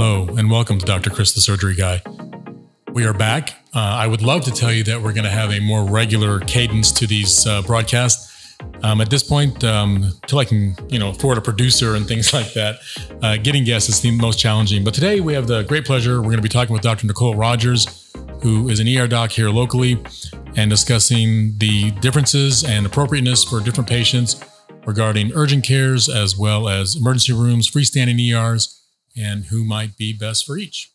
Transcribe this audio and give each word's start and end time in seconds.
Hello, 0.00 0.28
and 0.36 0.48
welcome 0.48 0.78
to 0.78 0.86
Dr. 0.86 1.10
Chris, 1.10 1.32
the 1.32 1.40
surgery 1.40 1.74
guy. 1.74 2.00
We 2.92 3.04
are 3.04 3.12
back. 3.12 3.64
Uh, 3.74 3.80
I 3.80 4.06
would 4.06 4.22
love 4.22 4.44
to 4.44 4.52
tell 4.52 4.72
you 4.72 4.84
that 4.84 5.02
we're 5.02 5.12
going 5.12 5.24
to 5.24 5.28
have 5.28 5.50
a 5.50 5.58
more 5.58 5.90
regular 5.90 6.38
cadence 6.38 6.92
to 6.92 7.06
these 7.08 7.44
uh, 7.48 7.62
broadcasts. 7.62 8.56
Um, 8.84 9.00
at 9.00 9.10
this 9.10 9.24
point, 9.24 9.64
um, 9.64 10.12
till 10.28 10.38
I 10.38 10.44
can, 10.44 10.76
you 10.88 11.00
know, 11.00 11.08
afford 11.08 11.36
a 11.36 11.40
producer 11.40 11.96
and 11.96 12.06
things 12.06 12.32
like 12.32 12.52
that, 12.52 12.76
uh, 13.22 13.38
getting 13.38 13.64
guests 13.64 13.88
is 13.88 14.00
the 14.00 14.12
most 14.12 14.38
challenging. 14.38 14.84
But 14.84 14.94
today 14.94 15.18
we 15.18 15.34
have 15.34 15.48
the 15.48 15.64
great 15.64 15.84
pleasure. 15.84 16.18
We're 16.18 16.28
going 16.28 16.36
to 16.36 16.42
be 16.42 16.48
talking 16.48 16.72
with 16.72 16.82
Dr. 16.82 17.04
Nicole 17.08 17.34
Rogers, 17.34 18.12
who 18.40 18.68
is 18.68 18.78
an 18.78 18.86
ER 18.86 19.08
doc 19.08 19.32
here 19.32 19.50
locally, 19.50 20.00
and 20.54 20.70
discussing 20.70 21.58
the 21.58 21.90
differences 22.02 22.62
and 22.62 22.86
appropriateness 22.86 23.42
for 23.42 23.58
different 23.58 23.90
patients 23.90 24.40
regarding 24.86 25.32
urgent 25.34 25.64
cares 25.64 26.08
as 26.08 26.38
well 26.38 26.68
as 26.68 26.94
emergency 26.94 27.32
rooms, 27.32 27.68
freestanding 27.68 28.20
ERs, 28.20 28.77
and 29.18 29.46
who 29.46 29.64
might 29.64 29.96
be 29.96 30.12
best 30.12 30.46
for 30.46 30.56
each. 30.56 30.90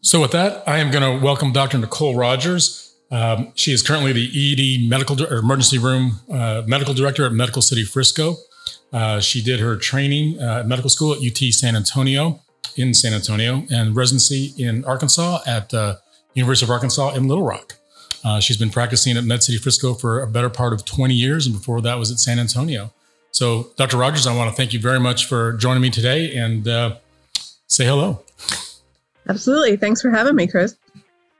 So, 0.00 0.20
with 0.20 0.32
that, 0.32 0.66
I 0.66 0.78
am 0.78 0.90
going 0.90 1.18
to 1.18 1.24
welcome 1.24 1.52
Dr. 1.52 1.78
Nicole 1.78 2.16
Rogers. 2.16 2.96
Um, 3.10 3.52
she 3.54 3.72
is 3.72 3.82
currently 3.82 4.12
the 4.12 4.26
ED 4.82 4.88
medical 4.88 5.22
or 5.22 5.36
emergency 5.36 5.78
room 5.78 6.20
uh, 6.30 6.62
medical 6.66 6.94
director 6.94 7.24
at 7.24 7.32
Medical 7.32 7.62
City 7.62 7.84
Frisco. 7.84 8.36
Uh, 8.92 9.20
she 9.20 9.42
did 9.42 9.60
her 9.60 9.76
training 9.76 10.40
uh, 10.40 10.60
at 10.60 10.66
medical 10.66 10.90
school 10.90 11.12
at 11.12 11.18
UT 11.18 11.52
San 11.52 11.76
Antonio 11.76 12.40
in 12.76 12.94
San 12.94 13.12
Antonio 13.12 13.64
and 13.70 13.94
residency 13.94 14.52
in 14.58 14.84
Arkansas 14.84 15.40
at 15.46 15.72
uh, 15.72 15.96
University 16.34 16.66
of 16.66 16.70
Arkansas 16.70 17.14
in 17.14 17.28
Little 17.28 17.44
Rock. 17.44 17.74
Uh, 18.24 18.40
she's 18.40 18.56
been 18.56 18.70
practicing 18.70 19.16
at 19.16 19.24
Med 19.24 19.42
City 19.42 19.58
Frisco 19.58 19.94
for 19.94 20.22
a 20.22 20.26
better 20.26 20.48
part 20.48 20.72
of 20.72 20.84
20 20.84 21.14
years, 21.14 21.46
and 21.46 21.54
before 21.54 21.80
that 21.80 21.98
was 21.98 22.10
at 22.10 22.18
San 22.18 22.38
Antonio. 22.38 22.92
So, 23.32 23.70
Dr. 23.76 23.96
Rogers, 23.96 24.26
I 24.26 24.36
want 24.36 24.50
to 24.50 24.56
thank 24.56 24.72
you 24.72 24.78
very 24.78 25.00
much 25.00 25.26
for 25.26 25.54
joining 25.54 25.82
me 25.82 25.90
today 25.90 26.36
and 26.36 26.68
uh, 26.68 26.96
say 27.66 27.86
hello. 27.86 28.22
Absolutely. 29.28 29.76
Thanks 29.76 30.02
for 30.02 30.10
having 30.10 30.36
me, 30.36 30.46
Chris. 30.46 30.76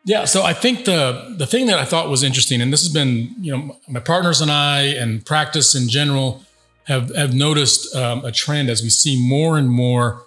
Yeah, 0.04 0.24
so 0.24 0.42
I 0.42 0.52
think 0.52 0.84
the 0.84 1.34
the 1.38 1.46
thing 1.46 1.66
that 1.66 1.78
I 1.78 1.84
thought 1.84 2.08
was 2.08 2.24
interesting, 2.24 2.60
and 2.60 2.72
this 2.72 2.82
has 2.82 2.92
been, 2.92 3.34
you 3.40 3.56
know, 3.56 3.76
my 3.88 4.00
partners 4.00 4.40
and 4.40 4.50
I, 4.50 4.82
and 4.82 5.24
practice 5.24 5.76
in 5.76 5.88
general, 5.88 6.42
have 6.84 7.14
have 7.14 7.34
noticed 7.34 7.94
um, 7.94 8.24
a 8.24 8.32
trend 8.32 8.68
as 8.68 8.82
we 8.82 8.90
see 8.90 9.16
more 9.28 9.56
and 9.56 9.70
more 9.70 10.24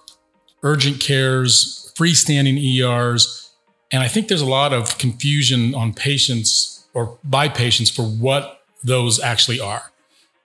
urgent 0.63 1.01
cares, 1.01 1.91
freestanding 1.97 2.57
ERs, 2.57 3.51
and 3.91 4.01
I 4.01 4.07
think 4.07 4.29
there's 4.29 4.39
a 4.39 4.45
lot 4.45 4.71
of 4.71 4.97
confusion 4.97 5.75
on 5.75 5.93
patients 5.93 6.87
or 6.93 7.17
by 7.25 7.49
patients 7.49 7.89
for 7.89 8.03
what 8.03 8.61
those 8.81 9.19
actually 9.19 9.59
are, 9.59 9.91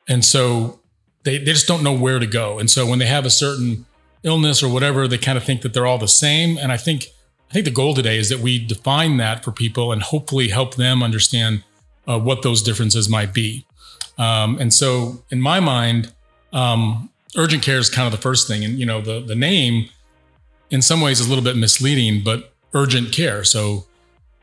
and 0.08 0.24
so 0.24 0.80
they 1.24 1.38
they 1.38 1.52
just 1.52 1.66
don't 1.66 1.82
know 1.82 1.92
where 1.92 2.18
to 2.18 2.26
go, 2.26 2.58
and 2.58 2.70
so 2.70 2.86
when 2.86 2.98
they 2.98 3.06
have 3.06 3.26
a 3.26 3.30
certain 3.30 3.86
illness 4.22 4.62
or 4.62 4.72
whatever, 4.72 5.08
they 5.08 5.18
kind 5.18 5.38
of 5.38 5.44
think 5.44 5.62
that 5.62 5.72
they're 5.72 5.86
all 5.86 5.98
the 5.98 6.08
same, 6.08 6.58
and 6.58 6.72
I 6.72 6.76
think 6.76 7.06
I 7.50 7.52
think 7.52 7.64
the 7.64 7.72
goal 7.72 7.94
today 7.94 8.16
is 8.16 8.28
that 8.28 8.38
we 8.38 8.64
define 8.64 9.16
that 9.16 9.42
for 9.44 9.50
people 9.50 9.92
and 9.92 10.02
hopefully 10.02 10.48
help 10.48 10.76
them 10.76 11.02
understand 11.02 11.64
uh, 12.06 12.18
what 12.18 12.42
those 12.42 12.62
differences 12.62 13.08
might 13.08 13.34
be. 13.34 13.66
Um, 14.18 14.58
and 14.58 14.72
so, 14.72 15.24
in 15.30 15.41
my 15.41 15.58
mind, 15.58 16.12
um, 16.52 17.10
urgent 17.36 17.62
care 17.62 17.78
is 17.78 17.91
kind 17.91 18.06
of 18.06 18.12
the 18.12 18.22
first 18.22 18.46
thing. 18.46 18.64
And 18.64 18.78
you 18.78 18.86
know, 18.86 19.00
the 19.00 19.20
the 19.20 19.34
name, 19.34 19.88
in 20.70 20.80
some 20.82 21.00
ways, 21.00 21.20
is 21.20 21.26
a 21.26 21.28
little 21.28 21.44
bit 21.44 21.56
misleading, 21.56 22.22
but 22.22 22.52
urgent 22.72 23.12
care. 23.12 23.42
So, 23.42 23.86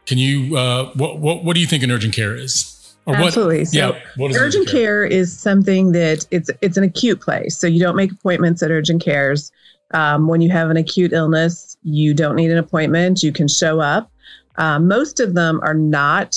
can 0.05 0.17
you 0.17 0.57
uh, 0.57 0.91
what 0.93 1.19
what 1.19 1.43
what 1.43 1.53
do 1.53 1.61
you 1.61 1.67
think 1.67 1.83
an 1.83 1.91
urgent 1.91 2.13
care 2.13 2.35
is? 2.35 2.73
Absolutely. 3.07 3.59
What, 3.59 3.67
so 3.69 3.77
yeah, 3.77 3.99
what 4.17 4.35
urgent 4.35 4.67
care? 4.67 4.81
care 4.81 5.05
is 5.05 5.37
something 5.37 5.93
that 5.93 6.25
it's 6.31 6.49
it's 6.61 6.77
an 6.77 6.83
acute 6.83 7.21
place. 7.21 7.57
So 7.57 7.67
you 7.67 7.79
don't 7.79 7.95
make 7.95 8.11
appointments 8.11 8.61
at 8.61 8.71
urgent 8.71 9.03
cares. 9.03 9.51
Um, 9.91 10.27
when 10.27 10.41
you 10.41 10.49
have 10.49 10.69
an 10.69 10.77
acute 10.77 11.13
illness, 11.13 11.77
you 11.83 12.13
don't 12.13 12.35
need 12.35 12.51
an 12.51 12.57
appointment. 12.57 13.23
You 13.23 13.31
can 13.31 13.47
show 13.47 13.79
up. 13.79 14.11
Um, 14.57 14.87
most 14.87 15.19
of 15.19 15.33
them 15.33 15.59
are 15.63 15.73
not 15.73 16.35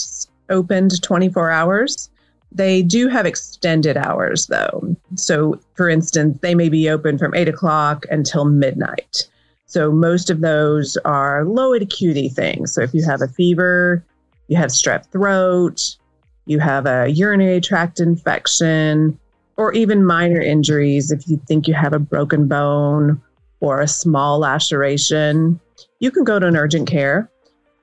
opened 0.50 1.02
24 1.02 1.50
hours. 1.50 2.10
They 2.52 2.82
do 2.82 3.08
have 3.08 3.26
extended 3.26 3.96
hours, 3.96 4.46
though. 4.46 4.96
So, 5.14 5.58
for 5.74 5.88
instance, 5.88 6.38
they 6.40 6.54
may 6.54 6.68
be 6.68 6.88
open 6.88 7.16
from 7.16 7.34
8 7.34 7.48
o'clock 7.48 8.06
until 8.10 8.44
midnight. 8.44 9.28
So, 9.66 9.92
most 9.92 10.30
of 10.30 10.40
those 10.40 10.96
are 11.04 11.44
low 11.44 11.74
acuity 11.74 12.28
things. 12.28 12.74
So, 12.74 12.82
if 12.82 12.92
you 12.92 13.04
have 13.04 13.22
a 13.22 13.28
fever, 13.28 14.04
you 14.48 14.56
have 14.56 14.70
strep 14.70 15.06
throat, 15.12 15.96
you 16.46 16.58
have 16.58 16.86
a 16.86 17.08
urinary 17.08 17.60
tract 17.60 18.00
infection, 18.00 19.18
or 19.56 19.72
even 19.72 20.04
minor 20.04 20.40
injuries, 20.40 21.10
if 21.10 21.28
you 21.28 21.40
think 21.46 21.68
you 21.68 21.74
have 21.74 21.92
a 21.92 21.98
broken 21.98 22.48
bone 22.48 23.20
or 23.60 23.80
a 23.80 23.88
small 23.88 24.38
laceration, 24.38 25.60
you 25.98 26.10
can 26.10 26.24
go 26.24 26.38
to 26.38 26.46
an 26.46 26.56
urgent 26.56 26.88
care. 26.88 27.30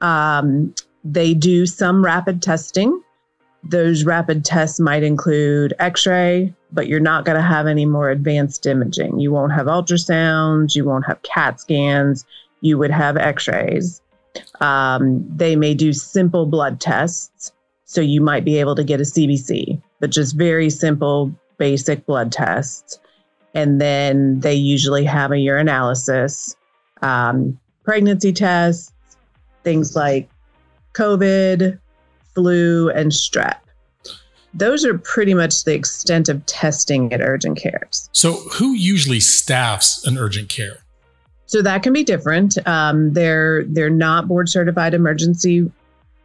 Um, 0.01 0.73
they 1.03 1.33
do 1.33 1.65
some 1.65 2.03
rapid 2.03 2.41
testing. 2.41 3.01
Those 3.63 4.03
rapid 4.03 4.43
tests 4.43 4.79
might 4.79 5.03
include 5.03 5.73
x 5.79 6.07
ray, 6.07 6.53
but 6.71 6.87
you're 6.87 6.99
not 6.99 7.25
going 7.25 7.35
to 7.35 7.43
have 7.43 7.67
any 7.67 7.85
more 7.85 8.09
advanced 8.09 8.65
imaging. 8.65 9.19
You 9.19 9.31
won't 9.31 9.53
have 9.53 9.67
ultrasounds, 9.67 10.75
you 10.75 10.83
won't 10.83 11.05
have 11.05 11.21
CAT 11.21 11.59
scans, 11.59 12.25
you 12.61 12.77
would 12.77 12.91
have 12.91 13.17
x 13.17 13.47
rays. 13.47 14.01
Um, 14.61 15.27
they 15.35 15.55
may 15.55 15.73
do 15.73 15.93
simple 15.93 16.45
blood 16.45 16.79
tests. 16.79 17.51
So 17.87 17.99
you 17.99 18.21
might 18.21 18.45
be 18.45 18.59
able 18.59 18.75
to 18.75 18.83
get 18.83 18.99
a 18.99 19.03
CBC, 19.03 19.81
but 19.99 20.11
just 20.11 20.37
very 20.37 20.69
simple, 20.69 21.33
basic 21.57 22.05
blood 22.05 22.31
tests 22.31 22.99
and 23.57 23.81
then 23.81 24.39
they 24.41 24.53
usually 24.53 25.03
have 25.03 25.31
a 25.31 25.35
urinalysis, 25.35 26.55
um, 27.01 27.59
pregnancy 27.83 28.31
tests, 28.31 28.93
things 29.63 29.95
like 29.95 30.29
COVID, 30.93 31.79
flu, 32.35 32.89
and 32.91 33.11
strep. 33.11 33.57
Those 34.53 34.85
are 34.85 34.95
pretty 34.99 35.33
much 35.33 35.63
the 35.63 35.73
extent 35.73 36.29
of 36.29 36.45
testing 36.45 37.11
at 37.11 37.19
urgent 37.19 37.57
cares. 37.57 38.09
So, 38.11 38.33
who 38.53 38.73
usually 38.73 39.19
staffs 39.19 40.05
an 40.05 40.19
urgent 40.19 40.49
care? 40.49 40.77
So 41.47 41.63
that 41.63 41.81
can 41.81 41.93
be 41.93 42.03
different. 42.03 42.59
Um, 42.67 43.13
they're 43.13 43.63
they're 43.65 43.89
not 43.89 44.27
board 44.27 44.49
certified 44.49 44.93
emergency 44.93 45.71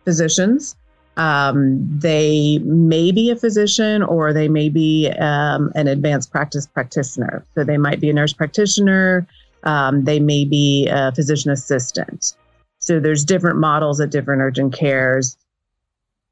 physicians. 0.04 0.76
Um, 1.16 1.78
they 1.98 2.58
may 2.64 3.12
be 3.12 3.30
a 3.30 3.36
physician 3.36 4.02
or 4.02 4.32
they 4.32 4.48
may 4.48 4.68
be 4.68 5.10
um, 5.20 5.70
an 5.74 5.86
advanced 5.86 6.30
practice 6.30 6.66
practitioner. 6.66 7.44
So 7.54 7.64
they 7.64 7.76
might 7.76 8.00
be 8.00 8.08
a 8.08 8.12
nurse 8.14 8.32
practitioner, 8.32 9.26
um, 9.64 10.04
they 10.04 10.18
may 10.18 10.44
be 10.44 10.88
a 10.88 11.12
physician 11.12 11.50
assistant. 11.50 12.34
So 12.78 12.98
there's 12.98 13.24
different 13.24 13.58
models 13.58 14.00
at 14.00 14.10
different 14.10 14.42
urgent 14.42 14.74
cares. 14.74 15.36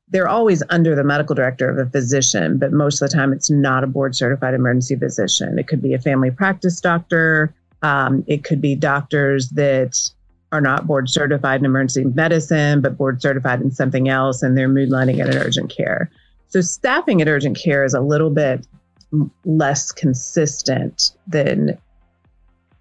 They're 0.08 0.28
always 0.28 0.62
under 0.70 0.96
the 0.96 1.04
medical 1.04 1.36
director 1.36 1.70
of 1.70 1.78
a 1.78 1.88
physician, 1.88 2.58
but 2.58 2.72
most 2.72 3.00
of 3.00 3.08
the 3.08 3.16
time 3.16 3.32
it's 3.32 3.50
not 3.50 3.84
a 3.84 3.86
board 3.86 4.16
certified 4.16 4.54
emergency 4.54 4.96
physician. 4.96 5.58
It 5.58 5.68
could 5.68 5.80
be 5.80 5.94
a 5.94 6.00
family 6.00 6.32
practice 6.32 6.80
doctor. 6.80 7.54
Um, 7.82 8.24
it 8.26 8.42
could 8.42 8.60
be 8.60 8.74
doctors 8.74 9.50
that 9.50 10.10
are 10.52 10.60
not 10.60 10.86
board 10.86 11.08
certified 11.08 11.60
in 11.60 11.66
emergency 11.66 12.04
medicine, 12.04 12.80
but 12.80 12.96
board 12.96 13.22
certified 13.22 13.60
in 13.60 13.70
something 13.70 14.08
else, 14.08 14.42
and 14.42 14.56
they're 14.56 14.68
moonlighting 14.68 15.20
at 15.20 15.28
an 15.28 15.38
urgent 15.38 15.74
care. 15.74 16.10
So 16.48 16.60
staffing 16.60 17.22
at 17.22 17.28
urgent 17.28 17.56
care 17.56 17.84
is 17.84 17.94
a 17.94 18.00
little 18.00 18.30
bit 18.30 18.66
less 19.44 19.92
consistent 19.92 21.12
than 21.26 21.78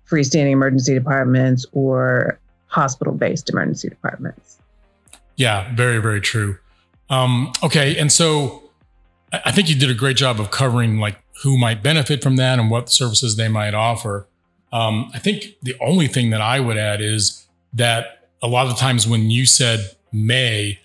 freestanding 0.10 0.52
emergency 0.52 0.94
departments 0.94 1.66
or 1.72 2.40
hospital 2.68 3.14
based 3.14 3.50
emergency 3.50 3.90
departments. 3.90 4.58
Yeah, 5.36 5.74
very, 5.76 6.00
very 6.00 6.22
true. 6.22 6.58
Um, 7.10 7.52
okay. 7.64 7.98
And 7.98 8.12
so 8.12 8.72
I 9.32 9.52
think 9.52 9.70
you 9.70 9.76
did 9.76 9.90
a 9.90 9.94
great 9.94 10.18
job 10.18 10.40
of 10.40 10.52
covering 10.52 11.00
like 11.00 11.18
who 11.44 11.58
might 11.58 11.82
benefit 11.82 12.22
from 12.22 12.36
that 12.36 12.60
and 12.60 12.70
what 12.70 12.90
services 12.90 13.38
they 13.38 13.48
might 13.48 13.74
offer. 13.74 14.28
Um, 14.72 15.10
I 15.14 15.20
think 15.20 15.56
the 15.62 15.76
only 15.80 16.08
thing 16.08 16.30
that 16.32 16.42
I 16.42 16.60
would 16.60 16.78
add 16.78 17.02
is 17.02 17.48
that 17.74 18.28
a 18.42 18.48
lot 18.48 18.68
of 18.68 18.78
times 18.78 19.08
when 19.08 19.30
you 19.30 19.46
said 19.46 19.96
may, 20.12 20.80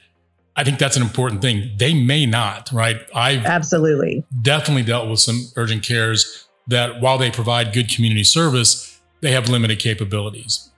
I 0.57 0.65
think 0.65 0.79
that's 0.79 0.97
an 0.97 1.03
important 1.03 1.43
thing. 1.43 1.73
They 1.77 1.95
may 1.95 2.27
not, 2.27 2.71
right? 2.73 3.01
I've 3.15 3.45
absolutely 3.45 4.25
definitely 4.43 4.85
dealt 4.85 5.09
with 5.09 5.21
some 5.21 5.49
urgent 5.57 5.83
cares 5.83 6.47
that 6.69 7.01
while 7.01 7.19
they 7.19 7.31
provide 7.31 7.73
good 7.73 7.89
community 7.89 8.25
service, 8.25 9.01
they 9.21 9.33
have 9.33 9.49
limited 9.49 9.79
capabilities. 9.79 10.71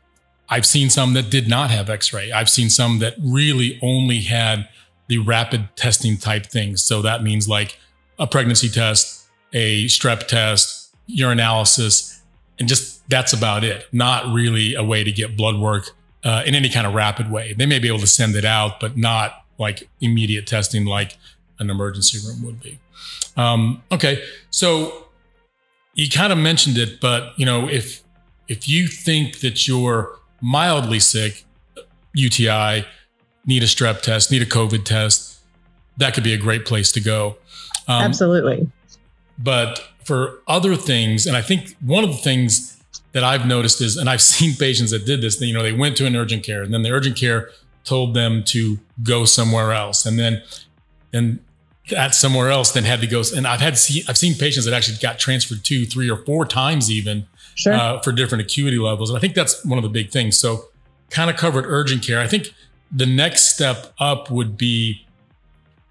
I've 0.48 0.66
seen 0.66 0.90
some 0.90 1.14
that 1.14 1.30
did 1.30 1.48
not 1.48 1.70
have 1.70 1.90
x 1.90 2.12
ray. 2.12 2.30
I've 2.30 2.48
seen 2.48 2.70
some 2.70 3.00
that 3.00 3.14
really 3.20 3.78
only 3.82 4.20
had 4.20 4.68
the 5.08 5.18
rapid 5.18 5.68
testing 5.76 6.16
type 6.16 6.46
things. 6.46 6.82
So 6.84 7.02
that 7.02 7.22
means 7.22 7.48
like 7.48 7.78
a 8.18 8.26
pregnancy 8.26 8.68
test, 8.68 9.26
a 9.52 9.86
strep 9.86 10.26
test, 10.26 10.94
urinalysis, 11.08 12.20
and 12.58 12.68
just 12.68 12.95
that's 13.08 13.32
about 13.32 13.64
it. 13.64 13.86
Not 13.92 14.32
really 14.32 14.74
a 14.74 14.82
way 14.82 15.04
to 15.04 15.12
get 15.12 15.36
blood 15.36 15.56
work 15.56 15.90
uh, 16.24 16.42
in 16.44 16.54
any 16.54 16.68
kind 16.68 16.86
of 16.86 16.94
rapid 16.94 17.30
way. 17.30 17.52
They 17.52 17.66
may 17.66 17.78
be 17.78 17.88
able 17.88 18.00
to 18.00 18.06
send 18.06 18.34
it 18.34 18.44
out, 18.44 18.80
but 18.80 18.96
not 18.96 19.44
like 19.58 19.88
immediate 20.00 20.46
testing 20.46 20.84
like 20.84 21.16
an 21.58 21.70
emergency 21.70 22.18
room 22.26 22.44
would 22.44 22.60
be. 22.60 22.78
Um, 23.36 23.82
okay, 23.92 24.22
so 24.50 25.06
you 25.94 26.08
kind 26.10 26.32
of 26.32 26.38
mentioned 26.38 26.78
it, 26.78 27.00
but 27.00 27.38
you 27.38 27.46
know, 27.46 27.68
if 27.68 28.02
if 28.48 28.68
you 28.68 28.86
think 28.86 29.40
that 29.40 29.66
you're 29.66 30.18
mildly 30.40 31.00
sick, 31.00 31.44
UTI, 32.14 32.84
need 33.44 33.62
a 33.62 33.66
strep 33.66 34.02
test, 34.02 34.30
need 34.30 34.42
a 34.42 34.46
COVID 34.46 34.84
test, 34.84 35.40
that 35.96 36.14
could 36.14 36.24
be 36.24 36.32
a 36.32 36.38
great 36.38 36.64
place 36.64 36.92
to 36.92 37.00
go. 37.00 37.36
Um, 37.88 38.02
Absolutely. 38.02 38.70
But 39.38 39.82
for 40.04 40.40
other 40.46 40.76
things, 40.76 41.26
and 41.26 41.36
I 41.36 41.42
think 41.42 41.76
one 41.80 42.04
of 42.04 42.10
the 42.10 42.16
things 42.16 42.75
that 43.16 43.24
I've 43.24 43.46
noticed 43.46 43.80
is, 43.80 43.96
and 43.96 44.10
I've 44.10 44.20
seen 44.36 44.54
patients 44.54 44.90
that 44.90 45.06
did 45.06 45.22
this, 45.22 45.40
you 45.40 45.54
know, 45.54 45.62
they 45.62 45.72
went 45.72 45.96
to 45.96 46.06
an 46.06 46.14
urgent 46.14 46.44
care 46.44 46.62
and 46.62 46.72
then 46.72 46.82
the 46.82 46.90
urgent 46.90 47.16
care 47.16 47.48
told 47.82 48.12
them 48.12 48.44
to 48.44 48.78
go 49.02 49.24
somewhere 49.24 49.72
else. 49.72 50.04
And 50.04 50.18
then, 50.18 50.42
and 51.14 51.38
at 51.96 52.14
somewhere 52.14 52.50
else 52.50 52.72
then 52.72 52.84
had 52.84 53.00
to 53.00 53.06
go. 53.06 53.22
And 53.34 53.46
I've 53.46 53.60
had, 53.60 53.78
see, 53.78 54.04
I've 54.06 54.18
seen 54.18 54.34
patients 54.34 54.66
that 54.66 54.74
actually 54.74 54.98
got 54.98 55.18
transferred 55.18 55.64
two, 55.64 55.86
three 55.86 56.10
or 56.10 56.18
four 56.26 56.44
times 56.44 56.90
even 56.90 57.26
sure. 57.54 57.72
uh, 57.72 58.02
for 58.02 58.12
different 58.12 58.42
acuity 58.44 58.78
levels. 58.78 59.08
And 59.08 59.16
I 59.16 59.20
think 59.20 59.34
that's 59.34 59.64
one 59.64 59.78
of 59.78 59.82
the 59.82 59.88
big 59.88 60.10
things. 60.10 60.36
So 60.36 60.66
kind 61.08 61.30
of 61.30 61.36
covered 61.36 61.64
urgent 61.64 62.06
care. 62.06 62.20
I 62.20 62.26
think 62.26 62.52
the 62.92 63.06
next 63.06 63.54
step 63.54 63.94
up 63.98 64.30
would 64.30 64.58
be 64.58 65.06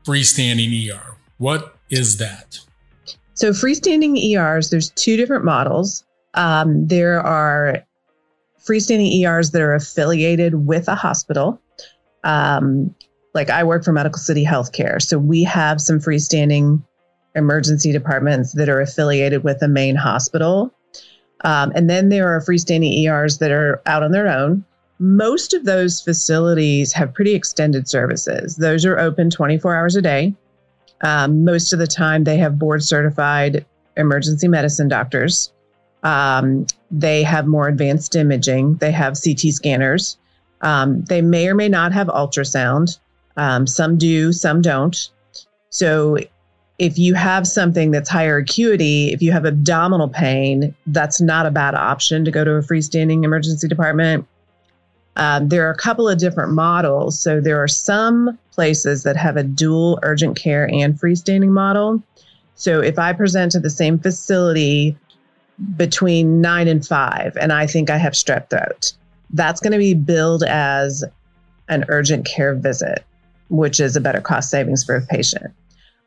freestanding 0.06 0.94
ER. 0.94 1.16
What 1.40 1.76
is 1.90 2.18
that? 2.18 2.60
So 3.34 3.50
freestanding 3.50 4.16
ERs, 4.16 4.70
there's 4.70 4.92
two 4.92 5.18
different 5.18 5.44
models. 5.44 6.06
Um, 6.36 6.88
there 6.88 7.22
are 7.22 7.84
freestanding 8.66 9.12
ERs 9.22 9.52
that 9.52 9.62
are 9.62 9.74
affiliated 9.74 10.68
with 10.68 10.88
a 10.88 10.96
hospital. 10.96 11.62
Um, 12.24 12.94
like 13.34 13.50
I 13.50 13.64
work 13.64 13.84
for 13.84 13.92
Medical 13.92 14.20
City 14.20 14.46
Healthcare, 14.46 15.02
so 15.02 15.18
we 15.18 15.44
have 15.44 15.82
some 15.82 16.00
freestanding 16.00 16.82
emergency 17.36 17.92
departments 17.92 18.54
that 18.54 18.70
are 18.70 18.82
affiliated 18.82 19.44
with 19.44 19.60
the 19.60 19.68
main 19.68 19.96
hospital. 19.96 20.74
Um, 21.44 21.72
and 21.76 21.90
then 21.90 22.10
there 22.10 22.34
are 22.34 22.40
freestanding 22.42 22.98
ERs 23.06 23.38
that 23.40 23.52
are 23.52 23.82
out 23.86 24.04
on 24.04 24.12
their 24.12 24.28
own. 24.28 24.64
Most 25.00 25.54
of 25.54 25.66
those 25.66 26.02
facilities 26.02 26.94
have 26.94 27.14
pretty 27.14 27.36
extended 27.36 27.90
services. 27.90 28.56
Those 28.56 28.86
are 28.86 28.98
open 28.98 29.30
24 29.30 29.76
hours 29.76 29.96
a 29.98 30.02
day. 30.02 30.34
Um, 31.02 31.44
most 31.44 31.74
of 31.74 31.80
the 31.80 31.88
time, 31.88 32.24
they 32.24 32.38
have 32.38 32.58
board 32.58 32.82
certified 32.82 33.66
emergency 33.98 34.48
medicine 34.48 34.88
doctors. 34.88 35.52
Um, 36.06 36.68
they 36.92 37.24
have 37.24 37.48
more 37.48 37.68
advanced 37.68 38.16
imaging. 38.16 38.76
They 38.76 38.92
have 38.92 39.18
CT 39.22 39.52
scanners. 39.52 40.18
Um, 40.62 41.04
they 41.06 41.22
may 41.22 41.48
or 41.48 41.56
may 41.56 41.68
not 41.68 41.92
have 41.94 42.08
ultrasound. 42.08 43.00
Um, 43.38 43.66
some 43.68 43.98
do, 43.98 44.32
some 44.32 44.62
don't. 44.62 45.10
So, 45.70 46.18
if 46.78 46.98
you 47.00 47.14
have 47.14 47.48
something 47.48 47.92
that's 47.92 48.10
higher 48.10 48.38
acuity, 48.38 49.14
if 49.14 49.22
you 49.22 49.32
have 49.32 49.46
abdominal 49.46 50.10
pain, 50.10 50.76
that's 50.88 51.22
not 51.22 51.46
a 51.46 51.52
bad 51.52 51.74
option 51.74 52.26
to 52.26 52.32
go 52.32 52.44
to 52.44 52.52
a 52.52 52.62
freestanding 52.62 53.24
emergency 53.24 53.68
department. 53.68 54.28
Um, 55.16 55.48
there 55.48 55.66
are 55.66 55.72
a 55.72 55.78
couple 55.78 56.10
of 56.10 56.18
different 56.18 56.52
models. 56.52 57.18
So 57.18 57.40
there 57.40 57.64
are 57.64 57.68
some 57.68 58.38
places 58.52 59.04
that 59.04 59.16
have 59.16 59.38
a 59.38 59.44
dual 59.44 60.00
urgent 60.04 60.38
care 60.38 60.70
and 60.70 61.00
freestanding 61.00 61.50
model. 61.50 62.04
So 62.56 62.82
if 62.82 63.00
I 63.00 63.14
present 63.14 63.54
to 63.54 63.62
the 63.62 63.70
same 63.70 63.98
facility 63.98 64.98
between 65.78 66.42
nine 66.42 66.68
and 66.68 66.86
five, 66.86 67.38
and 67.40 67.54
I 67.54 67.68
think 67.68 67.90
I 67.90 67.98
have 67.98 68.14
strep 68.14 68.50
throat, 68.50 68.94
that's 69.32 69.62
going 69.62 69.74
to 69.74 69.78
be 69.80 69.94
billed 69.94 70.44
as 70.44 71.04
an 71.70 71.86
urgent 71.88 72.26
care 72.26 72.56
visit, 72.56 73.04
which 73.50 73.80
is 73.80 73.96
a 73.96 74.02
better 74.02 74.22
cost 74.22 74.50
savings 74.50 74.84
for 74.84 74.96
a 74.96 75.02
patient. 75.02 75.54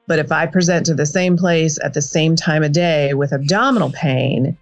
But 0.06 0.19
if 0.19 0.33
I 0.33 0.47
present 0.47 0.87
to 0.87 0.95
the 0.95 1.06
same 1.06 1.37
place 1.37 1.79
at 1.83 1.95
the 1.95 2.00
same 2.00 2.35
time 2.37 2.62
of 2.62 2.73
day 2.73 3.12
with 3.15 3.33
abdominal 3.33 3.91
pain, 3.91 4.56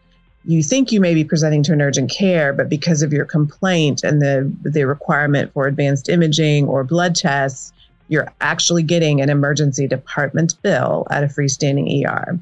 you 0.44 0.62
think 0.62 0.93
you 0.93 1.00
may 1.00 1.15
be 1.15 1.25
presenting 1.25 1.62
to 1.65 1.73
an 1.73 1.83
urgent 1.83 2.11
care, 2.11 2.53
but 2.53 2.69
because 2.69 3.03
of 3.03 3.12
your 3.12 3.25
complaint 3.25 4.03
and 4.05 4.23
the, 4.23 4.53
the 4.62 4.85
requirement 4.85 5.53
for 5.53 5.67
advanced 5.67 6.09
imaging 6.09 6.67
or 6.67 6.85
blood 6.85 7.15
tests, 7.15 7.73
you're 8.09 8.33
actually 8.41 8.83
getting 8.83 9.21
an 9.21 9.29
emergency 9.29 9.88
department 9.88 10.61
bill 10.62 11.06
at 11.11 11.25
a 11.25 11.27
freestanding 11.27 12.05
ER. 12.05 12.38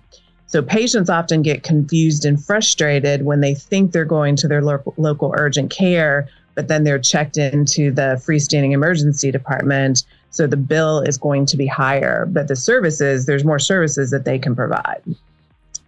So 0.54 0.62
patients 0.62 1.10
often 1.10 1.42
get 1.42 1.64
confused 1.64 2.24
and 2.24 2.40
frustrated 2.40 3.24
when 3.24 3.40
they 3.40 3.56
think 3.56 3.90
they're 3.90 4.04
going 4.04 4.36
to 4.36 4.46
their 4.46 4.62
local, 4.62 4.94
local 4.96 5.34
urgent 5.36 5.72
care, 5.72 6.28
but 6.54 6.68
then 6.68 6.84
they're 6.84 7.00
checked 7.00 7.36
into 7.36 7.90
the 7.90 8.22
freestanding 8.24 8.70
emergency 8.70 9.32
department. 9.32 10.04
So 10.30 10.46
the 10.46 10.56
bill 10.56 11.00
is 11.00 11.18
going 11.18 11.46
to 11.46 11.56
be 11.56 11.66
higher, 11.66 12.26
but 12.26 12.46
the 12.46 12.54
services, 12.54 13.26
there's 13.26 13.44
more 13.44 13.58
services 13.58 14.12
that 14.12 14.24
they 14.24 14.38
can 14.38 14.54
provide. 14.54 15.02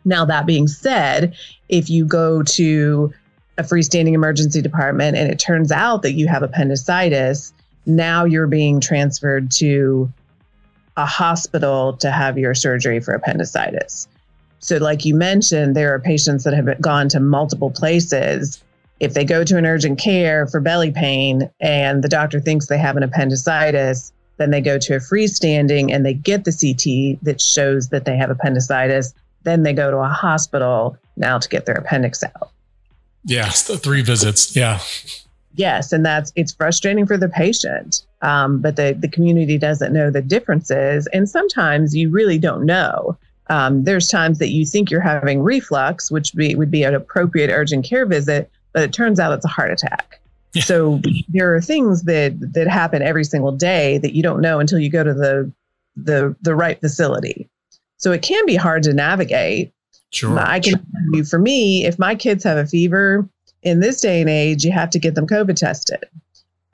Now, 0.04 0.24
that 0.24 0.46
being 0.46 0.66
said, 0.66 1.36
if 1.68 1.88
you 1.88 2.04
go 2.04 2.42
to 2.42 3.14
a 3.58 3.62
freestanding 3.62 4.14
emergency 4.14 4.62
department 4.62 5.16
and 5.16 5.30
it 5.30 5.38
turns 5.38 5.70
out 5.70 6.02
that 6.02 6.14
you 6.14 6.26
have 6.26 6.42
appendicitis, 6.42 7.54
now 7.86 8.24
you're 8.24 8.48
being 8.48 8.80
transferred 8.80 9.52
to 9.52 10.12
a 10.96 11.06
hospital 11.06 11.92
to 11.98 12.10
have 12.10 12.36
your 12.36 12.52
surgery 12.52 12.98
for 12.98 13.14
appendicitis. 13.14 14.08
So, 14.60 14.76
like 14.78 15.04
you 15.04 15.14
mentioned, 15.14 15.76
there 15.76 15.94
are 15.94 16.00
patients 16.00 16.44
that 16.44 16.54
have 16.54 16.80
gone 16.80 17.08
to 17.10 17.20
multiple 17.20 17.70
places. 17.70 18.62
If 19.00 19.14
they 19.14 19.24
go 19.24 19.44
to 19.44 19.58
an 19.58 19.66
urgent 19.66 19.98
care 19.98 20.46
for 20.46 20.60
belly 20.60 20.90
pain 20.90 21.50
and 21.60 22.02
the 22.02 22.08
doctor 22.08 22.40
thinks 22.40 22.66
they 22.66 22.78
have 22.78 22.96
an 22.96 23.02
appendicitis, 23.02 24.12
then 24.38 24.50
they 24.50 24.60
go 24.60 24.78
to 24.78 24.94
a 24.94 24.98
freestanding 24.98 25.92
and 25.92 26.04
they 26.04 26.14
get 26.14 26.44
the 26.44 26.52
CT 26.52 27.22
that 27.24 27.40
shows 27.40 27.88
that 27.88 28.04
they 28.04 28.16
have 28.16 28.30
appendicitis. 28.30 29.14
Then 29.42 29.62
they 29.62 29.72
go 29.72 29.90
to 29.90 29.98
a 29.98 30.08
hospital 30.08 30.96
now 31.16 31.38
to 31.38 31.48
get 31.48 31.66
their 31.66 31.76
appendix 31.76 32.22
out. 32.24 32.50
Yes, 33.24 33.66
the 33.66 33.76
three 33.76 34.02
visits. 34.02 34.54
Yeah. 34.56 34.80
Yes, 35.56 35.90
and 35.90 36.04
that's 36.04 36.32
it's 36.36 36.52
frustrating 36.52 37.06
for 37.06 37.16
the 37.16 37.30
patient, 37.30 38.04
um, 38.20 38.60
but 38.60 38.76
the 38.76 38.96
the 38.98 39.08
community 39.08 39.56
doesn't 39.56 39.92
know 39.92 40.10
the 40.10 40.20
differences, 40.20 41.06
and 41.14 41.28
sometimes 41.28 41.96
you 41.96 42.10
really 42.10 42.38
don't 42.38 42.66
know. 42.66 43.16
Um, 43.48 43.84
there's 43.84 44.08
times 44.08 44.38
that 44.38 44.48
you 44.48 44.66
think 44.66 44.90
you're 44.90 45.00
having 45.00 45.42
reflux, 45.42 46.10
which 46.10 46.34
be, 46.34 46.54
would 46.54 46.70
be 46.70 46.82
an 46.82 46.94
appropriate 46.94 47.50
urgent 47.50 47.84
care 47.84 48.06
visit, 48.06 48.50
but 48.72 48.82
it 48.82 48.92
turns 48.92 49.20
out 49.20 49.32
it's 49.32 49.44
a 49.44 49.48
heart 49.48 49.70
attack. 49.70 50.20
Yeah. 50.54 50.62
So 50.62 51.00
there 51.28 51.54
are 51.54 51.60
things 51.60 52.04
that 52.04 52.34
that 52.54 52.66
happen 52.66 53.02
every 53.02 53.24
single 53.24 53.52
day 53.52 53.98
that 53.98 54.14
you 54.14 54.22
don't 54.22 54.40
know 54.40 54.58
until 54.58 54.78
you 54.78 54.90
go 54.90 55.04
to 55.04 55.14
the 55.14 55.52
the 55.96 56.34
the 56.42 56.54
right 56.54 56.80
facility. 56.80 57.48
So 57.98 58.12
it 58.12 58.22
can 58.22 58.44
be 58.46 58.56
hard 58.56 58.82
to 58.84 58.92
navigate. 58.92 59.72
Sure. 60.10 60.38
I 60.38 60.60
can 60.60 60.84
you 61.12 61.24
for 61.24 61.38
me, 61.38 61.84
if 61.84 61.98
my 61.98 62.14
kids 62.14 62.42
have 62.44 62.58
a 62.58 62.66
fever 62.66 63.28
in 63.62 63.80
this 63.80 64.00
day 64.00 64.20
and 64.20 64.30
age, 64.30 64.64
you 64.64 64.72
have 64.72 64.90
to 64.90 64.98
get 64.98 65.14
them 65.14 65.26
COVID 65.26 65.56
tested. 65.56 66.04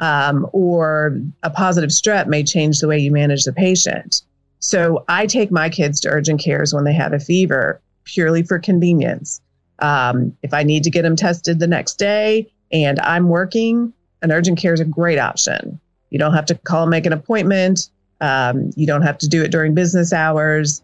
Um, 0.00 0.49
or 0.52 1.21
a 1.43 1.50
positive 1.50 1.91
strep 1.91 2.26
may 2.26 2.43
change 2.43 2.81
the 2.81 2.88
way 2.88 2.99
you 2.99 3.12
manage 3.12 3.45
the 3.45 3.52
patient. 3.52 4.23
So 4.62 5.04
I 5.09 5.26
take 5.26 5.50
my 5.50 5.69
kids 5.69 6.00
to 6.00 6.09
urgent 6.09 6.40
cares 6.40 6.73
when 6.73 6.85
they 6.85 6.92
have 6.92 7.12
a 7.12 7.19
fever 7.19 7.81
purely 8.04 8.45
for 8.45 8.61
convenience. 8.61 9.40
Um, 9.81 10.37
if 10.42 10.54
I 10.54 10.62
need 10.62 10.85
to 10.85 10.90
get 10.90 11.02
them 11.02 11.16
tested 11.16 11.59
the 11.59 11.66
next 11.66 11.99
day 11.99 12.50
and 12.71 13.00
I'm 13.00 13.28
working, 13.28 13.92
an 14.23 14.31
urgent 14.31 14.59
care 14.59 14.73
is 14.73 14.78
a 14.78 14.85
great 14.85 15.19
option. 15.19 15.81
You 16.11 16.19
don't 16.21 16.33
have 16.33 16.47
to 16.47 16.54
call 16.54 16.83
and 16.83 16.90
make 16.90 17.07
an 17.07 17.12
appointment. 17.12 17.90
Um, 18.21 18.71
you 18.76 18.87
don't 18.87 19.02
have 19.02 19.19
to 19.19 19.28
do 19.28 19.42
it 19.42 19.50
during 19.50 19.75
business 19.75 20.12
hours. 20.12 20.81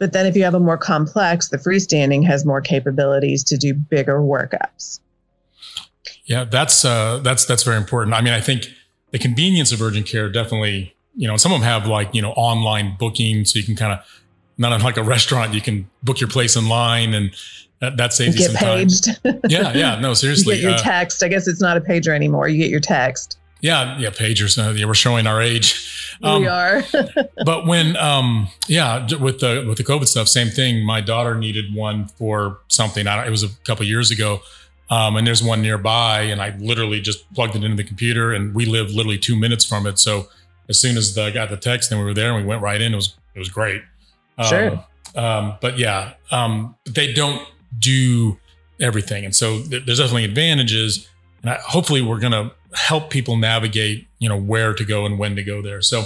But 0.00 0.12
then 0.12 0.26
if 0.26 0.34
you 0.34 0.42
have 0.42 0.54
a 0.54 0.60
more 0.60 0.78
complex, 0.78 1.48
the 1.50 1.58
freestanding 1.58 2.26
has 2.26 2.44
more 2.44 2.60
capabilities 2.60 3.44
to 3.44 3.56
do 3.56 3.72
bigger 3.72 4.18
workups. 4.18 4.98
Yeah, 6.24 6.42
that's 6.42 6.84
uh, 6.84 7.20
that's 7.22 7.44
that's 7.44 7.62
very 7.62 7.76
important. 7.76 8.14
I 8.14 8.20
mean, 8.20 8.32
I 8.32 8.40
think 8.40 8.66
the 9.12 9.18
convenience 9.18 9.70
of 9.70 9.80
urgent 9.80 10.06
care 10.06 10.28
definitely, 10.28 10.96
you 11.20 11.28
know, 11.28 11.36
some 11.36 11.52
of 11.52 11.60
them 11.60 11.68
have 11.68 11.86
like, 11.86 12.14
you 12.14 12.22
know, 12.22 12.30
online 12.30 12.96
booking 12.98 13.44
so 13.44 13.58
you 13.58 13.64
can 13.64 13.76
kind 13.76 13.92
of 13.92 13.98
not 14.56 14.72
unlike 14.72 14.96
a 14.96 15.02
restaurant, 15.02 15.52
you 15.52 15.60
can 15.60 15.86
book 16.02 16.18
your 16.18 16.30
place 16.30 16.56
online 16.56 17.12
and 17.12 17.30
that, 17.80 17.98
that 17.98 18.14
saves 18.14 18.38
you 18.38 18.46
some 18.46 18.54
paged. 18.54 19.04
time. 19.22 19.40
yeah, 19.50 19.74
yeah, 19.74 20.00
no, 20.00 20.14
seriously. 20.14 20.56
You 20.56 20.62
get 20.62 20.68
your 20.68 20.78
uh, 20.78 20.82
text. 20.82 21.22
I 21.22 21.28
guess 21.28 21.46
it's 21.46 21.60
not 21.60 21.76
a 21.76 21.80
pager 21.82 22.14
anymore. 22.14 22.48
You 22.48 22.56
get 22.56 22.70
your 22.70 22.80
text. 22.80 23.38
Yeah, 23.60 23.98
yeah, 23.98 24.08
pagers. 24.08 24.56
Uh, 24.56 24.72
yeah, 24.72 24.86
we're 24.86 24.94
showing 24.94 25.26
our 25.26 25.42
age. 25.42 26.16
Um, 26.22 26.40
we 26.40 26.48
are. 26.48 26.82
but 27.44 27.66
when, 27.66 27.98
um, 27.98 28.48
yeah, 28.66 29.06
with 29.18 29.40
the 29.40 29.66
with 29.68 29.76
the 29.76 29.84
COVID 29.84 30.06
stuff, 30.06 30.26
same 30.26 30.48
thing. 30.48 30.86
My 30.86 31.02
daughter 31.02 31.34
needed 31.34 31.74
one 31.74 32.08
for 32.08 32.60
something. 32.68 33.06
I 33.06 33.16
don't, 33.16 33.26
it 33.26 33.30
was 33.30 33.42
a 33.42 33.50
couple 33.64 33.84
years 33.84 34.10
ago, 34.10 34.40
um, 34.88 35.16
and 35.16 35.26
there's 35.26 35.42
one 35.42 35.60
nearby, 35.60 36.22
and 36.22 36.40
I 36.40 36.56
literally 36.58 37.02
just 37.02 37.30
plugged 37.34 37.56
it 37.56 37.62
into 37.62 37.76
the 37.76 37.84
computer, 37.84 38.32
and 38.32 38.54
we 38.54 38.64
live 38.64 38.90
literally 38.90 39.18
two 39.18 39.36
minutes 39.36 39.66
from 39.66 39.86
it. 39.86 39.98
So 39.98 40.28
as 40.70 40.80
soon 40.80 40.96
as 40.96 41.14
the, 41.14 41.24
I 41.24 41.30
got 41.30 41.50
the 41.50 41.56
text, 41.58 41.90
and 41.90 42.00
we 42.00 42.06
were 42.06 42.14
there, 42.14 42.32
and 42.32 42.42
we 42.42 42.48
went 42.48 42.62
right 42.62 42.80
in. 42.80 42.94
It 42.94 42.96
was 42.96 43.16
it 43.34 43.38
was 43.38 43.50
great. 43.50 43.82
Sure. 44.48 44.82
Um, 45.14 45.24
um 45.24 45.58
but 45.60 45.78
yeah, 45.78 46.14
um, 46.30 46.76
they 46.88 47.12
don't 47.12 47.46
do 47.78 48.38
everything, 48.80 49.26
and 49.26 49.36
so 49.36 49.60
th- 49.62 49.84
there's 49.84 49.98
definitely 49.98 50.24
advantages. 50.24 51.06
And 51.42 51.50
I, 51.50 51.54
hopefully, 51.56 52.00
we're 52.00 52.20
gonna 52.20 52.52
help 52.74 53.10
people 53.10 53.36
navigate, 53.36 54.06
you 54.18 54.28
know, 54.28 54.40
where 54.40 54.72
to 54.72 54.84
go 54.84 55.04
and 55.04 55.18
when 55.18 55.36
to 55.36 55.42
go 55.42 55.60
there. 55.60 55.82
So 55.82 56.04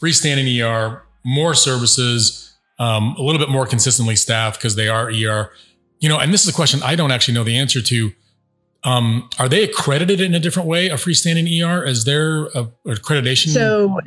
freestanding 0.00 0.60
ER, 0.60 1.02
more 1.22 1.54
services, 1.54 2.54
um, 2.78 3.14
a 3.18 3.22
little 3.22 3.38
bit 3.38 3.50
more 3.50 3.66
consistently 3.66 4.16
staffed 4.16 4.58
because 4.58 4.74
they 4.74 4.88
are 4.88 5.08
ER. 5.08 5.52
you 6.00 6.08
know, 6.08 6.18
and 6.18 6.32
this 6.32 6.42
is 6.42 6.48
a 6.48 6.52
question 6.52 6.82
I 6.82 6.96
don't 6.96 7.12
actually 7.12 7.34
know 7.34 7.44
the 7.44 7.56
answer 7.56 7.80
to. 7.82 8.12
Um, 8.84 9.28
are 9.38 9.48
they 9.48 9.62
accredited 9.62 10.20
in 10.20 10.34
a 10.34 10.40
different 10.40 10.68
way, 10.68 10.88
a 10.88 10.94
freestanding 10.94 11.46
ER? 11.62 11.84
Is 11.84 12.04
there 12.04 12.46
a, 12.46 12.68
a 12.84 12.94
accreditation? 12.94 13.48
So 13.48 14.00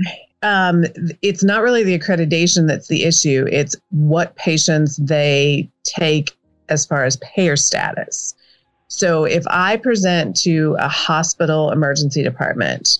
um, 0.43 0.85
it's 1.21 1.43
not 1.43 1.61
really 1.61 1.83
the 1.83 1.97
accreditation 1.97 2.67
that's 2.67 2.87
the 2.87 3.03
issue. 3.03 3.47
It's 3.51 3.75
what 3.91 4.35
patients 4.35 4.97
they 4.97 5.69
take 5.83 6.35
as 6.69 6.85
far 6.85 7.05
as 7.05 7.17
payer 7.17 7.55
status. 7.55 8.35
So 8.87 9.23
if 9.23 9.43
I 9.49 9.77
present 9.77 10.35
to 10.41 10.75
a 10.79 10.87
hospital 10.87 11.71
emergency 11.71 12.23
department 12.23 12.99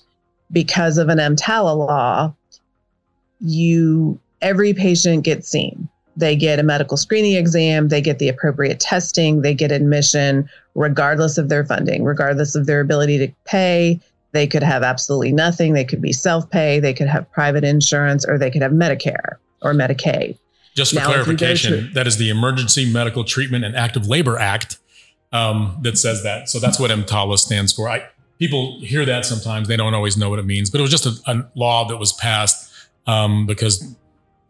because 0.52 0.98
of 0.98 1.10
an 1.10 1.20
EMTALA 1.20 1.78
law, 1.78 2.34
you 3.40 4.20
every 4.42 4.74
patient 4.74 5.24
gets 5.24 5.48
seen. 5.48 5.90
They 6.18 6.36
get 6.36 6.60
a 6.60 6.64
medical 6.64 6.98
screening 6.98 7.36
exam, 7.36 7.90
they 7.90 8.02
get 8.02 8.20
the 8.20 8.30
appropriate 8.30 8.80
testing, 8.80 9.42
they 9.42 9.54
get 9.54 9.72
admission 9.72 10.50
regardless 10.74 11.38
of 11.38 11.50
their 11.50 11.66
funding, 11.66 12.04
regardless 12.04 12.56
of 12.56 12.66
their 12.66 12.80
ability 12.80 13.18
to 13.20 13.34
pay. 13.46 14.00
They 14.32 14.48
could 14.48 14.64
have 14.64 14.84
absolutely 14.84 15.32
nothing. 15.32 15.74
They 15.74 15.86
could 15.86 16.02
be 16.02 16.14
self 16.14 16.50
pay, 16.50 16.80
they 16.80 16.94
could 16.94 17.08
have 17.08 17.30
private 17.32 17.64
insurance, 17.64 18.26
or 18.26 18.38
they 18.38 18.52
could 18.52 18.62
have 18.62 18.72
Medicare 18.72 19.38
or 19.62 19.74
Medicaid. 19.74 20.38
Just 20.76 20.94
for 20.94 21.00
now, 21.00 21.08
clarification, 21.08 21.88
to, 21.88 21.94
that 21.94 22.06
is 22.06 22.18
the 22.18 22.30
Emergency 22.30 22.92
Medical 22.92 23.24
Treatment 23.24 23.64
and 23.64 23.76
Active 23.76 24.08
Labor 24.08 24.38
Act 24.38 24.78
um, 25.32 25.78
that 25.82 25.98
says 25.98 26.24
that. 26.24 26.50
So 26.50 26.60
that's 26.60 26.80
what 26.80 26.92
EMTALA 26.92 27.38
stands 27.40 27.72
for. 27.72 27.88
I, 27.88 28.06
people 28.40 28.80
hear 28.82 29.06
that 29.06 29.26
sometimes; 29.26 29.70
they 29.70 29.78
don't 29.78 29.94
always 29.94 30.18
know 30.18 30.30
what 30.30 30.40
it 30.40 30.46
means. 30.46 30.70
But 30.70 30.80
it 30.80 30.82
was 30.82 30.92
just 30.92 31.06
a, 31.06 31.32
a 31.32 31.46
law 31.56 31.88
that 31.88 31.98
was 31.98 32.12
passed 32.14 32.74
um, 33.08 33.46
because 33.46 33.96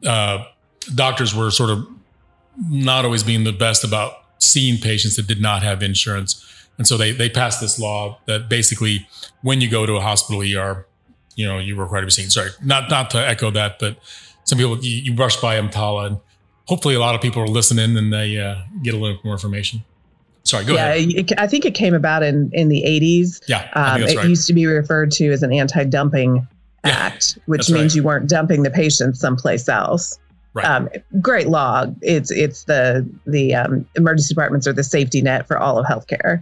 uh, 0.06 0.44
doctors 0.94 1.34
were 1.34 1.52
sort 1.52 1.70
of 1.70 1.88
not 2.70 3.06
always 3.06 3.24
being 3.24 3.44
the 3.44 3.54
best 3.54 3.84
about 3.84 4.14
seeing 4.40 4.80
patients 4.80 5.16
that 5.16 5.28
did 5.28 5.42
not 5.42 5.64
have 5.64 5.82
insurance. 5.82 6.42
And 6.78 6.86
so 6.86 6.98
they 6.98 7.12
they 7.12 7.30
passed 7.30 7.62
this 7.62 7.80
law 7.80 8.20
that 8.26 8.50
basically, 8.50 9.08
when 9.42 9.62
you 9.62 9.70
go 9.70 9.86
to 9.86 9.94
a 9.94 10.02
hospital 10.02 10.42
ER, 10.42 10.86
you 11.36 11.46
know, 11.46 11.58
you 11.58 11.80
are 11.80 11.84
required 11.84 12.02
to 12.02 12.08
be 12.08 12.12
seen. 12.12 12.30
Sorry, 12.30 12.50
not 12.64 12.90
not 12.90 13.10
to 13.12 13.18
echo 13.18 13.50
that, 13.52 13.80
but 13.80 13.98
some 14.44 14.58
people 14.58 14.78
you, 14.84 15.04
you 15.04 15.14
brush 15.14 15.38
by 15.38 15.60
EMTALA, 15.60 16.08
and 16.08 16.18
hopefully 16.66 16.96
a 16.96 17.00
lot 17.00 17.16
of 17.16 17.22
people 17.22 17.42
are 17.42 17.48
listening 17.48 17.98
and 17.98 18.12
they 18.12 18.40
uh, 18.40 18.56
get 18.84 18.94
a 18.94 18.98
little 18.98 19.20
more 19.24 19.34
information. 19.34 19.84
Sorry, 20.44 20.64
go 20.64 20.74
yeah, 20.74 20.94
ahead. 20.94 21.12
Yeah, 21.12 21.42
I 21.42 21.48
think 21.48 21.66
it 21.66 21.74
came 21.74 21.94
about 21.94 22.24
in 22.24 22.52
in 22.54 22.70
the 22.70 22.84
80s. 22.86 23.42
Yeah, 23.48 23.70
um, 23.74 24.04
it 24.04 24.16
right. 24.16 24.28
used 24.28 24.48
to 24.48 24.54
be 24.54 24.66
referred 24.66 25.12
to 25.12 25.32
as 25.32 25.44
an 25.44 25.52
anti-dumping 25.52 26.48
yeah, 26.86 26.92
act, 26.92 27.40
which 27.46 27.70
means 27.70 27.94
right. 27.94 27.96
you 27.96 28.04
weren't 28.04 28.30
dumping 28.30 28.64
the 28.64 28.70
patients 28.70 29.20
someplace 29.20 29.68
else. 29.68 30.20
Right. 30.56 30.66
Um, 30.66 30.90
great 31.22 31.48
law. 31.48 31.86
It's 32.02 32.32
it's 32.32 32.64
the 32.64 33.08
the 33.28 33.54
um, 33.54 33.86
emergency 33.96 34.34
departments 34.34 34.66
are 34.68 34.74
the 34.74 34.86
safety 34.86 35.22
net 35.22 35.48
for 35.48 35.58
all 35.58 35.78
of 35.78 35.86
healthcare. 35.86 36.42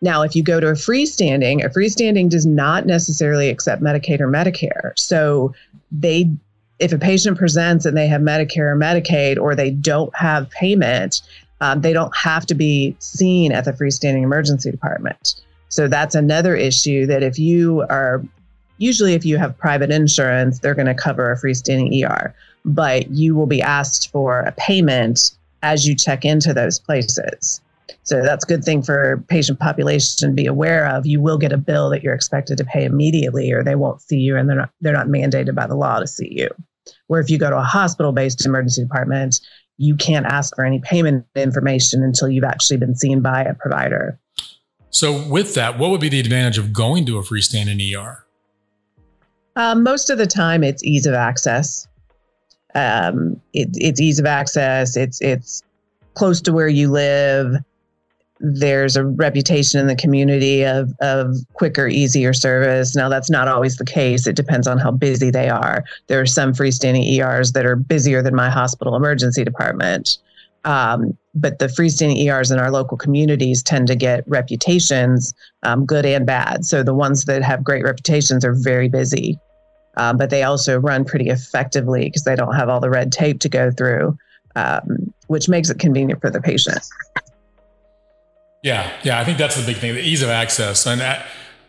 Now, 0.00 0.22
if 0.22 0.34
you 0.34 0.42
go 0.42 0.58
to 0.58 0.68
a 0.68 0.72
freestanding, 0.72 1.64
a 1.64 1.68
freestanding 1.68 2.30
does 2.30 2.46
not 2.46 2.86
necessarily 2.86 3.48
accept 3.50 3.82
Medicaid 3.82 4.20
or 4.20 4.28
Medicare. 4.28 4.98
So 4.98 5.54
they 5.92 6.30
if 6.78 6.92
a 6.92 6.98
patient 6.98 7.38
presents 7.38 7.84
and 7.84 7.96
they 7.96 8.06
have 8.06 8.20
Medicare 8.20 8.72
or 8.72 8.76
Medicaid 8.76 9.38
or 9.38 9.54
they 9.54 9.70
don't 9.70 10.14
have 10.16 10.50
payment, 10.50 11.22
um, 11.60 11.80
they 11.80 11.92
don't 11.92 12.14
have 12.16 12.46
to 12.46 12.54
be 12.54 12.96
seen 12.98 13.52
at 13.52 13.64
the 13.64 13.72
freestanding 13.72 14.22
emergency 14.22 14.70
department. 14.70 15.40
So 15.68 15.88
that's 15.88 16.14
another 16.14 16.54
issue 16.54 17.06
that 17.06 17.22
if 17.22 17.38
you 17.38 17.82
are, 17.88 18.22
usually 18.78 19.14
if 19.14 19.24
you 19.24 19.38
have 19.38 19.56
private 19.56 19.90
insurance, 19.90 20.58
they're 20.58 20.74
going 20.74 20.86
to 20.86 20.94
cover 20.94 21.32
a 21.32 21.36
freestanding 21.36 22.04
ER, 22.04 22.34
but 22.66 23.10
you 23.10 23.34
will 23.34 23.46
be 23.46 23.62
asked 23.62 24.10
for 24.10 24.40
a 24.40 24.52
payment 24.52 25.30
as 25.62 25.86
you 25.86 25.94
check 25.94 26.24
into 26.24 26.52
those 26.52 26.78
places. 26.78 27.60
So 28.02 28.22
that's 28.22 28.44
a 28.44 28.48
good 28.48 28.64
thing 28.64 28.82
for 28.82 29.24
patient 29.28 29.58
population 29.58 30.28
to 30.28 30.34
be 30.34 30.46
aware 30.46 30.86
of. 30.86 31.06
You 31.06 31.20
will 31.20 31.38
get 31.38 31.52
a 31.52 31.56
bill 31.56 31.90
that 31.90 32.02
you're 32.02 32.14
expected 32.14 32.58
to 32.58 32.64
pay 32.64 32.84
immediately, 32.84 33.50
or 33.52 33.64
they 33.64 33.74
won't 33.74 34.02
see 34.02 34.18
you, 34.18 34.36
and 34.36 34.48
they're 34.48 34.56
not 34.56 34.70
they're 34.80 34.92
not 34.92 35.06
mandated 35.06 35.54
by 35.54 35.66
the 35.66 35.76
law 35.76 36.00
to 36.00 36.06
see 36.06 36.28
you. 36.30 36.48
Where 37.06 37.20
if 37.20 37.30
you 37.30 37.38
go 37.38 37.50
to 37.50 37.56
a 37.56 37.62
hospital-based 37.62 38.44
emergency 38.44 38.82
department, 38.82 39.40
you 39.78 39.96
can't 39.96 40.26
ask 40.26 40.54
for 40.54 40.64
any 40.64 40.80
payment 40.80 41.24
information 41.34 42.02
until 42.02 42.28
you've 42.28 42.44
actually 42.44 42.76
been 42.76 42.94
seen 42.94 43.22
by 43.22 43.42
a 43.42 43.54
provider. 43.54 44.18
So, 44.90 45.26
with 45.28 45.54
that, 45.54 45.78
what 45.78 45.90
would 45.90 46.00
be 46.00 46.08
the 46.08 46.20
advantage 46.20 46.58
of 46.58 46.72
going 46.72 47.06
to 47.06 47.18
a 47.18 47.22
freestanding 47.22 47.80
ER? 47.96 48.24
Um, 49.56 49.82
most 49.82 50.10
of 50.10 50.18
the 50.18 50.26
time, 50.26 50.62
it's 50.64 50.84
ease 50.84 51.06
of 51.06 51.14
access. 51.14 51.86
Um, 52.76 53.40
it, 53.52 53.70
it's 53.74 54.00
ease 54.00 54.18
of 54.18 54.26
access. 54.26 54.96
It's 54.96 55.20
it's 55.20 55.62
close 56.14 56.40
to 56.42 56.52
where 56.52 56.68
you 56.68 56.90
live 56.90 57.56
there's 58.40 58.96
a 58.96 59.04
reputation 59.04 59.80
in 59.80 59.86
the 59.86 59.96
community 59.96 60.62
of, 60.62 60.92
of 61.00 61.36
quicker, 61.54 61.88
easier 61.88 62.32
service. 62.32 62.94
Now, 62.94 63.08
that's 63.08 63.30
not 63.30 63.48
always 63.48 63.76
the 63.76 63.84
case. 63.84 64.26
It 64.26 64.36
depends 64.36 64.66
on 64.66 64.78
how 64.78 64.90
busy 64.90 65.30
they 65.30 65.48
are. 65.48 65.84
There 66.06 66.20
are 66.20 66.26
some 66.26 66.52
freestanding 66.52 67.06
ERs 67.06 67.52
that 67.52 67.64
are 67.64 67.76
busier 67.76 68.22
than 68.22 68.34
my 68.34 68.50
hospital 68.50 68.94
emergency 68.94 69.44
department. 69.44 70.18
Um, 70.64 71.16
but 71.34 71.60
the 71.60 71.66
freestanding 71.66 72.18
ERs 72.26 72.50
in 72.50 72.58
our 72.58 72.70
local 72.70 72.96
communities 72.96 73.62
tend 73.62 73.86
to 73.86 73.94
get 73.94 74.24
reputations, 74.26 75.32
um, 75.62 75.86
good 75.86 76.04
and 76.04 76.26
bad. 76.26 76.64
So 76.64 76.82
the 76.82 76.94
ones 76.94 77.24
that 77.26 77.42
have 77.42 77.62
great 77.62 77.84
reputations 77.84 78.44
are 78.44 78.54
very 78.54 78.88
busy, 78.88 79.38
um, 79.96 80.16
but 80.16 80.30
they 80.30 80.42
also 80.42 80.78
run 80.78 81.04
pretty 81.04 81.28
effectively 81.28 82.04
because 82.04 82.24
they 82.24 82.36
don't 82.36 82.54
have 82.54 82.68
all 82.68 82.80
the 82.80 82.90
red 82.90 83.12
tape 83.12 83.40
to 83.40 83.48
go 83.48 83.70
through, 83.70 84.16
um, 84.54 85.12
which 85.28 85.48
makes 85.48 85.70
it 85.70 85.78
convenient 85.78 86.20
for 86.20 86.30
the 86.30 86.40
patient. 86.40 86.86
Yeah, 88.62 88.90
yeah, 89.04 89.20
I 89.20 89.24
think 89.24 89.38
that's 89.38 89.56
the 89.56 89.64
big 89.64 89.76
thing, 89.76 89.94
the 89.94 90.00
ease 90.00 90.22
of 90.22 90.28
access. 90.28 90.86
And 90.86 91.00
I, 91.02 91.24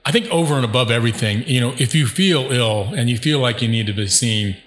I 0.06 0.12
think 0.12 0.28
over 0.28 0.56
and 0.56 0.66
above 0.66 0.90
everything, 0.90 1.44
you 1.44 1.62
know, 1.62 1.74
if 1.78 1.94
you 1.94 2.08
feel 2.08 2.52
ill 2.52 2.94
and 2.96 3.10
you 3.10 3.18
feel 3.18 3.40
like 3.40 3.62
you 3.62 3.68
need 3.68 3.88
to 3.88 3.94
be 3.94 4.08
seen, 4.08 4.58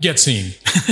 get 0.00 0.18
seen. 0.18 0.52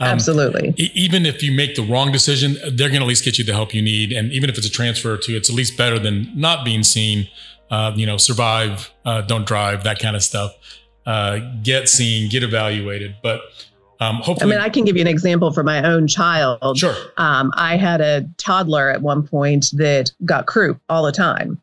um, 0.00 0.08
Absolutely. 0.08 0.72
even 0.94 1.26
if 1.26 1.42
you 1.42 1.52
make 1.52 1.76
the 1.76 1.82
wrong 1.82 2.10
decision, 2.10 2.54
they're 2.72 2.88
going 2.88 3.00
to 3.00 3.04
at 3.04 3.08
least 3.08 3.24
get 3.24 3.38
you 3.38 3.44
the 3.44 3.52
help 3.52 3.74
you 3.74 3.82
need. 3.82 4.12
And 4.12 4.32
even 4.32 4.48
if 4.48 4.56
it's 4.56 4.66
a 4.66 4.70
transfer 4.70 5.16
to, 5.16 5.36
it's 5.36 5.50
at 5.50 5.56
least 5.56 5.76
better 5.76 5.98
than 5.98 6.30
not 6.34 6.64
being 6.64 6.82
seen. 6.82 7.28
Uh, 7.70 7.92
you 7.94 8.04
know, 8.04 8.16
survive, 8.16 8.90
uh, 9.04 9.20
don't 9.22 9.46
drive, 9.46 9.84
that 9.84 10.00
kind 10.00 10.16
of 10.16 10.22
stuff. 10.24 10.56
Uh, 11.10 11.40
get 11.64 11.88
seen, 11.88 12.30
get 12.30 12.44
evaluated. 12.44 13.16
But 13.20 13.40
um, 13.98 14.18
hopefully, 14.18 14.52
I 14.52 14.54
mean, 14.54 14.64
I 14.64 14.68
can 14.68 14.84
give 14.84 14.94
you 14.94 15.02
an 15.02 15.08
example 15.08 15.52
for 15.52 15.64
my 15.64 15.82
own 15.82 16.06
child. 16.06 16.78
Sure. 16.78 16.94
Um, 17.16 17.52
I 17.56 17.76
had 17.76 18.00
a 18.00 18.28
toddler 18.36 18.88
at 18.88 19.02
one 19.02 19.26
point 19.26 19.72
that 19.72 20.12
got 20.24 20.46
croup 20.46 20.80
all 20.88 21.02
the 21.02 21.10
time. 21.10 21.60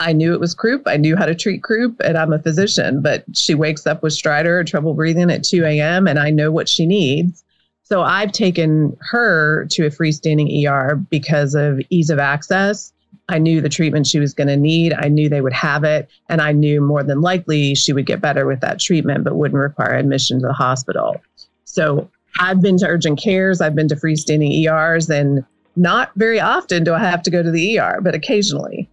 I 0.00 0.12
knew 0.12 0.34
it 0.34 0.40
was 0.40 0.52
croup. 0.52 0.82
I 0.84 0.98
knew 0.98 1.16
how 1.16 1.24
to 1.24 1.34
treat 1.34 1.62
croup, 1.62 1.98
and 2.04 2.18
I'm 2.18 2.34
a 2.34 2.38
physician. 2.38 3.00
But 3.00 3.24
she 3.32 3.54
wakes 3.54 3.86
up 3.86 4.02
with 4.02 4.12
stridor, 4.12 4.66
trouble 4.66 4.92
breathing 4.92 5.30
at 5.30 5.44
2 5.44 5.64
a.m., 5.64 6.06
and 6.06 6.18
I 6.18 6.28
know 6.28 6.52
what 6.52 6.68
she 6.68 6.84
needs. 6.84 7.42
So 7.84 8.02
I've 8.02 8.32
taken 8.32 8.94
her 9.00 9.64
to 9.70 9.86
a 9.86 9.90
freestanding 9.90 10.66
ER 10.66 10.96
because 10.96 11.54
of 11.54 11.80
ease 11.88 12.10
of 12.10 12.18
access. 12.18 12.92
I 13.30 13.38
knew 13.38 13.60
the 13.60 13.68
treatment 13.68 14.06
she 14.06 14.18
was 14.18 14.34
going 14.34 14.48
to 14.48 14.56
need. 14.56 14.92
I 14.92 15.08
knew 15.08 15.28
they 15.28 15.40
would 15.40 15.52
have 15.52 15.84
it. 15.84 16.10
And 16.28 16.40
I 16.40 16.52
knew 16.52 16.80
more 16.80 17.04
than 17.04 17.20
likely 17.20 17.74
she 17.74 17.92
would 17.92 18.06
get 18.06 18.20
better 18.20 18.44
with 18.46 18.60
that 18.60 18.80
treatment, 18.80 19.24
but 19.24 19.36
wouldn't 19.36 19.60
require 19.60 19.94
admission 19.94 20.40
to 20.40 20.48
the 20.48 20.52
hospital. 20.52 21.20
So 21.64 22.10
I've 22.40 22.60
been 22.60 22.76
to 22.78 22.86
urgent 22.86 23.20
cares, 23.22 23.60
I've 23.60 23.74
been 23.74 23.88
to 23.88 23.96
freestanding 23.96 24.52
ERs, 24.66 25.08
and 25.08 25.44
not 25.76 26.10
very 26.16 26.40
often 26.40 26.84
do 26.84 26.94
I 26.94 26.98
have 26.98 27.22
to 27.22 27.30
go 27.30 27.42
to 27.42 27.50
the 27.50 27.78
ER, 27.78 28.00
but 28.02 28.14
occasionally. 28.14 28.88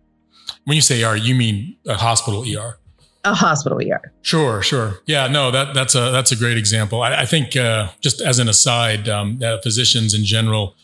When 0.65 0.75
you 0.75 0.81
say 0.81 1.03
ER, 1.03 1.15
you 1.15 1.33
mean 1.33 1.75
a 1.87 1.95
hospital 1.95 2.43
ER? 2.43 2.77
A 3.25 3.33
hospital 3.33 3.79
ER. 3.79 4.13
Sure, 4.21 4.61
sure. 4.61 4.99
Yeah, 5.05 5.27
no, 5.27 5.51
that 5.51 5.73
that's 5.73 5.95
a 5.95 6.11
that's 6.11 6.31
a 6.31 6.35
great 6.35 6.57
example. 6.57 7.01
I, 7.01 7.21
I 7.21 7.25
think 7.25 7.57
uh, 7.57 7.89
just 7.99 8.21
as 8.21 8.39
an 8.39 8.47
aside, 8.47 9.09
um, 9.09 9.41
uh, 9.43 9.57
physicians 9.61 10.13
in 10.13 10.23
general 10.23 10.75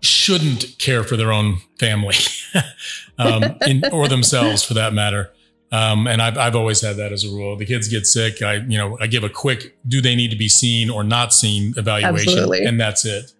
shouldn't 0.00 0.78
care 0.78 1.02
for 1.02 1.16
their 1.16 1.32
own 1.32 1.58
family 1.78 2.16
um, 3.18 3.56
in, 3.66 3.82
or 3.92 4.08
themselves, 4.08 4.62
for 4.62 4.74
that 4.74 4.92
matter. 4.92 5.32
Um, 5.70 6.06
and 6.06 6.22
I've, 6.22 6.38
I've 6.38 6.56
always 6.56 6.80
had 6.80 6.96
that 6.96 7.12
as 7.12 7.24
a 7.24 7.28
rule. 7.28 7.56
The 7.56 7.66
kids 7.66 7.88
get 7.88 8.06
sick. 8.06 8.40
I, 8.42 8.54
you 8.54 8.78
know, 8.78 8.96
I 9.00 9.06
give 9.06 9.24
a 9.24 9.28
quick, 9.28 9.76
do 9.86 10.00
they 10.00 10.14
need 10.14 10.30
to 10.30 10.36
be 10.36 10.48
seen 10.48 10.88
or 10.88 11.04
not 11.04 11.32
seen 11.32 11.74
evaluation. 11.76 12.30
Absolutely. 12.32 12.64
And 12.64 12.80
that's 12.80 13.04
it. 13.04 13.32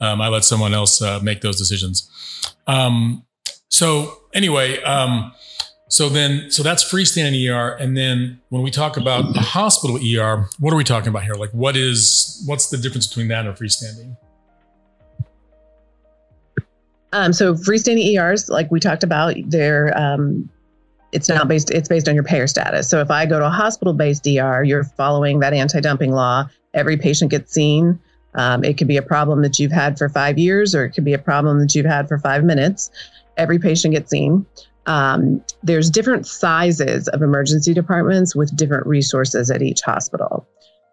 Um, 0.00 0.20
I 0.20 0.28
let 0.28 0.44
someone 0.44 0.74
else 0.74 1.00
uh, 1.00 1.20
make 1.22 1.40
those 1.40 1.56
decisions. 1.56 2.10
Um, 2.66 3.24
so 3.68 4.22
anyway, 4.34 4.82
um, 4.82 5.32
so 5.88 6.08
then, 6.08 6.50
so 6.50 6.62
that's 6.62 6.84
freestanding 6.84 7.48
ER. 7.48 7.76
And 7.76 7.96
then 7.96 8.40
when 8.48 8.62
we 8.62 8.70
talk 8.70 8.96
about 8.96 9.34
the 9.34 9.40
hospital 9.40 9.96
ER, 9.96 10.48
what 10.58 10.72
are 10.72 10.76
we 10.76 10.84
talking 10.84 11.08
about 11.08 11.24
here? 11.24 11.34
Like 11.34 11.50
what 11.50 11.76
is, 11.76 12.42
what's 12.46 12.70
the 12.70 12.76
difference 12.76 13.06
between 13.06 13.28
that 13.28 13.46
and 13.46 13.56
freestanding? 13.56 14.16
Um, 17.12 17.32
so 17.32 17.54
freestanding 17.54 18.16
ERs, 18.16 18.48
like 18.48 18.70
we 18.70 18.80
talked 18.80 19.02
about, 19.02 19.34
they're 19.46 19.96
um, 19.98 20.48
it's 21.12 21.28
not 21.28 21.48
based 21.48 21.70
it's 21.70 21.88
based 21.88 22.06
on 22.06 22.14
your 22.14 22.22
payer 22.22 22.46
status 22.46 22.86
so 22.86 23.00
if 23.00 23.10
i 23.10 23.24
go 23.24 23.38
to 23.38 23.46
a 23.46 23.50
hospital 23.50 23.94
based 23.94 24.26
er 24.26 24.62
you're 24.62 24.84
following 24.84 25.40
that 25.40 25.54
anti-dumping 25.54 26.12
law 26.12 26.46
every 26.74 26.98
patient 26.98 27.30
gets 27.30 27.50
seen 27.50 27.98
Um, 28.34 28.64
it 28.64 28.76
could 28.78 28.88
be 28.88 28.96
a 28.96 29.02
problem 29.02 29.42
that 29.42 29.58
you've 29.58 29.72
had 29.72 29.98
for 29.98 30.08
five 30.08 30.38
years, 30.38 30.74
or 30.74 30.84
it 30.84 30.90
could 30.90 31.04
be 31.04 31.14
a 31.14 31.18
problem 31.18 31.60
that 31.60 31.74
you've 31.74 31.86
had 31.86 32.08
for 32.08 32.18
five 32.18 32.44
minutes. 32.44 32.90
Every 33.36 33.58
patient 33.58 33.94
gets 33.94 34.10
seen. 34.10 34.46
Um, 34.86 35.42
there's 35.62 35.90
different 35.90 36.26
sizes 36.26 37.08
of 37.08 37.22
emergency 37.22 37.74
departments 37.74 38.34
with 38.34 38.54
different 38.56 38.86
resources 38.86 39.50
at 39.50 39.62
each 39.62 39.80
hospital. 39.82 40.46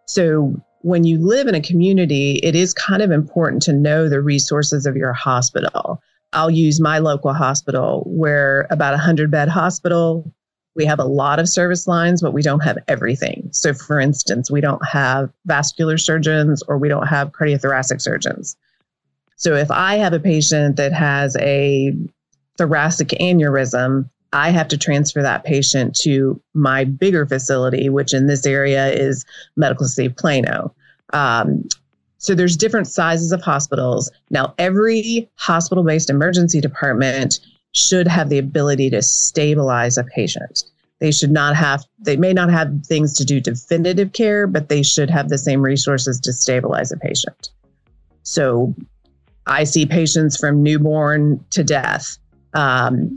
So 0.05 0.60
when 0.85 1.03
you 1.03 1.17
live 1.17 1.47
in 1.47 1.55
a 1.55 1.61
community, 1.61 2.39
it 2.43 2.55
is 2.55 2.71
kind 2.71 3.01
of 3.01 3.09
important 3.09 3.63
to 3.63 3.73
know 3.73 4.07
the 4.07 4.21
resources 4.21 4.85
of 4.85 4.95
your 4.95 5.13
hospital. 5.13 5.99
I'll 6.31 6.51
use 6.51 6.79
my 6.79 6.99
local 6.99 7.33
hospital. 7.33 8.03
We're 8.05 8.67
about 8.69 8.93
a 8.93 8.97
100 8.97 9.31
bed 9.31 9.49
hospital. 9.49 10.31
We 10.75 10.85
have 10.85 10.99
a 10.99 11.05
lot 11.05 11.39
of 11.39 11.49
service 11.49 11.87
lines, 11.87 12.21
but 12.21 12.33
we 12.33 12.43
don't 12.43 12.59
have 12.59 12.77
everything. 12.87 13.49
So, 13.51 13.73
for 13.73 13.99
instance, 13.99 14.51
we 14.51 14.61
don't 14.61 14.85
have 14.85 15.31
vascular 15.47 15.97
surgeons 15.97 16.61
or 16.67 16.77
we 16.77 16.87
don't 16.87 17.07
have 17.07 17.31
cardiothoracic 17.31 17.99
surgeons. 17.99 18.55
So, 19.37 19.55
if 19.55 19.71
I 19.71 19.95
have 19.95 20.13
a 20.13 20.19
patient 20.19 20.75
that 20.75 20.93
has 20.93 21.35
a 21.37 21.95
thoracic 22.59 23.07
aneurysm, 23.19 24.07
I 24.34 24.50
have 24.50 24.67
to 24.70 24.77
transfer 24.77 25.22
that 25.22 25.44
patient 25.44 25.96
to 26.01 26.41
my 26.53 26.84
bigger 26.84 27.25
facility, 27.25 27.89
which 27.89 28.13
in 28.13 28.27
this 28.27 28.46
area 28.46 28.91
is 28.91 29.25
Medical 29.55 29.88
City 29.88 30.10
Plano. 30.10 30.74
Um, 31.13 31.67
so 32.17 32.34
there's 32.34 32.58
different 32.58 32.88
sizes 32.88 33.32
of 33.32 33.41
hospitals. 33.41 34.12
Now, 34.29 34.53
every 34.58 35.29
hospital-based 35.36 36.10
emergency 36.10 36.60
department 36.60 37.39
should 37.74 38.08
have 38.08 38.29
the 38.29 38.39
ability 38.39 38.89
to 38.89 39.01
stabilize 39.01 39.98
a 39.98 40.03
patient. 40.03 40.63
They 41.00 41.12
should 41.12 41.32
not 41.32 41.55
have, 41.55 41.84
they 42.00 42.17
may 42.17 42.34
not 42.34 42.50
have 42.50 42.86
things 42.86 43.13
to 43.15 43.25
do 43.25 43.39
definitive 43.39 44.13
care, 44.13 44.48
but 44.48 44.70
they 44.70 44.82
should 44.82 45.10
have 45.10 45.29
the 45.29 45.38
same 45.38 45.62
resources 45.62 46.20
to 46.22 46.34
stabilize 46.34 46.91
a 46.91 46.98
patient. 46.98 47.50
So 48.24 48.74
I 49.46 49.65
see 49.65 49.86
patients 49.86 50.38
from 50.38 50.63
newborn 50.63 51.44
to 51.51 51.63
death. 51.63 52.17
Um, 52.53 53.15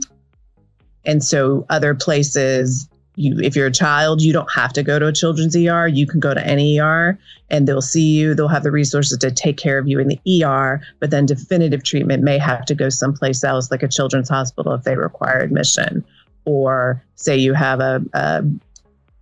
and 1.05 1.23
so 1.23 1.65
other 1.69 1.93
places, 1.95 2.87
you 3.15 3.37
if 3.39 3.55
you're 3.55 3.67
a 3.67 3.71
child, 3.71 4.21
you 4.21 4.33
don't 4.33 4.51
have 4.51 4.73
to 4.73 4.83
go 4.83 4.99
to 4.99 5.07
a 5.07 5.13
children's 5.13 5.55
ER. 5.55 5.87
You 5.87 6.07
can 6.07 6.19
go 6.19 6.33
to 6.33 6.45
any 6.45 6.79
ER 6.79 7.17
and 7.49 7.67
they'll 7.67 7.81
see 7.81 8.17
you. 8.17 8.33
They'll 8.33 8.47
have 8.47 8.63
the 8.63 8.71
resources 8.71 9.17
to 9.17 9.31
take 9.31 9.57
care 9.57 9.77
of 9.77 9.87
you 9.87 9.99
in 9.99 10.07
the 10.07 10.43
ER, 10.43 10.81
but 10.99 11.11
then 11.11 11.25
definitive 11.25 11.83
treatment 11.83 12.23
may 12.23 12.37
have 12.37 12.65
to 12.65 12.75
go 12.75 12.89
someplace 12.89 13.43
else, 13.43 13.71
like 13.71 13.83
a 13.83 13.87
children's 13.87 14.29
hospital 14.29 14.73
if 14.73 14.83
they 14.83 14.95
require 14.95 15.39
admission. 15.39 16.03
Or 16.45 17.03
say 17.15 17.37
you 17.37 17.53
have 17.53 17.79
a, 17.79 18.01
a 18.13 18.43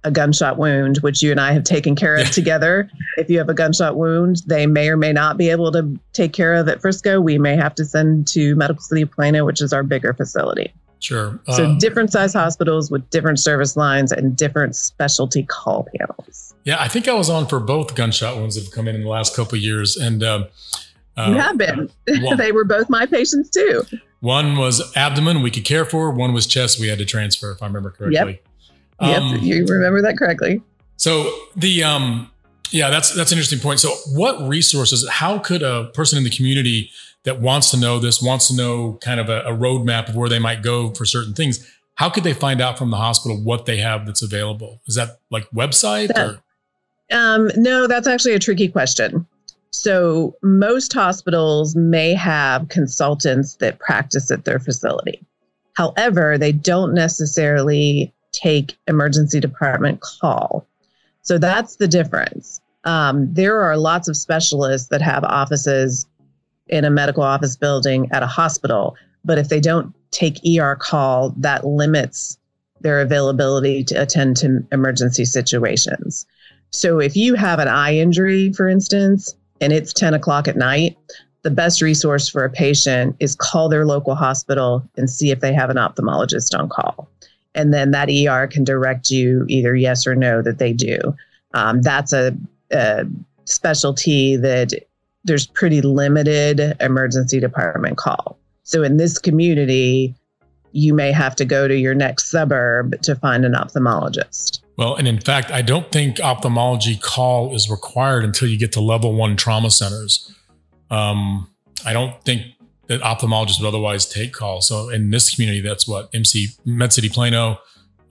a 0.04 0.12
gunshot 0.12 0.58
wound, 0.58 0.98
which 1.00 1.22
you 1.22 1.32
and 1.32 1.40
I 1.40 1.52
have 1.52 1.64
taken 1.64 1.96
care 1.96 2.16
of 2.16 2.30
together. 2.32 2.90
If 3.18 3.30
you 3.30 3.38
have 3.40 3.50
a 3.50 3.54
gunshot 3.54 3.98
wound, 3.98 4.42
they 4.48 4.66
may 4.66 4.90
or 4.90 4.98
may 4.98 5.12
not 5.12 5.38
be 5.38 5.50
able 5.50 5.72
to 5.74 6.00
take 6.14 6.34
care 6.34 6.54
of 6.54 6.68
at 6.70 6.82
Frisco. 6.82 7.20
We 7.20 7.38
may 7.38 7.56
have 7.56 7.76
to 7.76 7.86
send 7.86 8.28
to 8.30 8.56
Medical 8.56 8.82
City 8.82 9.06
Plano, 9.06 9.46
which 9.46 9.62
is 9.62 9.74
our 9.74 9.84
bigger 9.84 10.14
facility. 10.14 10.74
Sure. 11.00 11.40
So 11.50 11.66
um, 11.66 11.78
different 11.78 12.12
size 12.12 12.34
hospitals 12.34 12.90
with 12.90 13.08
different 13.10 13.40
service 13.40 13.78
lines 13.78 14.12
and 14.12 14.36
different 14.36 14.76
specialty 14.76 15.44
call 15.44 15.88
panels. 15.96 16.56
Yeah, 16.64 16.78
I 16.80 16.88
think 16.88 17.08
I 17.08 17.14
was 17.14 17.30
on 17.30 17.48
for 17.48 17.60
both 17.60 17.96
gunshot 17.96 18.36
wounds 18.36 18.56
that 18.56 18.64
have 18.66 18.74
come 18.74 18.88
in 18.88 18.96
in 18.96 19.04
the 19.04 19.10
last 19.10 19.36
couple 19.36 19.58
years, 19.58 19.96
and 19.96 20.24
um, 20.24 20.48
uh, 21.16 21.30
you 21.30 21.36
have 21.36 21.58
been. 21.58 21.90
One, 22.22 22.38
they 22.38 22.52
were 22.52 22.66
both 22.66 22.90
my 22.90 23.06
patients 23.06 23.50
too. 23.50 23.84
One 24.20 24.58
was 24.58 24.82
abdomen 24.96 25.42
we 25.44 25.52
could 25.52 25.66
care 25.66 25.86
for. 25.86 26.12
One 26.12 26.34
was 26.34 26.48
chest 26.48 26.80
we 26.80 26.88
had 26.88 26.98
to 26.98 27.06
transfer, 27.06 27.52
if 27.52 27.62
I 27.62 27.68
remember 27.68 27.92
correctly. 27.92 28.42
Yep. 29.00 29.22
Um, 29.22 29.36
yep. 29.36 29.42
You 29.44 29.66
remember 29.66 30.02
that 30.02 30.18
correctly. 30.18 30.62
So 30.98 31.32
the 31.56 31.84
um, 31.84 32.32
yeah, 32.72 32.90
that's 32.90 33.14
that's 33.14 33.32
an 33.32 33.38
interesting 33.38 33.60
point. 33.60 33.80
So 33.80 33.90
what 34.14 34.48
resources? 34.48 35.08
How 35.08 35.40
could 35.40 35.64
a 35.64 35.86
person 35.94 36.18
in 36.18 36.24
the 36.24 36.30
community 36.30 36.92
that 37.28 37.42
wants 37.42 37.70
to 37.72 37.78
know 37.78 38.00
this, 38.00 38.22
wants 38.22 38.48
to 38.48 38.56
know 38.56 38.98
kind 39.02 39.20
of 39.20 39.28
a, 39.28 39.42
a 39.42 39.52
roadmap 39.52 40.08
of 40.08 40.16
where 40.16 40.30
they 40.30 40.40
might 40.40 40.64
go 40.64 40.92
for 40.92 41.04
certain 41.04 41.34
things, 41.34 41.60
how 41.96 42.10
could 42.10 42.24
they 42.24 42.32
find 42.32 42.62
out 42.62 42.78
from 42.78 42.90
the 42.90 42.96
hospital 42.96 43.38
what 43.44 43.66
they 43.66 43.80
have 43.80 44.06
that's 44.06 44.22
available? 44.22 44.80
Is 44.88 44.96
that 44.96 45.20
like 45.30 45.46
website 45.52 46.08
that, 46.08 46.40
um, 47.12 47.52
no, 47.58 47.86
that's 47.86 48.08
actually 48.08 48.34
a 48.34 48.40
tricky 48.40 48.70
question. 48.70 49.28
So 49.72 50.38
most 50.42 50.94
hospitals 50.94 51.76
may 51.76 52.14
have 52.14 52.70
consultants 52.70 53.58
that 53.58 53.78
practice 53.80 54.32
at 54.32 54.46
their 54.46 54.60
facility. 54.60 55.22
However, 55.74 56.38
they 56.38 56.54
don't 56.54 56.94
necessarily 56.94 58.14
take 58.32 58.78
emergency 58.88 59.42
department 59.42 60.00
call. 60.00 60.66
So 61.24 61.38
that's 61.38 61.76
the 61.76 61.90
difference. 61.90 62.62
Um, 62.86 63.34
there 63.34 63.60
are 63.60 63.76
lots 63.76 64.08
of 64.08 64.16
specialists 64.16 64.88
that 64.88 65.02
have 65.02 65.26
offices 65.26 66.08
in 66.70 66.86
a 66.86 66.90
medical 66.90 67.24
office 67.24 67.56
building 67.56 68.10
at 68.12 68.24
a 68.24 68.28
hospital. 68.28 68.96
But 69.24 69.38
if 69.38 69.50
they 69.50 69.60
don't 69.60 69.94
take 70.12 70.40
ER 70.46 70.76
call, 70.76 71.34
that 71.38 71.66
limits 71.66 72.38
their 72.82 73.02
availability 73.02 73.84
to 73.84 73.96
attend 73.96 74.38
to 74.38 74.66
emergency 74.72 75.26
situations. 75.26 76.26
So 76.70 77.00
if 77.00 77.16
you 77.16 77.36
have 77.36 77.60
an 77.60 77.68
eye 77.68 77.96
injury, 77.96 78.54
for 78.54 78.68
instance, 78.68 79.36
and 79.62 79.74
it's 79.74 79.94
10 79.94 80.14
o'clock 80.14 80.48
at 80.48 80.58
night, 80.58 80.98
the 81.44 81.52
best 81.52 81.82
resource 81.82 82.28
for 82.30 82.44
a 82.44 82.50
patient 82.50 83.16
is 83.20 83.36
call 83.36 83.70
their 83.70 83.86
local 83.86 84.16
hospital 84.16 84.88
and 84.98 85.10
see 85.10 85.32
if 85.32 85.40
they 85.40 85.54
have 85.54 85.70
an 85.70 85.78
ophthalmologist 85.78 86.58
on 86.58 86.70
call. 86.70 87.08
And 87.56 87.74
then 87.74 87.92
that 87.92 88.10
ER 88.10 88.48
can 88.48 88.64
direct 88.64 89.10
you 89.10 89.46
either 89.48 89.76
yes 89.76 90.06
or 90.06 90.14
no 90.14 90.42
that 90.42 90.60
they 90.60 90.74
do. 90.74 91.00
Um, 91.54 91.82
that's 91.82 92.14
a, 92.14 92.36
a 92.72 93.06
specialty 93.46 94.36
that 94.36 94.74
there's 95.28 95.46
pretty 95.46 95.82
limited 95.82 96.76
emergency 96.80 97.40
department 97.40 97.98
call. 97.98 98.40
So 98.64 98.82
in 98.82 98.98
this 98.98 99.20
community, 99.20 100.16
you 100.72 100.94
may 100.94 101.12
have 101.12 101.36
to 101.36 101.46
go 101.46 101.68
to 101.68 101.78
your 101.78 101.94
next 101.94 102.32
suburb 102.32 103.02
to 103.04 103.16
find 103.16 103.46
an 103.46 103.54
ophthalmologist. 103.54 104.62
Well, 104.78 104.96
and 104.96 105.08
in 105.08 105.20
fact, 105.20 105.52
I 105.52 105.62
don't 105.62 105.92
think 105.92 106.20
ophthalmology 106.20 106.98
call 106.98 107.54
is 107.54 107.70
required 107.70 108.24
until 108.24 108.48
you 108.48 108.58
get 108.58 108.72
to 108.74 108.82
level 108.82 109.14
one 109.14 109.36
trauma 109.36 109.70
centers. 109.70 110.34
Um, 110.90 111.52
I 111.86 111.94
don't 111.94 112.22
think 112.24 112.44
that 112.88 113.02
ophthalmologists 113.02 113.60
would 113.60 113.68
otherwise 113.68 114.06
take 114.08 114.34
calls. 114.34 114.68
So 114.68 114.90
in 114.90 115.10
this 115.10 115.34
community, 115.34 115.62
that's 115.62 115.88
what 115.88 116.10
MC 116.14 116.48
Med 116.64 116.94
City 116.94 117.10
Plano, 117.10 117.60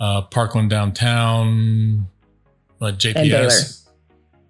uh, 0.00 0.22
Parkland 0.22 0.70
downtown, 0.70 2.09
uh, 2.81 2.87
JPS, 2.87 3.14
Baylor. 3.14 3.50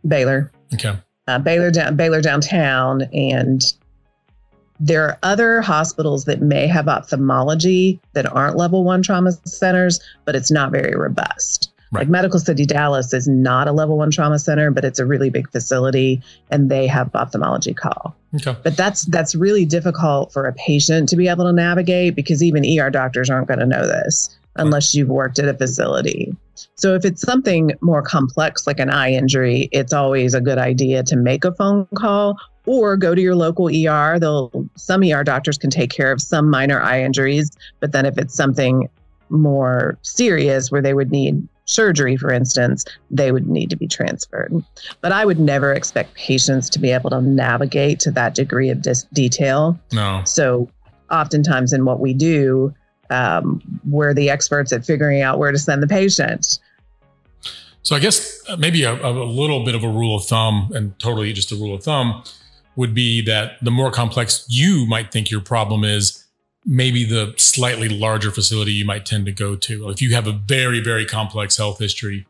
Baylor. 0.05 0.52
Okay 0.74 0.98
uh, 1.29 1.39
Baylor, 1.39 1.71
down 1.71 1.97
Baylor 1.97 2.21
downtown, 2.21 3.03
and 3.12 3.62
there 4.79 5.05
are 5.05 5.19
other 5.23 5.61
hospitals 5.61 6.25
that 6.27 6.41
may 6.41 6.67
have 6.67 6.89
ophthalmology 6.89 8.01
that 8.12 8.31
aren't 8.31 8.57
level 8.57 8.85
one 8.85 9.03
trauma 9.03 9.33
centers, 9.45 10.01
but 10.25 10.37
it's 10.37 10.51
not 10.51 10.71
very 10.71 10.95
robust. 10.95 11.73
Right. 11.93 12.01
Like 12.01 12.09
Medical 12.09 12.41
City 12.41 12.67
Dallas 12.67 13.12
is 13.15 13.29
not 13.29 13.69
a 13.69 13.73
level 13.73 13.97
one 13.97 14.11
trauma 14.11 14.39
center, 14.39 14.71
but 14.71 14.85
it's 14.85 14.99
a 14.99 15.07
really 15.07 15.31
big 15.31 15.49
facility 15.51 16.21
and 16.51 16.69
they 16.69 16.87
have 16.89 17.15
ophthalmology 17.15 17.75
call. 17.75 18.15
Okay. 18.35 18.57
But 18.62 18.77
that's 18.77 19.05
that's 19.07 19.35
really 19.35 19.65
difficult 19.65 20.33
for 20.33 20.47
a 20.47 20.53
patient 20.53 21.09
to 21.11 21.17
be 21.17 21.29
able 21.29 21.45
to 21.45 21.53
navigate 21.53 22.17
because 22.17 22.43
even 22.43 22.65
ER 22.65 22.91
doctors 22.91 23.31
aren't 23.31 23.47
going 23.47 23.61
to 23.61 23.67
know 23.67 23.87
this 23.87 24.37
unless 24.59 24.95
you've 24.95 25.09
worked 25.09 25.38
at 25.38 25.49
a 25.49 25.55
facility. 25.55 26.35
So 26.77 26.95
if 26.95 27.05
it's 27.05 27.23
something 27.23 27.73
more 27.81 28.03
complex 28.03 28.66
like 28.66 28.81
an 28.81 28.90
eye 28.90 29.12
injury, 29.12 29.69
it's 29.73 29.92
always 29.92 30.35
a 30.35 30.40
good 30.40 30.59
idea 30.59 31.03
to 31.05 31.16
make 31.16 31.45
a 31.45 31.53
phone 31.53 31.87
call 31.95 32.38
or 32.66 32.97
go 32.97 33.14
to 33.14 33.21
your 33.21 33.37
local 33.37 33.69
ER. 33.69 34.19
They'll 34.19 34.69
some 34.77 35.03
ER 35.03 35.25
doctors 35.25 35.59
can 35.59 35.71
take 35.71 35.90
care 35.90 36.12
of 36.12 36.21
some 36.21 36.51
minor 36.51 36.81
eye 36.81 37.03
injuries, 37.03 37.51
but 37.81 37.92
then 37.92 38.07
if 38.07 38.19
it's 38.19 38.35
something 38.35 38.88
more 39.29 39.99
serious 40.03 40.71
where 40.71 40.83
they 40.83 40.95
would 40.95 41.11
need 41.11 41.47
surgery, 41.66 42.16
for 42.16 42.33
instance, 42.33 42.85
they 43.11 43.33
would 43.33 43.49
need 43.49 43.71
to 43.71 43.77
be 43.77 43.88
transferred. 43.88 44.53
But 45.01 45.12
I 45.12 45.25
would 45.25 45.40
never 45.40 45.73
expect 45.73 46.14
patients 46.14 46.71
to 46.71 46.79
be 46.79 46.92
able 46.92 47.11
to 47.11 47.21
navigate 47.21 48.01
to 48.01 48.11
that 48.12 48.35
degree 48.35 48.71
of 48.71 48.83
dis- 48.83 49.07
detail. 49.12 49.79
No. 49.92 50.23
So 50.25 50.69
oftentimes 51.11 51.73
in 51.73 51.85
what 51.85 52.01
we 52.01 52.14
do, 52.14 52.73
um, 53.11 53.62
we're 53.88 54.14
the 54.14 54.31
experts 54.31 54.73
at 54.73 54.85
figuring 54.85 55.23
out 55.23 55.38
where 55.38 55.53
to 55.53 55.59
send 55.59 55.83
the 55.83 55.87
patient. 55.87 56.59
So 57.83 57.95
I 57.95 58.01
guess 58.01 58.42
maybe 58.59 58.83
a, 58.83 58.95
a, 58.95 59.12
little 59.12 59.64
bit 59.64 59.77
of 59.77 59.85
a 59.85 59.88
rule 59.88 60.16
of 60.16 60.25
thumb, 60.25 60.73
and 60.75 60.99
totally 60.99 61.33
just 61.33 61.53
a 61.53 61.55
rule 61.55 61.73
of 61.73 61.85
thumb, 61.85 62.25
would 62.75 62.95
be 62.95 63.23
that 63.23 63.62
the 63.62 63.71
more 63.71 63.92
complex 63.92 64.45
you 64.49 64.87
might 64.87 65.12
think 65.12 65.31
your 65.31 65.40
problem 65.40 65.85
is, 65.85 66.25
maybe 66.64 67.05
the 67.05 67.33
slightly 67.37 67.88
larger 67.88 68.33
facility 68.33 68.73
you 68.73 68.85
might 68.85 69.07
tend 69.07 69.25
to 69.27 69.33
go 69.33 69.55
to. 69.55 69.88
If 69.88 70.03
you 70.03 70.14
have 70.14 70.27
a 70.27 70.33
very 70.33 70.81
very 70.81 71.07
complex 71.07 71.57
health 71.57 71.79
history, 71.79 72.27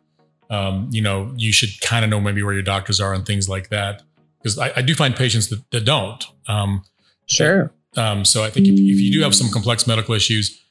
um, 0.50 0.88
you 0.92 1.00
know 1.00 1.32
you 1.36 1.52
should 1.52 1.80
kind 1.80 2.04
of 2.04 2.10
know 2.10 2.20
maybe 2.20 2.42
where 2.42 2.52
your 2.52 2.62
doctors 2.62 3.00
are 3.00 3.14
and 3.14 3.24
things 3.24 3.48
like 3.48 3.70
that. 3.70 4.02
Because 4.42 4.58
I, 4.58 4.72
I 4.76 4.82
do 4.82 4.94
find 4.94 5.16
patients 5.16 5.48
that, 5.48 5.68
that 5.70 5.86
don't. 5.86 6.22
Um, 6.46 6.84
sure. 7.26 7.72
Um, 7.96 8.26
so 8.26 8.44
I 8.44 8.50
think 8.50 8.66
if, 8.66 8.74
if 8.74 8.78
you 9.00 9.10
do 9.10 9.22
have 9.22 9.34
some 9.34 9.50
complex 9.50 9.86
medical 9.86 10.14
issues, 10.14 10.62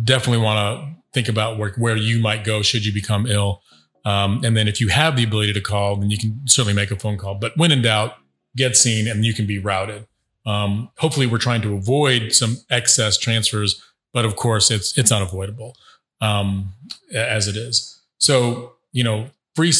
definitely 0.00 0.42
want 0.42 0.58
to 0.58 1.02
think 1.12 1.28
about 1.28 1.58
where, 1.58 1.72
where 1.76 1.96
you 1.96 2.20
might 2.20 2.44
go 2.44 2.62
should 2.62 2.84
you 2.84 2.92
become 2.92 3.26
ill. 3.26 3.62
Um, 4.04 4.44
and 4.44 4.56
then 4.56 4.66
if 4.66 4.80
you 4.80 4.88
have 4.88 5.16
the 5.16 5.24
ability 5.24 5.52
to 5.52 5.60
call, 5.60 5.96
then 5.96 6.10
you 6.10 6.18
can 6.18 6.40
certainly 6.46 6.74
make 6.74 6.90
a 6.90 6.98
phone 6.98 7.18
call. 7.18 7.34
But 7.36 7.56
when 7.56 7.70
in 7.70 7.82
doubt, 7.82 8.14
get 8.56 8.76
seen, 8.76 9.08
and 9.08 9.24
you 9.24 9.34
can 9.34 9.46
be 9.46 9.58
routed. 9.58 10.06
Um, 10.44 10.90
hopefully, 10.98 11.26
we're 11.26 11.38
trying 11.38 11.62
to 11.62 11.74
avoid 11.74 12.32
some 12.32 12.58
excess 12.70 13.16
transfers, 13.16 13.82
but 14.12 14.24
of 14.24 14.36
course, 14.36 14.70
it's 14.70 14.96
it's 14.98 15.12
unavoidable 15.12 15.76
um, 16.20 16.72
as 17.14 17.48
it 17.48 17.56
is. 17.56 18.00
So, 18.18 18.72
you 18.92 19.04
know, 19.04 19.28
free. 19.54 19.72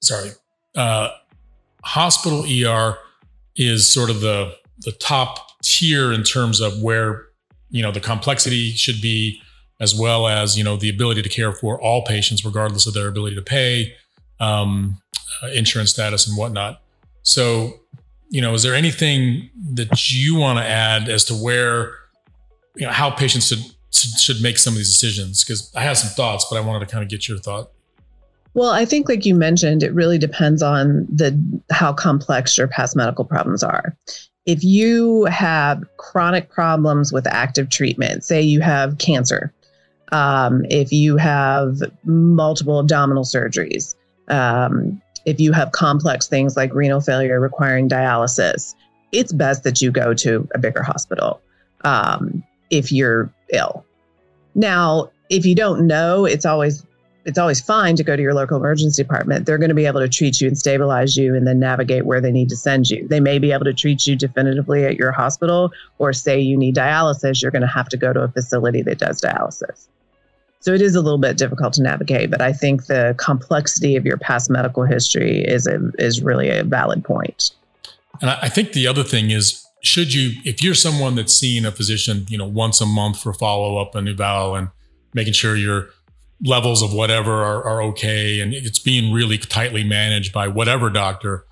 Sorry, 0.00 0.30
uh, 0.76 1.10
hospital 1.82 2.44
ER 2.44 2.98
is 3.56 3.92
sort 3.92 4.10
of 4.10 4.20
the 4.20 4.56
the 4.80 4.92
top 4.92 5.60
tier 5.62 6.12
in 6.12 6.22
terms 6.22 6.60
of 6.60 6.80
where 6.82 7.26
you 7.70 7.82
know 7.82 7.90
the 7.90 8.00
complexity 8.00 8.70
should 8.72 9.00
be 9.00 9.40
as 9.80 9.94
well 9.94 10.26
as 10.26 10.56
you 10.56 10.64
know 10.64 10.76
the 10.76 10.90
ability 10.90 11.22
to 11.22 11.28
care 11.28 11.52
for 11.52 11.80
all 11.80 12.04
patients 12.04 12.44
regardless 12.44 12.86
of 12.86 12.94
their 12.94 13.08
ability 13.08 13.36
to 13.36 13.42
pay 13.42 13.94
um, 14.40 15.00
uh, 15.42 15.48
insurance 15.48 15.90
status 15.90 16.26
and 16.26 16.36
whatnot. 16.36 16.80
So 17.22 17.80
you 18.28 18.40
know 18.40 18.54
is 18.54 18.62
there 18.62 18.74
anything 18.74 19.50
that 19.74 20.12
you 20.12 20.36
want 20.36 20.58
to 20.58 20.64
add 20.64 21.08
as 21.08 21.24
to 21.26 21.34
where 21.34 21.94
you 22.76 22.86
know 22.86 22.92
how 22.92 23.10
patients 23.10 23.48
should 23.48 23.64
should 24.20 24.42
make 24.42 24.58
some 24.58 24.74
of 24.74 24.78
these 24.78 24.90
decisions? 24.90 25.44
Because 25.44 25.72
i 25.74 25.80
have 25.80 25.96
some 25.96 26.10
thoughts 26.10 26.46
but 26.50 26.56
i 26.56 26.60
wanted 26.60 26.86
to 26.86 26.92
kind 26.92 27.02
of 27.02 27.10
get 27.10 27.28
your 27.28 27.38
thought. 27.38 27.70
Well, 28.54 28.70
I 28.70 28.84
think 28.84 29.08
like 29.08 29.26
you 29.26 29.34
mentioned, 29.34 29.82
it 29.82 29.92
really 29.92 30.16
depends 30.16 30.62
on 30.62 31.06
the 31.12 31.36
how 31.72 31.92
complex 31.92 32.56
your 32.56 32.68
past 32.68 32.94
medical 32.94 33.24
problems 33.24 33.64
are. 33.64 33.96
If 34.46 34.62
you 34.62 35.24
have 35.24 35.82
chronic 35.96 36.50
problems 36.50 37.12
with 37.12 37.26
active 37.26 37.68
treatment, 37.68 38.24
say 38.24 38.40
you 38.40 38.60
have 38.60 38.98
cancer, 38.98 39.52
um, 40.12 40.64
if 40.70 40.92
you 40.92 41.16
have 41.16 41.78
multiple 42.04 42.78
abdominal 42.78 43.24
surgeries, 43.24 43.94
um, 44.28 45.00
if 45.26 45.40
you 45.40 45.52
have 45.52 45.72
complex 45.72 46.28
things 46.28 46.56
like 46.56 46.74
renal 46.74 47.00
failure 47.00 47.40
requiring 47.40 47.88
dialysis, 47.88 48.74
it's 49.12 49.32
best 49.32 49.62
that 49.64 49.80
you 49.80 49.90
go 49.90 50.12
to 50.14 50.48
a 50.54 50.58
bigger 50.58 50.82
hospital 50.82 51.40
um, 51.84 52.42
if 52.70 52.92
you're 52.92 53.32
ill. 53.52 53.84
Now, 54.54 55.10
if 55.30 55.46
you 55.46 55.54
don't 55.54 55.86
know, 55.86 56.24
it's 56.24 56.44
always 56.44 56.84
it's 57.24 57.38
always 57.38 57.60
fine 57.60 57.96
to 57.96 58.04
go 58.04 58.16
to 58.16 58.22
your 58.22 58.34
local 58.34 58.56
emergency 58.56 59.02
department. 59.02 59.46
They're 59.46 59.58
going 59.58 59.70
to 59.70 59.74
be 59.74 59.86
able 59.86 60.00
to 60.00 60.08
treat 60.08 60.40
you 60.40 60.48
and 60.48 60.58
stabilize 60.58 61.16
you 61.16 61.34
and 61.34 61.46
then 61.46 61.58
navigate 61.58 62.04
where 62.04 62.20
they 62.20 62.30
need 62.30 62.48
to 62.50 62.56
send 62.56 62.90
you. 62.90 63.06
They 63.08 63.20
may 63.20 63.38
be 63.38 63.52
able 63.52 63.64
to 63.64 63.72
treat 63.72 64.06
you 64.06 64.14
definitively 64.14 64.84
at 64.84 64.96
your 64.96 65.10
hospital 65.10 65.72
or 65.98 66.12
say 66.12 66.38
you 66.38 66.56
need 66.56 66.76
dialysis, 66.76 67.40
you're 67.40 67.50
going 67.50 67.62
to 67.62 67.68
have 67.68 67.88
to 67.90 67.96
go 67.96 68.12
to 68.12 68.20
a 68.20 68.28
facility 68.28 68.82
that 68.82 68.98
does 68.98 69.20
dialysis. 69.20 69.88
So 70.60 70.72
it 70.72 70.80
is 70.80 70.94
a 70.94 71.00
little 71.00 71.18
bit 71.18 71.36
difficult 71.36 71.74
to 71.74 71.82
navigate, 71.82 72.30
but 72.30 72.40
I 72.40 72.52
think 72.52 72.86
the 72.86 73.14
complexity 73.18 73.96
of 73.96 74.06
your 74.06 74.16
past 74.16 74.50
medical 74.50 74.84
history 74.84 75.44
is 75.44 75.66
a, 75.66 75.90
is 75.98 76.22
really 76.22 76.48
a 76.48 76.64
valid 76.64 77.04
point. 77.04 77.50
And 78.20 78.30
I 78.30 78.48
think 78.48 78.72
the 78.72 78.86
other 78.86 79.02
thing 79.02 79.30
is 79.30 79.66
should 79.82 80.14
you 80.14 80.40
if 80.44 80.62
you're 80.62 80.74
someone 80.74 81.14
that's 81.14 81.34
seeing 81.34 81.66
a 81.66 81.70
physician, 81.70 82.24
you 82.28 82.38
know, 82.38 82.46
once 82.46 82.80
a 82.80 82.86
month 82.86 83.20
for 83.20 83.34
follow 83.34 83.76
up 83.76 83.94
and 83.94 84.08
eval 84.08 84.54
and 84.54 84.68
making 85.12 85.34
sure 85.34 85.56
you're 85.56 85.88
levels 86.42 86.82
of 86.82 86.92
whatever 86.92 87.32
are, 87.44 87.62
are 87.64 87.82
okay 87.82 88.40
and 88.40 88.52
it's 88.52 88.78
being 88.78 89.12
really 89.12 89.38
tightly 89.38 89.84
managed 89.84 90.32
by 90.32 90.48
whatever 90.48 90.90
doctor, 90.90 91.46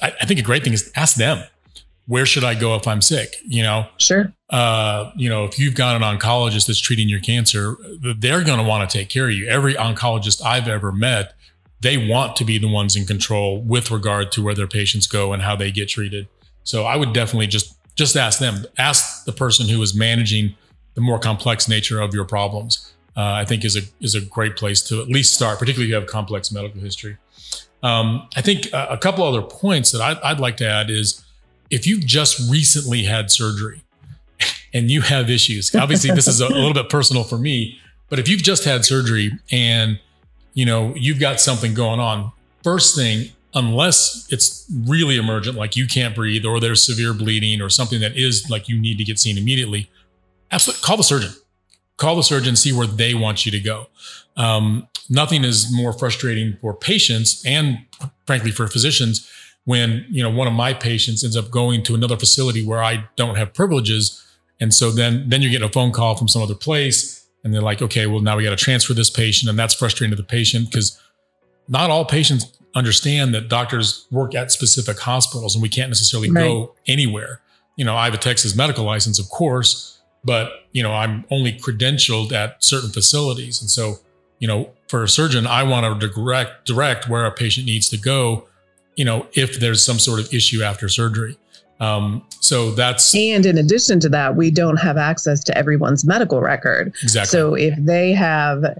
I, 0.00 0.12
I, 0.20 0.26
think 0.26 0.40
a 0.40 0.42
great 0.42 0.64
thing 0.64 0.72
is 0.72 0.90
ask 0.96 1.16
them, 1.16 1.44
where 2.06 2.26
should 2.26 2.44
I 2.44 2.54
go 2.54 2.74
if 2.74 2.86
I'm 2.86 3.02
sick? 3.02 3.36
You 3.46 3.62
know, 3.62 3.86
sure. 3.98 4.32
Uh, 4.48 5.12
you 5.16 5.28
know, 5.28 5.44
if 5.44 5.58
you've 5.58 5.74
got 5.74 5.94
an 5.94 6.02
oncologist 6.02 6.66
that's 6.66 6.80
treating 6.80 7.08
your 7.08 7.20
cancer, 7.20 7.76
they're 8.18 8.42
going 8.42 8.58
to 8.58 8.64
want 8.64 8.88
to 8.88 8.98
take 8.98 9.08
care 9.08 9.26
of 9.26 9.32
you. 9.32 9.46
Every 9.48 9.74
oncologist 9.74 10.44
I've 10.44 10.68
ever 10.68 10.90
met, 10.90 11.34
they 11.80 11.96
want 11.96 12.36
to 12.36 12.44
be 12.44 12.58
the 12.58 12.68
ones 12.68 12.96
in 12.96 13.06
control 13.06 13.62
with 13.62 13.90
regard 13.90 14.32
to 14.32 14.42
where 14.42 14.54
their 14.54 14.66
patients 14.66 15.06
go 15.06 15.32
and 15.32 15.42
how 15.42 15.56
they 15.56 15.70
get 15.70 15.88
treated. 15.88 16.28
So 16.64 16.84
I 16.84 16.96
would 16.96 17.12
definitely 17.12 17.46
just 17.46 17.76
just 17.96 18.16
ask 18.16 18.38
them. 18.38 18.64
Ask 18.78 19.24
the 19.24 19.32
person 19.32 19.68
who 19.68 19.80
is 19.82 19.94
managing 19.94 20.54
the 20.94 21.00
more 21.00 21.18
complex 21.18 21.68
nature 21.68 22.00
of 22.00 22.14
your 22.14 22.24
problems 22.24 22.92
uh, 23.16 23.22
I 23.22 23.44
think 23.44 23.64
is 23.64 23.76
a 23.76 23.82
is 24.00 24.14
a 24.14 24.20
great 24.20 24.56
place 24.56 24.82
to 24.84 25.00
at 25.00 25.08
least 25.08 25.34
start, 25.34 25.58
particularly 25.58 25.86
if 25.86 25.90
you 25.90 25.94
have 25.96 26.06
complex 26.06 26.52
medical 26.52 26.80
history. 26.80 27.16
Um, 27.82 28.28
I 28.36 28.42
think 28.42 28.66
a, 28.72 28.88
a, 28.90 28.98
couple 28.98 29.24
other 29.24 29.40
points 29.40 29.90
that 29.92 30.02
I'd, 30.02 30.18
I'd 30.18 30.38
like 30.38 30.58
to 30.58 30.68
add 30.68 30.90
is 30.90 31.24
if 31.70 31.86
you've 31.86 32.04
just 32.04 32.50
recently 32.50 33.04
had 33.04 33.30
surgery 33.30 33.82
and 34.74 34.90
you 34.90 35.00
have 35.00 35.30
issues, 35.30 35.74
obviously 35.74 36.10
this 36.10 36.28
is 36.28 36.42
a, 36.42 36.46
a 36.46 36.48
little 36.48 36.74
bit 36.74 36.90
personal 36.90 37.24
for 37.24 37.38
me, 37.38 37.80
but 38.10 38.18
if 38.18 38.28
you've 38.28 38.42
just 38.42 38.64
had 38.64 38.84
surgery 38.84 39.32
and 39.50 39.98
you 40.52 40.66
know 40.66 40.92
you've 40.94 41.18
got 41.18 41.40
something 41.40 41.72
going 41.74 42.00
on, 42.00 42.32
first 42.62 42.94
thing 42.94 43.30
unless 43.54 44.28
it's 44.30 44.70
really 44.86 45.16
emergent, 45.16 45.56
like 45.56 45.74
you 45.74 45.86
can't 45.86 46.14
breathe 46.14 46.44
or 46.44 46.60
there's 46.60 46.86
severe 46.86 47.12
bleeding 47.12 47.60
or 47.60 47.68
something 47.68 48.00
that 48.00 48.16
is 48.16 48.48
like 48.48 48.68
you 48.68 48.78
need 48.78 48.98
to 48.98 49.04
get 49.04 49.18
seen 49.18 49.36
immediately, 49.36 49.90
absolutely 50.52 50.82
call 50.82 50.96
the 50.96 51.02
surgeon 51.02 51.32
call 52.00 52.16
the 52.16 52.22
surgeon, 52.22 52.56
see 52.56 52.72
where 52.72 52.86
they 52.86 53.14
want 53.14 53.44
you 53.44 53.52
to 53.52 53.60
go. 53.60 53.86
Um, 54.36 54.88
nothing 55.08 55.44
is 55.44 55.68
more 55.72 55.92
frustrating 55.92 56.56
for 56.60 56.74
patients 56.74 57.44
and 57.46 57.78
frankly 58.26 58.50
for 58.50 58.66
physicians 58.66 59.30
when 59.64 60.06
you 60.10 60.22
know 60.22 60.30
one 60.30 60.48
of 60.48 60.54
my 60.54 60.72
patients 60.72 61.22
ends 61.22 61.36
up 61.36 61.50
going 61.50 61.82
to 61.84 61.94
another 61.94 62.16
facility 62.16 62.64
where 62.64 62.82
I 62.82 63.04
don't 63.16 63.36
have 63.36 63.52
privileges, 63.52 64.24
and 64.58 64.72
so 64.72 64.90
then 64.90 65.28
then 65.28 65.42
you're 65.42 65.50
getting 65.50 65.68
a 65.68 65.72
phone 65.72 65.92
call 65.92 66.16
from 66.16 66.28
some 66.28 66.42
other 66.42 66.54
place, 66.54 67.28
and 67.44 67.52
they're 67.52 67.60
like, 67.60 67.82
okay, 67.82 68.06
well 68.06 68.20
now 68.20 68.36
we 68.36 68.42
got 68.42 68.50
to 68.50 68.64
transfer 68.64 68.94
this 68.94 69.10
patient, 69.10 69.50
and 69.50 69.58
that's 69.58 69.74
frustrating 69.74 70.10
to 70.10 70.16
the 70.16 70.26
patient 70.26 70.70
because 70.70 70.98
not 71.68 71.90
all 71.90 72.04
patients 72.04 72.58
understand 72.74 73.34
that 73.34 73.48
doctors 73.48 74.06
work 74.10 74.34
at 74.34 74.50
specific 74.50 74.98
hospitals 74.98 75.54
and 75.54 75.62
we 75.62 75.68
can't 75.68 75.90
necessarily 75.90 76.30
right. 76.30 76.44
go 76.44 76.74
anywhere. 76.86 77.42
You 77.76 77.84
know, 77.84 77.96
I 77.96 78.04
have 78.04 78.14
a 78.14 78.18
Texas 78.18 78.56
medical 78.56 78.84
license, 78.84 79.18
of 79.18 79.28
course, 79.28 79.99
but 80.24 80.66
you 80.72 80.82
know 80.82 80.92
i'm 80.92 81.24
only 81.30 81.52
credentialed 81.52 82.32
at 82.32 82.62
certain 82.62 82.90
facilities. 82.90 83.60
And 83.60 83.70
so 83.70 83.96
you 84.38 84.48
know 84.48 84.70
for 84.88 85.02
a 85.02 85.08
surgeon 85.08 85.46
i 85.46 85.62
want 85.62 86.00
to 86.00 86.08
direct 86.08 86.66
direct 86.66 87.08
where 87.08 87.24
a 87.24 87.30
patient 87.30 87.66
needs 87.66 87.88
to 87.90 87.98
go 87.98 88.46
you 88.96 89.04
know 89.04 89.26
if 89.34 89.60
there's 89.60 89.84
some 89.84 89.98
sort 89.98 90.20
of 90.20 90.32
issue 90.32 90.62
after 90.62 90.88
surgery. 90.88 91.36
Um, 91.80 92.22
so 92.40 92.72
that's 92.72 93.14
and 93.14 93.46
in 93.46 93.56
addition 93.56 94.00
to 94.00 94.10
that 94.10 94.36
we 94.36 94.50
don't 94.50 94.76
have 94.76 94.98
access 94.98 95.42
to 95.44 95.56
everyone's 95.56 96.04
medical 96.04 96.42
record. 96.42 96.92
Exactly. 97.02 97.30
So 97.30 97.54
if 97.54 97.74
they 97.78 98.12
have 98.12 98.78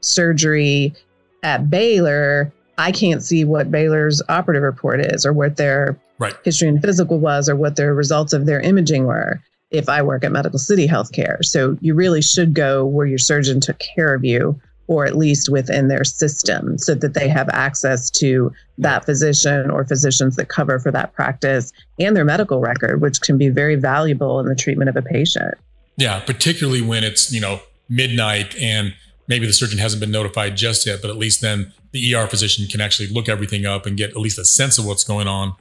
surgery 0.00 0.94
at 1.42 1.70
baylor 1.70 2.52
i 2.78 2.92
can't 2.92 3.22
see 3.22 3.44
what 3.44 3.70
baylor's 3.70 4.22
operative 4.28 4.62
report 4.62 5.00
is 5.00 5.24
or 5.24 5.32
what 5.32 5.56
their 5.56 5.98
right. 6.18 6.34
history 6.44 6.68
and 6.68 6.80
physical 6.82 7.18
was 7.18 7.48
or 7.48 7.56
what 7.56 7.76
their 7.76 7.94
results 7.94 8.32
of 8.32 8.46
their 8.46 8.60
imaging 8.60 9.06
were 9.06 9.40
if 9.70 9.88
I 9.88 10.02
work 10.02 10.24
at 10.24 10.32
Medical 10.32 10.58
City 10.58 10.86
Healthcare. 10.86 11.44
So 11.44 11.76
you 11.80 11.94
really 11.94 12.22
should 12.22 12.54
go 12.54 12.84
where 12.84 13.06
your 13.06 13.18
surgeon 13.18 13.60
took 13.60 13.78
care 13.78 14.14
of 14.14 14.24
you, 14.24 14.60
or 14.88 15.06
at 15.06 15.16
least 15.16 15.48
within 15.48 15.88
their 15.88 16.02
system, 16.02 16.76
so 16.76 16.94
that 16.96 17.14
they 17.14 17.28
have 17.28 17.48
access 17.50 18.10
to 18.10 18.52
that 18.78 19.04
physician 19.04 19.70
or 19.70 19.84
physicians 19.84 20.34
that 20.36 20.48
cover 20.48 20.80
for 20.80 20.90
that 20.90 21.12
practice 21.12 21.72
and 22.00 22.16
their 22.16 22.24
medical 22.24 22.60
record, 22.60 23.00
which 23.00 23.20
can 23.20 23.38
be 23.38 23.48
very 23.48 23.76
valuable 23.76 24.40
in 24.40 24.46
the 24.46 24.56
treatment 24.56 24.88
of 24.88 24.96
a 24.96 25.02
patient. 25.02 25.54
Yeah, 25.96 26.18
particularly 26.20 26.82
when 26.82 27.04
it's, 27.04 27.32
you 27.32 27.40
know, 27.40 27.60
midnight 27.88 28.56
and 28.56 28.94
maybe 29.28 29.46
the 29.46 29.52
surgeon 29.52 29.78
hasn't 29.78 30.00
been 30.00 30.10
notified 30.10 30.56
just 30.56 30.86
yet, 30.86 31.00
but 31.00 31.10
at 31.10 31.16
least 31.16 31.40
then 31.40 31.72
the 31.92 32.14
ER 32.14 32.26
physician 32.26 32.66
can 32.66 32.80
actually 32.80 33.08
look 33.08 33.28
everything 33.28 33.66
up 33.66 33.86
and 33.86 33.96
get 33.96 34.10
at 34.10 34.16
least 34.16 34.38
a 34.38 34.44
sense 34.44 34.78
of 34.78 34.86
what's 34.86 35.04
going 35.04 35.28
on 35.28 35.54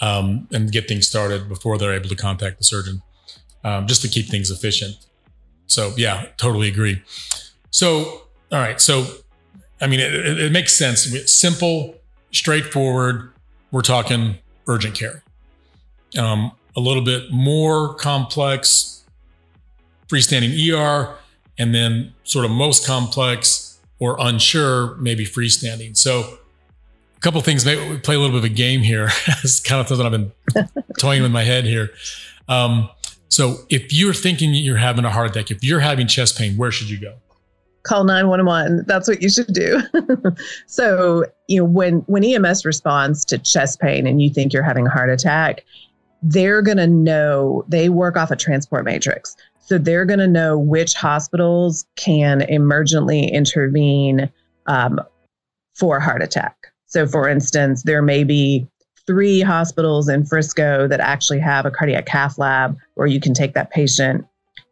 um, 0.00 0.46
and 0.52 0.70
get 0.70 0.86
things 0.86 1.08
started 1.08 1.48
before 1.48 1.78
they're 1.78 1.94
able 1.94 2.08
to 2.08 2.14
contact 2.14 2.58
the 2.58 2.64
surgeon 2.64 3.02
um, 3.64 3.86
just 3.86 4.02
to 4.02 4.08
keep 4.08 4.26
things 4.28 4.50
efficient. 4.50 4.96
So 5.66 5.92
yeah, 5.96 6.26
totally 6.36 6.68
agree. 6.68 7.02
So 7.70 8.22
all 8.52 8.60
right, 8.60 8.80
so 8.80 9.06
I 9.80 9.86
mean, 9.86 10.00
it, 10.00 10.14
it 10.40 10.52
makes 10.52 10.74
sense. 10.74 11.06
Simple, 11.32 11.96
straightforward. 12.32 13.32
We're 13.70 13.82
talking 13.82 14.38
urgent 14.68 14.94
care. 14.94 15.22
Um, 16.18 16.52
a 16.76 16.80
little 16.80 17.02
bit 17.02 17.30
more 17.30 17.94
complex, 17.94 19.04
freestanding 20.08 20.54
ER, 20.72 21.16
and 21.58 21.74
then 21.74 22.12
sort 22.24 22.44
of 22.44 22.50
most 22.50 22.86
complex 22.86 23.78
or 23.98 24.16
unsure, 24.20 24.94
maybe 24.96 25.24
freestanding. 25.24 25.96
So 25.96 26.38
a 27.16 27.20
couple 27.20 27.40
things. 27.40 27.64
Maybe 27.64 27.88
we 27.88 27.98
play 27.98 28.14
a 28.14 28.18
little 28.18 28.38
bit 28.38 28.44
of 28.46 28.52
a 28.52 28.54
game 28.54 28.80
here. 28.80 29.08
it's 29.42 29.60
kind 29.60 29.80
of 29.80 29.88
something 29.88 30.06
I've 30.06 30.12
been 30.12 30.32
toying 30.98 31.22
with 31.22 31.32
my 31.32 31.44
head 31.44 31.64
here. 31.64 31.90
Um, 32.48 32.90
so 33.28 33.56
if 33.68 33.92
you're 33.92 34.14
thinking 34.14 34.54
you're 34.54 34.76
having 34.76 35.04
a 35.04 35.10
heart 35.10 35.30
attack, 35.30 35.50
if 35.50 35.62
you're 35.62 35.80
having 35.80 36.06
chest 36.06 36.38
pain, 36.38 36.56
where 36.56 36.70
should 36.70 36.90
you 36.90 37.00
go? 37.00 37.14
Call 37.82 38.04
911. 38.04 38.84
That's 38.86 39.08
what 39.08 39.22
you 39.22 39.28
should 39.30 39.52
do. 39.52 39.80
so, 40.66 41.24
you 41.48 41.58
know, 41.58 41.64
when 41.64 41.98
when 42.06 42.24
EMS 42.24 42.64
responds 42.64 43.24
to 43.26 43.38
chest 43.38 43.80
pain 43.80 44.06
and 44.06 44.20
you 44.20 44.30
think 44.30 44.52
you're 44.52 44.62
having 44.62 44.86
a 44.86 44.90
heart 44.90 45.10
attack, 45.10 45.64
they're 46.22 46.62
going 46.62 46.78
to 46.78 46.86
know 46.86 47.64
they 47.68 47.88
work 47.88 48.16
off 48.16 48.30
a 48.30 48.36
transport 48.36 48.84
matrix. 48.84 49.36
So 49.60 49.78
they're 49.78 50.04
going 50.04 50.20
to 50.20 50.26
know 50.26 50.58
which 50.58 50.94
hospitals 50.94 51.86
can 51.96 52.40
emergently 52.40 53.30
intervene 53.30 54.30
um, 54.66 55.00
for 55.74 55.98
a 55.98 56.00
heart 56.02 56.22
attack. 56.22 56.72
So, 56.86 57.06
for 57.06 57.28
instance, 57.28 57.82
there 57.82 58.02
may 58.02 58.24
be 58.24 58.66
three 59.06 59.40
hospitals 59.40 60.08
in 60.08 60.24
Frisco 60.24 60.88
that 60.88 61.00
actually 61.00 61.38
have 61.40 61.66
a 61.66 61.70
cardiac 61.70 62.06
cath 62.06 62.38
lab 62.38 62.76
where 62.94 63.06
you 63.06 63.20
can 63.20 63.34
take 63.34 63.54
that 63.54 63.70
patient 63.70 64.26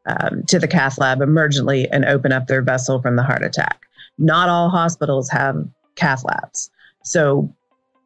um, 0.07 0.42
to 0.49 0.59
the 0.59 0.68
cath 0.68 0.99
lab 0.99 1.20
emergently 1.20 1.87
and 1.90 2.05
open 2.05 2.33
up 2.33 2.47
their 2.47 2.62
vessel 2.62 3.01
from 3.01 3.16
the 3.16 3.23
heart 3.23 3.44
attack. 3.44 3.87
Not 4.18 4.49
all 4.49 4.68
hospitals 4.68 5.31
have 5.31 5.66
cath 5.94 6.25
labs. 6.25 6.70
So 7.03 7.53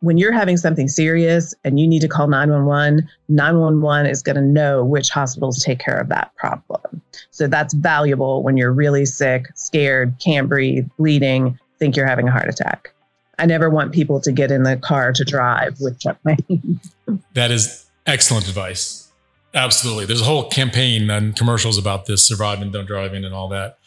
when 0.00 0.16
you're 0.16 0.32
having 0.32 0.56
something 0.56 0.88
serious 0.88 1.54
and 1.64 1.80
you 1.80 1.88
need 1.88 2.00
to 2.00 2.08
call 2.08 2.28
911, 2.28 3.08
911 3.28 4.06
is 4.06 4.22
going 4.22 4.36
to 4.36 4.42
know 4.42 4.84
which 4.84 5.10
hospitals 5.10 5.62
take 5.62 5.80
care 5.80 5.98
of 5.98 6.08
that 6.08 6.34
problem. 6.36 7.02
So 7.30 7.48
that's 7.48 7.74
valuable 7.74 8.42
when 8.42 8.56
you're 8.56 8.72
really 8.72 9.04
sick, 9.04 9.46
scared, 9.54 10.14
can't 10.20 10.48
breathe, 10.48 10.88
bleeding, 10.98 11.58
think 11.78 11.96
you're 11.96 12.06
having 12.06 12.28
a 12.28 12.32
heart 12.32 12.48
attack. 12.48 12.92
I 13.38 13.46
never 13.46 13.70
want 13.70 13.92
people 13.92 14.20
to 14.20 14.32
get 14.32 14.50
in 14.50 14.64
the 14.64 14.76
car 14.76 15.12
to 15.12 15.24
drive 15.24 15.78
with 15.80 16.00
chest 16.00 16.18
pain. 16.24 16.80
that 17.34 17.50
is 17.50 17.86
excellent 18.06 18.48
advice. 18.48 19.10
Absolutely. 19.54 20.06
There's 20.06 20.20
a 20.20 20.24
whole 20.24 20.48
campaign 20.48 21.08
and 21.10 21.34
commercials 21.36 21.78
about 21.78 22.06
this 22.06 22.26
surviving, 22.26 22.70
don't 22.70 22.86
driving, 22.86 23.24
and 23.24 23.34
all 23.34 23.48
that. 23.48 23.78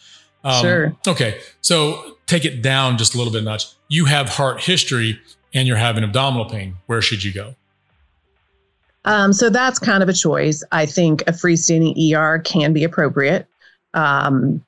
Um, 0.44 0.62
sure. 0.62 0.96
Okay. 1.08 1.40
So 1.62 2.18
take 2.26 2.46
it 2.46 2.62
down 2.62 2.98
just 2.98 3.14
a 3.14 3.18
little 3.18 3.32
bit 3.32 3.44
notch. 3.44 3.68
You 3.88 4.06
have 4.06 4.30
heart 4.30 4.62
history 4.62 5.20
and 5.54 5.68
you're 5.68 5.78
having 5.78 6.04
abdominal 6.04 6.46
pain. 6.46 6.76
Where 6.88 7.02
should 7.02 7.24
you 7.24 7.34
go? 7.34 7.56
Um, 9.06 9.34
so 9.34 9.50
that's 9.50 9.80
kind 9.80 10.04
of 10.04 10.10
a 10.10 10.14
choice. 10.14 10.64
I 10.72 10.86
think 10.86 11.22
a 11.24 11.32
freestanding 11.32 11.96
ER 12.14 12.40
can 12.40 12.74
be 12.74 12.84
appropriate. 12.84 13.48
Um, 13.94 14.64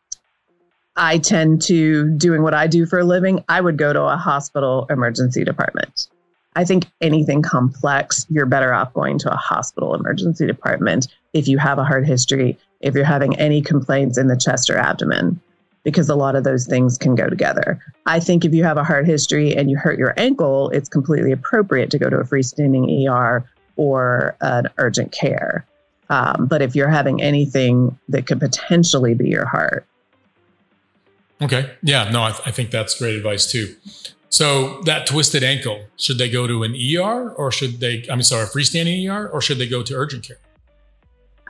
I 0.95 1.17
tend 1.17 1.62
to, 1.63 2.10
doing 2.17 2.43
what 2.43 2.53
I 2.53 2.67
do 2.67 2.86
for 2.86 2.99
a 2.99 3.03
living, 3.03 3.43
I 3.49 3.62
would 3.62 3.77
go 3.77 3.93
to 3.93 4.03
a 4.03 4.17
hospital 4.17 4.86
emergency 4.89 5.43
department. 5.43 6.08
I 6.56 6.65
think 6.65 6.86
anything 7.01 7.41
complex, 7.41 8.27
you're 8.29 8.45
better 8.45 8.73
off 8.73 8.93
going 8.93 9.17
to 9.19 9.34
a 9.34 9.36
hospital 9.36 9.95
emergency 9.95 10.45
department 10.45 11.08
if 11.34 11.47
you 11.47 11.58
have 11.58 11.79
a 11.79 11.84
heart 11.84 12.06
history, 12.06 12.58
if 12.82 12.93
you're 12.93 13.06
having 13.06 13.36
any 13.39 13.62
complaints 13.62 14.19
in 14.19 14.27
the 14.27 14.38
chest 14.38 14.69
or 14.69 14.77
abdomen, 14.77 15.41
because 15.84 16.10
a 16.10 16.15
lot 16.15 16.36
of 16.36 16.43
those 16.43 16.67
things 16.67 16.95
can 16.97 17.15
go 17.15 17.27
together. 17.27 17.79
I 18.06 18.19
think 18.19 18.45
if 18.45 18.53
you 18.53 18.63
have 18.63 18.77
a 18.77 18.84
heart 18.84 19.08
history 19.08 19.56
and 19.56 19.71
you 19.71 19.77
hurt 19.77 19.97
your 19.97 20.13
ankle, 20.17 20.69
it's 20.69 20.89
completely 20.89 21.32
appropriate 21.32 21.89
to 21.91 21.97
go 21.97 22.10
to 22.10 22.17
a 22.17 22.23
freestanding 22.23 23.10
ER 23.10 23.43
or 23.75 24.36
an 24.41 24.67
urgent 24.77 25.12
care. 25.12 25.65
Um, 26.10 26.45
but 26.45 26.62
if 26.62 26.75
you're 26.75 26.89
having 26.89 27.21
anything 27.21 27.97
that 28.10 28.27
could 28.27 28.39
potentially 28.39 29.15
be 29.15 29.29
your 29.29 29.45
heart, 29.45 29.88
Okay. 31.43 31.73
Yeah. 31.82 32.10
No, 32.10 32.23
I, 32.23 32.32
th- 32.32 32.41
I, 32.45 32.51
think 32.51 32.71
that's 32.71 32.97
great 32.97 33.15
advice 33.15 33.51
too. 33.51 33.75
So 34.29 34.82
that 34.86 35.06
twisted 35.06 35.43
ankle, 35.43 35.86
should 35.97 36.17
they 36.17 36.29
go 36.29 36.47
to 36.47 36.63
an 36.63 36.75
ER 36.75 37.32
or 37.32 37.51
should 37.51 37.79
they, 37.79 38.06
I'm 38.10 38.21
sorry, 38.23 38.43
a 38.43 38.47
freestanding 38.47 39.08
ER 39.08 39.27
or 39.29 39.41
should 39.41 39.58
they 39.58 39.67
go 39.67 39.84
to 39.84 39.93
urgent 39.93 40.23
care? 40.23 40.39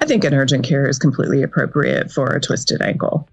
I 0.02 0.06
think 0.06 0.24
an 0.26 0.34
urgent 0.34 0.66
care 0.66 0.88
is 0.88 1.00
completely 1.00 1.44
appropriate 1.44 2.12
for 2.12 2.28
a 2.28 2.42
twisted 2.42 2.82
ankle. 2.82 3.28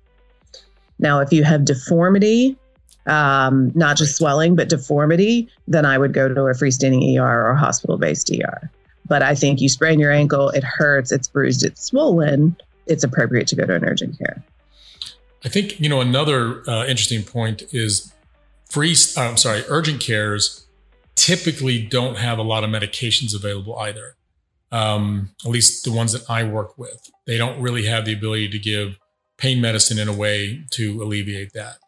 Now, 1.01 1.19
if 1.21 1.33
you 1.33 1.43
have 1.43 1.65
deformity, 1.65 2.57
um, 3.07 3.73
not 3.75 3.97
just 3.97 4.17
swelling, 4.17 4.55
but 4.55 4.69
deformity, 4.69 5.49
then 5.67 5.85
I 5.85 5.99
would 5.99 6.13
go 6.13 6.29
to 6.29 6.43
a 6.43 6.53
freestanding 6.53 7.19
ER 7.19 7.49
or 7.49 7.55
hospital 7.55 7.99
based 7.99 8.31
ER. 8.31 8.71
But 9.09 9.23
I 9.23 9.35
think 9.35 9.61
you 9.61 9.69
sprain 9.69 9.99
your 9.99 10.13
ankle, 10.13 10.51
it 10.51 10.63
hurts, 10.63 11.11
it's 11.11 11.27
bruised, 11.27 11.65
it's 11.65 11.83
swollen, 11.83 12.55
it's 12.87 13.03
appropriate 13.03 13.49
to 13.49 13.57
go 13.57 13.67
to 13.67 13.75
an 13.75 13.85
urgent 13.85 14.17
care. 14.19 14.45
I 15.45 15.49
think 15.49 15.81
you 15.81 15.89
know 15.89 16.01
another 16.01 16.69
uh, 16.69 16.87
interesting 16.87 17.23
point 17.23 17.63
is 17.73 18.13
free. 18.69 18.95
Uh, 19.17 19.23
I'm 19.23 19.37
sorry, 19.37 19.65
urgent 19.69 20.01
cares 20.01 20.67
typically 21.17 21.83
don't 21.83 22.17
have 22.17 22.39
a 22.39 22.43
lot 22.43 22.65
of 22.65 22.71
medications 22.71 23.35
available 23.35 23.79
either. 23.79 24.17
Um, 24.73 25.31
at 25.45 25.51
least 25.51 25.85
the 25.85 25.93
ones 25.93 26.13
that 26.13 26.29
I 26.31 26.45
work 26.45 26.79
with, 26.79 27.11
they 27.27 27.37
don't 27.37 27.61
really 27.61 27.87
have 27.87 28.05
the 28.05 28.13
ability 28.13 28.49
to 28.51 28.59
give 28.59 28.99
pain 29.37 29.61
medicine 29.61 29.99
in 29.99 30.09
a 30.09 30.13
way 30.13 30.65
to 30.71 31.03
alleviate 31.03 31.53
that. 31.55 31.79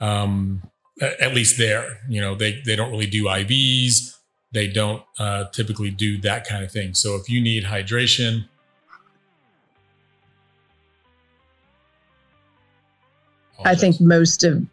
Um, 0.00 0.62
at 1.00 1.34
least 1.34 1.58
there, 1.58 1.98
you 2.08 2.20
know, 2.20 2.34
they 2.34 2.62
they 2.64 2.76
don't 2.76 2.90
really 2.90 3.06
do 3.06 3.24
IVs. 3.24 4.16
They 4.52 4.68
don't 4.68 5.02
uh, 5.18 5.44
typically 5.52 5.90
do 5.90 6.20
that 6.20 6.46
kind 6.46 6.62
of 6.64 6.70
thing. 6.70 6.94
So 6.94 7.16
if 7.16 7.28
you 7.28 7.40
need 7.40 7.64
hydration, 7.64 8.48
I 13.64 13.74
think 13.74 14.00
most 14.00 14.44
of 14.44 14.64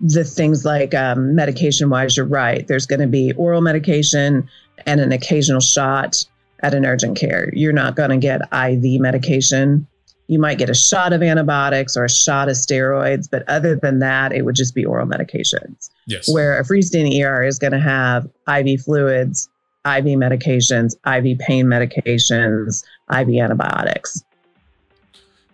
the 0.00 0.24
things 0.24 0.64
like 0.64 0.94
um, 0.94 1.34
medication 1.34 1.88
wise, 1.88 2.16
you're 2.16 2.26
right. 2.26 2.66
There's 2.66 2.86
going 2.86 3.00
to 3.00 3.06
be 3.06 3.32
oral 3.34 3.60
medication 3.60 4.48
and 4.86 5.00
an 5.00 5.12
occasional 5.12 5.60
shot 5.60 6.24
at 6.62 6.74
an 6.74 6.84
urgent 6.84 7.16
care. 7.16 7.50
You're 7.54 7.72
not 7.72 7.96
going 7.96 8.10
to 8.10 8.16
get 8.16 8.42
IV 8.52 9.00
medication. 9.00 9.86
You 10.26 10.38
might 10.38 10.58
get 10.58 10.70
a 10.70 10.74
shot 10.74 11.12
of 11.12 11.22
antibiotics 11.22 11.96
or 11.96 12.04
a 12.04 12.10
shot 12.10 12.48
of 12.48 12.54
steroids, 12.54 13.28
but 13.30 13.48
other 13.48 13.76
than 13.76 14.00
that, 14.00 14.32
it 14.32 14.42
would 14.42 14.54
just 14.54 14.74
be 14.74 14.84
oral 14.84 15.06
medications. 15.06 15.90
Yes. 16.06 16.32
Where 16.32 16.58
a 16.58 16.64
freestanding 16.64 17.22
ER 17.24 17.44
is 17.44 17.58
going 17.58 17.72
to 17.72 17.80
have 17.80 18.28
IV 18.48 18.82
fluids, 18.82 19.48
IV 19.84 20.04
medications, 20.04 20.94
IV 21.06 21.38
pain 21.38 21.66
medications, 21.66 22.84
IV 23.10 23.28
antibiotics. 23.40 24.24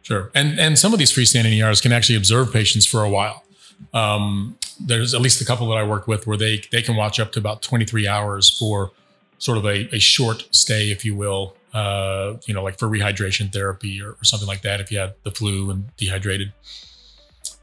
Sure. 0.09 0.31
And 0.35 0.59
and 0.59 0.79
some 0.79 0.95
of 0.95 0.99
these 0.99 1.13
freestanding 1.13 1.53
ERs 1.63 1.83
can 1.83 1.93
actually 1.93 2.17
observe 2.17 2.51
patients 2.51 2.87
for 2.87 3.05
a 3.05 3.11
while. 3.11 3.45
Um, 3.93 4.57
there's 4.81 5.13
at 5.13 5.21
least 5.21 5.43
a 5.43 5.45
couple 5.45 5.69
that 5.69 5.77
I 5.77 5.83
work 5.83 6.09
with 6.09 6.27
where 6.27 6.39
they 6.39 6.63
they 6.73 6.81
can 6.81 6.97
watch 6.97 7.21
up 7.21 7.31
to 7.33 7.39
about 7.39 7.61
23 7.61 8.09
hours 8.09 8.49
for 8.49 8.91
sort 9.37 9.59
of 9.59 9.67
a, 9.67 9.95
a 9.95 9.99
short 9.99 10.49
stay, 10.51 10.91
if 10.91 11.05
you 11.05 11.15
will. 11.15 11.57
Uh, 11.75 12.39
you 12.47 12.55
know, 12.55 12.63
like 12.63 12.79
for 12.79 12.89
rehydration 12.89 13.53
therapy 13.53 14.01
or, 14.01 14.13
or, 14.13 14.25
something 14.25 14.49
like 14.49 14.63
that 14.63 14.81
if 14.81 14.91
you 14.91 14.99
had 14.99 15.13
the 15.25 15.31
flu 15.31 15.71
and 15.71 15.95
dehydrated. 15.99 16.55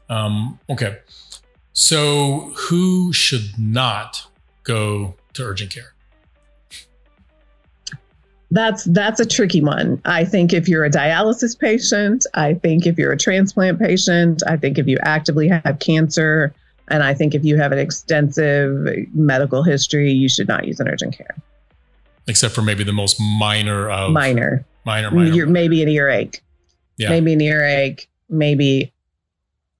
Um, 0.08 0.60
okay. 0.70 0.98
So 1.72 2.52
who 2.54 3.12
should 3.12 3.58
not 3.58 4.28
go 4.62 5.16
to 5.32 5.42
urgent 5.42 5.72
care? 5.72 5.95
That's 8.56 8.84
that's 8.84 9.20
a 9.20 9.26
tricky 9.26 9.60
one. 9.60 10.00
I 10.04 10.24
think 10.24 10.52
if 10.52 10.68
you're 10.68 10.84
a 10.84 10.90
dialysis 10.90 11.58
patient, 11.58 12.26
I 12.34 12.54
think 12.54 12.86
if 12.86 12.98
you're 12.98 13.12
a 13.12 13.16
transplant 13.16 13.78
patient, 13.78 14.42
I 14.46 14.56
think 14.56 14.78
if 14.78 14.86
you 14.86 14.98
actively 15.02 15.48
have 15.48 15.78
cancer, 15.80 16.54
and 16.88 17.02
I 17.02 17.14
think 17.14 17.34
if 17.34 17.44
you 17.44 17.56
have 17.56 17.72
an 17.72 17.78
extensive 17.78 18.86
medical 19.14 19.62
history, 19.62 20.12
you 20.12 20.28
should 20.28 20.48
not 20.48 20.66
use 20.66 20.80
an 20.80 20.88
urgent 20.88 21.16
care. 21.16 21.34
Except 22.28 22.54
for 22.54 22.62
maybe 22.62 22.84
the 22.84 22.92
most 22.92 23.20
minor 23.20 23.90
of 23.90 24.12
minor, 24.12 24.64
minor, 24.84 25.10
minor. 25.10 25.32
You're, 25.32 25.46
maybe 25.46 25.82
an 25.82 25.88
earache, 25.88 26.42
yeah. 26.96 27.08
maybe 27.08 27.32
an 27.32 27.40
earache, 27.40 28.08
maybe 28.28 28.92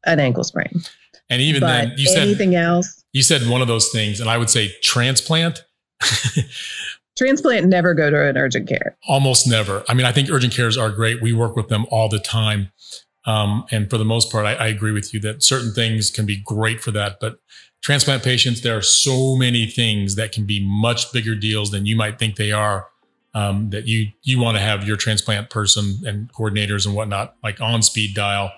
an 0.05 0.21
ankle 0.21 0.45
sprain. 0.45 0.83
And 1.29 1.43
even 1.43 1.61
but 1.61 1.67
then, 1.67 1.93
you 1.97 2.07
said 2.07 2.23
anything 2.23 2.55
else. 2.55 3.05
You 3.13 3.23
said 3.23 3.49
one 3.49 3.63
of 3.63 3.69
those 3.69 3.91
things, 3.91 4.21
and 4.21 4.31
I 4.31 4.39
would 4.39 4.51
say 4.51 4.71
transplant. 4.83 5.65
Transplant 7.17 7.67
never 7.67 7.95
go 7.95 8.11
to 8.11 8.29
an 8.29 8.37
urgent 8.37 8.69
care. 8.69 8.97
Almost 9.09 9.49
never. 9.49 9.85
I 9.89 9.95
mean, 9.95 10.05
I 10.05 10.13
think 10.13 10.31
urgent 10.31 10.53
cares 10.53 10.77
are 10.77 10.91
great. 10.91 11.23
We 11.23 11.33
work 11.33 11.57
with 11.57 11.69
them 11.69 11.87
all 11.91 12.09
the 12.09 12.19
time. 12.19 12.71
Um, 13.25 13.65
and 13.71 13.89
for 13.91 13.99
the 13.99 14.05
most 14.05 14.31
part, 14.31 14.47
I, 14.47 14.55
I, 14.55 14.67
agree 14.69 14.93
with 14.93 15.13
you 15.13 15.19
that 15.21 15.43
certain 15.43 15.73
things 15.73 16.11
can 16.11 16.27
be 16.27 16.37
great 16.37 16.81
for 16.81 16.93
that. 16.93 17.19
But 17.21 17.41
transplant 17.83 18.23
patients, 18.23 18.61
there 18.61 18.77
are 18.77 18.83
so 18.83 19.35
many 19.35 19.67
things 19.67 20.15
that 20.15 20.31
can 20.31 20.47
be 20.47 20.65
much 20.65 21.13
bigger 21.13 21.35
deals 21.35 21.73
than 21.73 21.87
you 21.87 21.97
might 21.97 22.19
think 22.19 22.37
they 22.37 22.53
are. 22.53 22.87
Um, 23.35 23.69
that 23.71 23.87
you 23.87 24.13
you 24.23 24.41
want 24.41 24.57
to 24.57 24.63
have 24.63 24.87
your 24.87 24.97
transplant 24.97 25.51
person 25.51 26.01
and 26.07 26.33
coordinators 26.33 26.87
and 26.87 26.95
whatnot 26.95 27.35
like 27.43 27.61
on 27.61 27.83
speed 27.83 28.15
dial, 28.15 28.51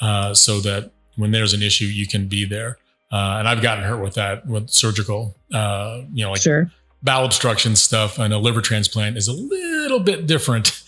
uh, 0.00 0.34
so 0.34 0.60
that 0.60 0.92
when 1.16 1.32
there's 1.32 1.52
an 1.52 1.62
issue, 1.62 1.86
you 1.86 2.06
can 2.06 2.28
be 2.28 2.44
there. 2.44 2.78
Uh, 3.10 3.36
and 3.38 3.48
I've 3.48 3.60
gotten 3.60 3.82
hurt 3.82 4.00
with 4.00 4.14
that 4.14 4.46
with 4.46 4.70
surgical, 4.70 5.34
uh, 5.52 6.02
you 6.12 6.24
know, 6.24 6.30
like 6.30 6.42
sure 6.42 6.70
bowel 7.04 7.26
obstruction 7.26 7.76
stuff 7.76 8.18
and 8.18 8.32
a 8.32 8.38
liver 8.38 8.62
transplant 8.62 9.16
is 9.16 9.28
a 9.28 9.32
little 9.32 10.00
bit 10.00 10.26
different, 10.26 10.82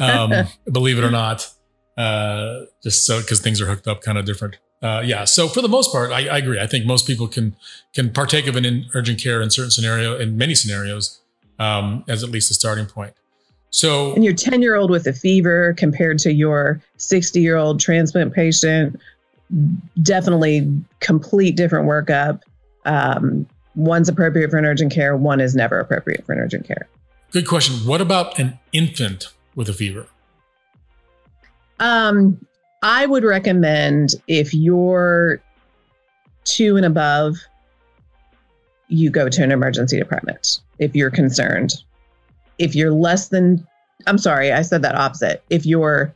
um, 0.00 0.32
believe 0.70 0.98
it 0.98 1.04
or 1.04 1.10
not. 1.10 1.48
Uh, 1.96 2.64
just 2.82 3.06
so 3.06 3.20
because 3.20 3.40
things 3.40 3.60
are 3.60 3.66
hooked 3.66 3.86
up 3.86 4.02
kind 4.02 4.18
of 4.18 4.24
different. 4.24 4.58
Uh, 4.82 5.02
yeah. 5.04 5.24
So 5.24 5.48
for 5.48 5.60
the 5.60 5.68
most 5.68 5.92
part, 5.92 6.10
I, 6.10 6.26
I, 6.28 6.38
agree. 6.38 6.58
I 6.58 6.66
think 6.66 6.86
most 6.86 7.06
people 7.06 7.28
can 7.28 7.54
can 7.92 8.10
partake 8.10 8.46
of 8.46 8.56
an 8.56 8.86
urgent 8.94 9.20
care 9.20 9.42
in 9.42 9.50
certain 9.50 9.70
scenario 9.70 10.18
in 10.18 10.38
many 10.38 10.54
scenarios 10.54 11.20
um, 11.58 12.02
as 12.08 12.24
at 12.24 12.30
least 12.30 12.50
a 12.50 12.54
starting 12.54 12.86
point. 12.86 13.12
So 13.68 14.14
and 14.14 14.24
your 14.24 14.32
10 14.32 14.62
year 14.62 14.76
old 14.76 14.90
with 14.90 15.06
a 15.06 15.12
fever 15.12 15.74
compared 15.74 16.18
to 16.20 16.32
your 16.32 16.80
60 16.96 17.40
year 17.40 17.56
old 17.56 17.78
transplant 17.78 18.32
patient, 18.32 18.98
definitely 20.02 20.72
complete 21.00 21.56
different 21.56 21.86
workup. 21.86 22.40
Um, 22.86 23.46
one's 23.80 24.08
appropriate 24.08 24.50
for 24.50 24.58
an 24.58 24.64
urgent 24.64 24.92
care, 24.92 25.16
one 25.16 25.40
is 25.40 25.54
never 25.54 25.78
appropriate 25.78 26.24
for 26.26 26.32
an 26.32 26.38
urgent 26.38 26.66
care. 26.66 26.88
Good 27.30 27.46
question. 27.46 27.86
What 27.86 28.00
about 28.00 28.38
an 28.38 28.58
infant 28.72 29.28
with 29.54 29.68
a 29.68 29.72
fever? 29.72 30.06
Um, 31.78 32.44
I 32.82 33.06
would 33.06 33.24
recommend 33.24 34.14
if 34.26 34.52
you're 34.52 35.40
two 36.44 36.76
and 36.76 36.84
above, 36.84 37.36
you 38.88 39.10
go 39.10 39.28
to 39.28 39.42
an 39.42 39.52
emergency 39.52 39.98
department 39.98 40.60
if 40.78 40.94
you're 40.94 41.10
concerned. 41.10 41.72
If 42.58 42.74
you're 42.74 42.92
less 42.92 43.28
than, 43.28 43.66
I'm 44.06 44.18
sorry, 44.18 44.52
I 44.52 44.62
said 44.62 44.82
that 44.82 44.94
opposite. 44.94 45.42
If 45.48 45.64
you're 45.64 46.12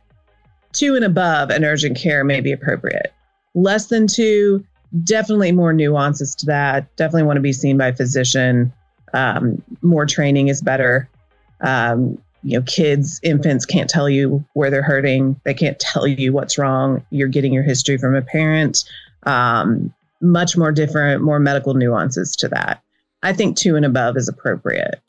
two 0.73 0.95
and 0.95 1.05
above, 1.05 1.49
an 1.49 1.63
urgent 1.63 1.97
care 1.97 2.23
may 2.23 2.41
be 2.41 2.51
appropriate. 2.51 3.13
Less 3.55 3.87
than 3.87 4.05
two, 4.05 4.63
definitely 5.03 5.51
more 5.51 5.73
nuances 5.73 6.35
to 6.35 6.45
that. 6.47 6.95
Definitely 6.95 7.23
want 7.23 7.37
to 7.37 7.41
be 7.41 7.53
seen 7.53 7.77
by 7.77 7.87
a 7.87 7.95
physician. 7.95 8.71
Um, 9.13 9.61
more 9.81 10.05
training 10.05 10.47
is 10.47 10.61
better. 10.61 11.09
Um, 11.61 12.21
you 12.43 12.59
know, 12.59 12.63
kids, 12.67 13.19
infants 13.23 13.65
can't 13.65 13.89
tell 13.89 14.07
you 14.07 14.45
where 14.53 14.69
they're 14.69 14.83
hurting. 14.83 15.39
They 15.43 15.53
can't 15.53 15.79
tell 15.79 16.05
you 16.05 16.31
what's 16.31 16.57
wrong. 16.57 17.03
You're 17.09 17.27
getting 17.27 17.53
your 17.53 17.63
history 17.63 17.97
from 17.97 18.15
a 18.15 18.21
parent. 18.21 18.83
Um, 19.23 19.93
much 20.21 20.55
more 20.55 20.71
different, 20.71 21.23
more 21.23 21.39
medical 21.39 21.73
nuances 21.73 22.35
to 22.37 22.47
that. 22.49 22.81
I 23.23 23.33
think 23.33 23.57
two 23.57 23.75
and 23.75 23.85
above 23.85 24.17
is 24.17 24.27
appropriate. 24.27 25.01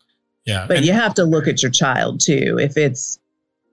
Yeah. 0.46 0.66
But 0.66 0.84
you 0.84 0.92
have 0.92 1.14
to 1.14 1.24
look 1.24 1.46
at 1.48 1.62
your 1.62 1.70
child 1.70 2.20
too. 2.20 2.58
If 2.58 2.76
it's 2.76 3.18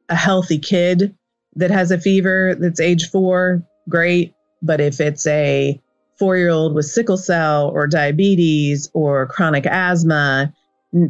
a 0.09 0.15
healthy 0.15 0.57
kid 0.59 1.15
that 1.55 1.71
has 1.71 1.91
a 1.91 1.99
fever 1.99 2.55
that's 2.59 2.79
age 2.79 3.09
four, 3.09 3.63
great. 3.87 4.33
But 4.61 4.81
if 4.81 4.99
it's 4.99 5.25
a 5.27 5.79
four 6.17 6.37
year 6.37 6.49
old 6.49 6.75
with 6.75 6.85
sickle 6.85 7.17
cell 7.17 7.69
or 7.69 7.87
diabetes 7.87 8.89
or 8.93 9.27
chronic 9.27 9.65
asthma, 9.65 10.53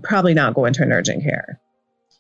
probably 0.04 0.34
not 0.34 0.54
going 0.54 0.74
to 0.74 0.84
an 0.84 0.92
urgent 0.92 1.24
care. 1.24 1.60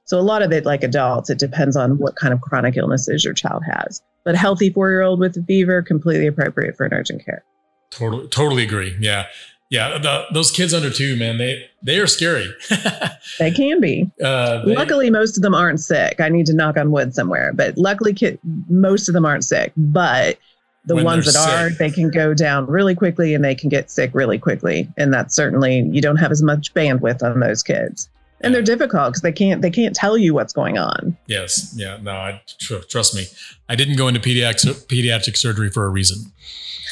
So 0.06 0.20
a 0.20 0.22
lot 0.22 0.42
of 0.42 0.52
it, 0.52 0.66
like 0.66 0.84
adults, 0.84 1.30
it 1.30 1.40
depends 1.40 1.76
on 1.78 1.98
what 1.98 2.16
kind 2.16 2.34
of 2.34 2.42
chronic 2.42 2.76
illnesses 2.76 3.24
your 3.24 3.34
child 3.34 3.64
has. 3.66 4.02
But 4.24 4.36
a 4.36 4.38
healthy 4.38 4.70
four 4.70 4.90
year 4.90 5.02
old 5.02 5.20
with 5.20 5.38
a 5.38 5.44
fever, 5.44 5.82
completely 5.82 6.28
appropriate 6.28 6.76
for 6.76 6.86
an 6.86 6.94
urgent 6.94 7.24
care. 7.24 7.44
Totally, 7.90 8.28
totally 8.28 8.64
agree. 8.64 8.96
Yeah, 9.00 9.28
yeah. 9.70 9.98
The, 9.98 10.26
those 10.34 10.52
kids 10.52 10.74
under 10.74 10.90
two, 10.90 11.16
man, 11.16 11.38
they 11.38 11.70
they 11.82 12.00
are 12.00 12.08
scary. 12.08 12.50
they 13.40 13.52
can 13.52 13.80
be. 13.80 14.10
Uh, 14.24 14.66
they, 14.66 14.76
luckily, 14.76 15.10
most 15.10 15.38
of 15.38 15.44
them 15.44 15.54
aren't 15.54 15.80
sick. 15.80 16.20
I 16.20 16.30
need 16.30 16.46
to 16.48 16.54
knock 16.54 16.78
on 16.78 16.92
wood 16.92 17.14
somewhere, 17.14 17.54
but 17.54 17.78
luckily, 17.78 18.14
kid, 18.14 18.40
most 18.70 19.08
of 19.08 19.14
them 19.14 19.26
aren't 19.26 19.44
sick. 19.44 19.74
But 19.78 20.38
the 20.86 21.04
ones 21.04 21.26
that 21.26 21.34
sick. 21.34 21.50
are, 21.50 21.70
they 21.70 21.90
can 21.90 22.10
go 22.10 22.34
down 22.34 22.66
really 22.68 22.96
quickly 22.96 23.34
and 23.34 23.44
they 23.44 23.56
can 23.56 23.70
get 23.70 23.90
sick 23.90 24.12
really 24.14 24.38
quickly. 24.38 24.90
And 24.98 25.14
that's 25.14 25.36
certainly 25.36 25.82
you 25.92 26.02
don't 26.02 26.18
have 26.18 26.32
as 26.32 26.44
much 26.44 26.74
bandwidth 26.74 27.24
on 27.24 27.40
those 27.40 27.64
kids 27.64 28.10
and 28.44 28.54
they're 28.54 28.62
difficult 28.62 29.10
because 29.10 29.22
they 29.22 29.32
can't 29.32 29.62
they 29.62 29.72
can't 29.72 29.96
tell 29.96 30.18
you 30.18 30.34
what's 30.34 30.54
going 30.54 30.78
on. 30.78 31.18
Yes, 31.28 31.74
yeah, 31.78 31.98
no, 32.02 32.12
I 32.12 32.42
tr- 32.60 32.80
trust 32.90 33.16
me. 33.16 33.26
I 33.70 33.76
didn't 33.76 33.96
go 33.96 34.08
into 34.08 34.20
pediatric 34.20 34.86
pediatric 34.88 35.38
surgery 35.38 35.70
for 35.70 35.86
a 35.86 35.90
reason. 35.90 36.32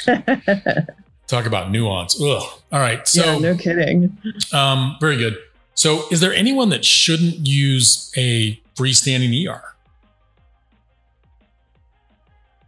Talk 1.28 1.46
about 1.46 1.72
nuance. 1.72 2.20
Ugh. 2.22 2.44
All 2.72 2.80
right, 2.80 3.08
so 3.08 3.34
yeah, 3.34 3.40
no 3.40 3.56
kidding. 3.56 4.18
Um, 4.54 4.98
very 5.00 5.18
good. 5.18 5.38
So, 5.74 6.04
is 6.12 6.20
there 6.20 6.34
anyone 6.34 6.70
that 6.70 6.84
shouldn't 6.84 7.46
use 7.48 8.12
a 8.18 8.60
freestanding 8.76 9.48
ER? 9.48 9.76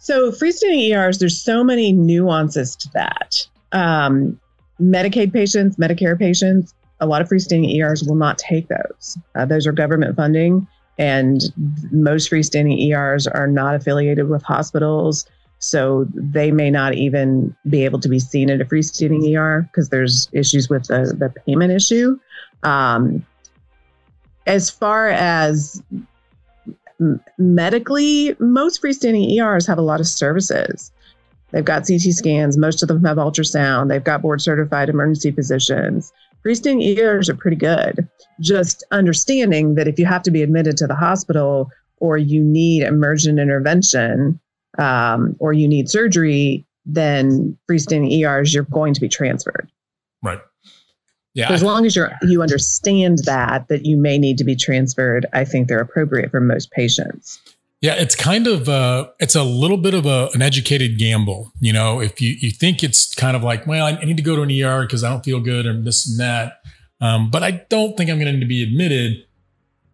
So, 0.04 0.32
freestanding 0.32 0.90
ERs, 0.90 1.20
there's 1.20 1.40
so 1.40 1.64
many 1.64 1.94
nuances 1.94 2.76
to 2.76 2.92
that. 2.92 3.48
Um, 3.72 4.38
Medicaid 4.82 5.32
patients, 5.32 5.78
Medicare 5.78 6.20
patients, 6.20 6.74
a 7.00 7.06
lot 7.06 7.22
of 7.22 7.30
freestanding 7.30 7.74
ERs 7.74 8.04
will 8.04 8.18
not 8.18 8.38
take 8.38 8.68
those. 8.68 9.18
Uh, 9.36 9.46
those 9.46 9.66
are 9.66 9.72
government 9.72 10.18
funding, 10.18 10.68
and 10.98 11.42
most 11.90 12.30
freestanding 12.30 12.86
ERs 12.92 13.28
are 13.28 13.48
not 13.48 13.76
affiliated 13.76 14.28
with 14.28 14.44
hospitals. 14.44 15.26
So 15.60 16.06
they 16.14 16.52
may 16.52 16.70
not 16.70 16.96
even 16.96 17.56
be 17.70 17.86
able 17.86 18.02
to 18.02 18.10
be 18.10 18.20
seen 18.20 18.50
at 18.50 18.60
a 18.60 18.66
freestanding 18.66 19.34
ER 19.34 19.62
because 19.72 19.88
there's 19.88 20.28
issues 20.34 20.68
with 20.68 20.88
the, 20.88 21.16
the 21.18 21.30
payment 21.30 21.72
issue. 21.72 22.20
Um, 22.64 23.26
as 24.48 24.70
far 24.70 25.08
as 25.08 25.82
medically, 27.38 28.36
most 28.40 28.82
freestanding 28.82 29.32
ERs 29.32 29.68
have 29.68 29.78
a 29.78 29.82
lot 29.82 30.00
of 30.00 30.08
services. 30.08 30.92
They've 31.52 31.66
got 31.66 31.88
CT 31.88 32.02
scans, 32.02 32.58
most 32.58 32.82
of 32.82 32.88
them 32.88 33.04
have 33.04 33.18
ultrasound, 33.18 33.90
they've 33.90 34.04
got 34.04 34.22
board 34.22 34.42
certified 34.42 34.90
emergency 34.90 35.32
physicians 35.32 36.12
freestanding 36.44 36.98
ERs 36.98 37.30
are 37.30 37.36
pretty 37.36 37.58
good. 37.58 38.08
Just 38.40 38.84
understanding 38.92 39.76
that 39.76 39.88
if 39.88 39.98
you 39.98 40.06
have 40.06 40.24
to 40.24 40.32
be 40.32 40.42
admitted 40.42 40.78
to 40.78 40.88
the 40.88 40.96
hospital 40.96 41.72
or 41.98 42.18
you 42.18 42.44
need 42.44 42.84
emergent 42.84 43.40
intervention 43.40 44.40
um, 44.78 45.36
or 45.40 45.54
you 45.54 45.68
need 45.68 45.90
surgery, 45.90 46.66
then 46.86 47.58
freestanding 47.70 48.12
ERs, 48.12 48.54
you're 48.54 48.64
going 48.64 48.94
to 48.94 49.02
be 49.02 49.08
transferred. 49.08 49.72
Right. 50.22 50.42
Yeah. 51.34 51.48
So 51.48 51.54
as 51.56 51.64
long 51.64 51.86
as 51.86 51.96
you're 51.96 52.12
you 52.24 52.42
understand 52.42 53.20
that 53.26 53.68
that 53.68 53.86
you 53.86 53.98
may 53.98 54.18
need 54.18 54.38
to 54.38 54.44
be 54.44 54.56
transferred, 54.56 55.26
I 55.34 55.46
think 55.46 55.68
they're 55.68 55.80
appropriate 55.80 56.32
for 56.32 56.40
most 56.40 56.72
patients. 56.72 57.40
Yeah, 57.82 57.96
it's 57.96 58.16
kind 58.16 58.48
of 58.48 58.70
uh, 58.70 59.10
it's 59.20 59.36
a 59.36 59.44
little 59.44 59.78
bit 59.78 59.94
of 59.94 60.06
a, 60.06 60.30
an 60.34 60.42
educated 60.42 60.98
gamble. 60.98 61.52
You 61.60 61.74
know, 61.74 62.00
if 62.00 62.22
you 62.22 62.36
you 62.40 62.52
think 62.52 62.84
it's 62.84 63.14
kind 63.14 63.36
of 63.36 63.44
like, 63.44 63.68
well, 63.68 63.86
I 63.86 64.04
need 64.06 64.16
to 64.18 64.24
go 64.24 64.36
to 64.36 64.42
an 64.44 64.52
ER 64.52 64.84
because 64.84 65.04
I 65.04 65.10
don't 65.10 65.24
feel 65.24 65.40
good 65.40 65.66
or 65.66 65.74
this 65.82 66.08
and 66.08 66.20
that, 66.20 66.62
um, 67.02 67.30
but 67.30 67.44
I 67.44 67.66
don't 67.70 67.98
think 67.98 68.10
I'm 68.10 68.20
going 68.20 68.40
to 68.40 68.46
be 68.46 68.64
admitted. 68.64 69.26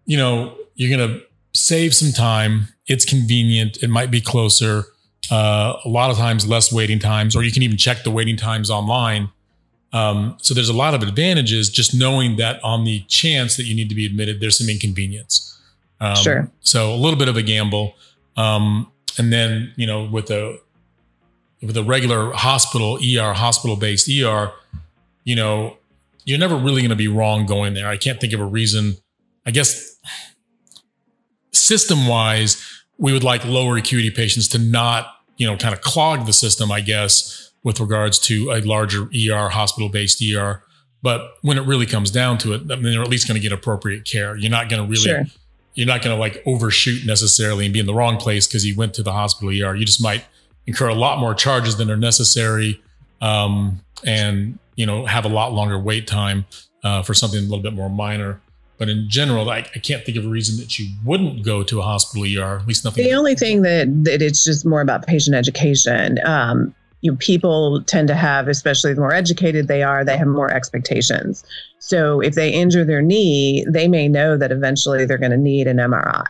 You 0.05 0.17
know, 0.17 0.55
you're 0.75 0.95
going 0.95 1.09
to 1.09 1.21
save 1.53 1.95
some 1.95 2.11
time. 2.11 2.67
It's 2.85 3.05
convenient. 3.05 3.77
It 3.81 3.89
might 3.89 4.11
be 4.11 4.21
closer. 4.21 4.83
Uh, 5.31 5.77
a 5.83 5.89
lot 5.89 6.11
of 6.11 6.17
times, 6.17 6.47
less 6.47 6.71
waiting 6.71 6.99
times, 6.99 7.35
or 7.35 7.43
you 7.43 7.51
can 7.51 7.63
even 7.63 7.77
check 7.77 8.03
the 8.03 8.11
waiting 8.11 8.37
times 8.37 8.69
online. 8.69 9.29
Um, 9.91 10.37
so 10.41 10.53
there's 10.53 10.69
a 10.69 10.73
lot 10.73 10.93
of 10.93 11.01
advantages 11.01 11.69
just 11.69 11.95
knowing 11.95 12.35
that 12.35 12.63
on 12.63 12.83
the 12.83 13.01
chance 13.07 13.57
that 13.57 13.63
you 13.63 13.75
need 13.75 13.89
to 13.89 13.95
be 13.95 14.05
admitted, 14.05 14.39
there's 14.39 14.57
some 14.57 14.69
inconvenience. 14.69 15.59
Um, 15.99 16.15
sure. 16.15 16.51
So 16.61 16.93
a 16.93 16.95
little 16.95 17.17
bit 17.17 17.27
of 17.27 17.37
a 17.37 17.41
gamble. 17.41 17.95
Um, 18.37 18.91
and 19.17 19.33
then, 19.33 19.73
you 19.75 19.87
know, 19.87 20.05
with 20.05 20.29
a, 20.29 20.59
with 21.61 21.75
a 21.75 21.83
regular 21.83 22.31
hospital 22.31 22.97
ER, 22.97 23.33
hospital 23.33 23.75
based 23.75 24.09
ER, 24.09 24.51
you 25.23 25.35
know, 25.35 25.77
you're 26.23 26.39
never 26.39 26.55
really 26.55 26.81
going 26.81 26.89
to 26.89 26.95
be 26.95 27.07
wrong 27.07 27.45
going 27.45 27.73
there. 27.73 27.87
I 27.87 27.97
can't 27.97 28.19
think 28.21 28.33
of 28.33 28.39
a 28.39 28.45
reason. 28.45 28.97
I 29.45 29.51
guess 29.51 29.97
system 31.51 32.07
wise, 32.07 32.63
we 32.97 33.13
would 33.13 33.23
like 33.23 33.43
lower 33.45 33.77
acuity 33.77 34.11
patients 34.11 34.47
to 34.49 34.59
not, 34.59 35.07
you 35.37 35.47
know, 35.47 35.57
kind 35.57 35.73
of 35.73 35.81
clog 35.81 36.25
the 36.25 36.33
system, 36.33 36.71
I 36.71 36.81
guess, 36.81 37.48
with 37.63 37.79
regards 37.79 38.19
to 38.19 38.51
a 38.51 38.61
larger 38.61 39.09
ER, 39.15 39.49
hospital 39.49 39.89
based 39.89 40.23
ER. 40.23 40.63
But 41.01 41.31
when 41.41 41.57
it 41.57 41.65
really 41.65 41.85
comes 41.85 42.11
down 42.11 42.37
to 42.39 42.53
it, 42.53 42.61
I 42.69 42.75
mean, 42.75 42.91
they're 42.91 43.01
at 43.01 43.07
least 43.07 43.27
going 43.27 43.39
to 43.39 43.41
get 43.41 43.53
appropriate 43.53 44.05
care. 44.05 44.35
You're 44.35 44.51
not 44.51 44.69
going 44.69 44.81
to 44.81 44.87
really 44.87 45.25
sure 45.25 45.25
you're 45.79 45.87
not 45.87 46.01
going 46.01 46.13
to 46.13 46.19
like 46.19 46.43
overshoot 46.45 47.05
necessarily 47.05 47.63
and 47.63 47.73
be 47.73 47.79
in 47.79 47.85
the 47.85 47.93
wrong 47.93 48.17
place 48.17 48.45
because 48.45 48.65
you 48.65 48.75
went 48.75 48.93
to 48.95 49.01
the 49.01 49.13
hospital 49.13 49.49
ER. 49.49 49.75
You 49.75 49.85
just 49.85 50.03
might 50.03 50.25
incur 50.67 50.89
a 50.89 50.93
lot 50.93 51.19
more 51.19 51.33
charges 51.33 51.77
than 51.77 51.89
are 51.89 51.95
necessary, 51.95 52.81
um, 53.21 53.79
and 54.03 54.59
you 54.75 54.85
know 54.85 55.05
have 55.05 55.23
a 55.23 55.29
lot 55.29 55.53
longer 55.53 55.79
wait 55.79 56.05
time 56.05 56.45
uh, 56.83 57.01
for 57.01 57.13
something 57.13 57.39
a 57.39 57.43
little 57.43 57.61
bit 57.61 57.73
more 57.73 57.89
minor. 57.89 58.41
But 58.77 58.89
in 58.89 59.09
general, 59.09 59.49
I, 59.49 59.59
I, 59.75 59.79
can't 59.79 60.05
think 60.05 60.17
of 60.17 60.25
a 60.25 60.29
reason 60.29 60.57
that 60.61 60.79
you 60.79 60.87
wouldn't 61.03 61.43
go 61.43 61.63
to 61.63 61.79
a 61.79 61.81
hospital 61.81 62.25
ER. 62.25 62.59
At 62.59 62.67
least 62.67 62.85
nothing. 62.85 63.03
The 63.03 63.13
only 63.13 63.35
thing 63.35 63.61
that 63.61 63.87
that 64.03 64.21
it's 64.21 64.43
just 64.43 64.65
more 64.65 64.81
about 64.81 65.07
patient 65.07 65.35
education. 65.35 66.17
Um, 66.25 66.75
you 67.01 67.11
know, 67.11 67.17
people 67.17 67.81
tend 67.83 68.07
to 68.09 68.15
have, 68.15 68.47
especially 68.47 68.93
the 68.93 69.01
more 69.01 69.13
educated 69.13 69.67
they 69.67 69.83
are, 69.83 70.03
they 70.03 70.17
have 70.17 70.27
more 70.27 70.51
expectations. 70.51 71.43
So 71.79 72.19
if 72.19 72.35
they 72.35 72.51
injure 72.51 72.83
their 72.83 73.01
knee, 73.01 73.65
they 73.67 73.87
may 73.87 74.07
know 74.07 74.37
that 74.37 74.51
eventually 74.51 75.05
they're 75.05 75.17
going 75.17 75.31
to 75.31 75.37
need 75.37 75.67
an 75.67 75.77
MRI. 75.77 76.25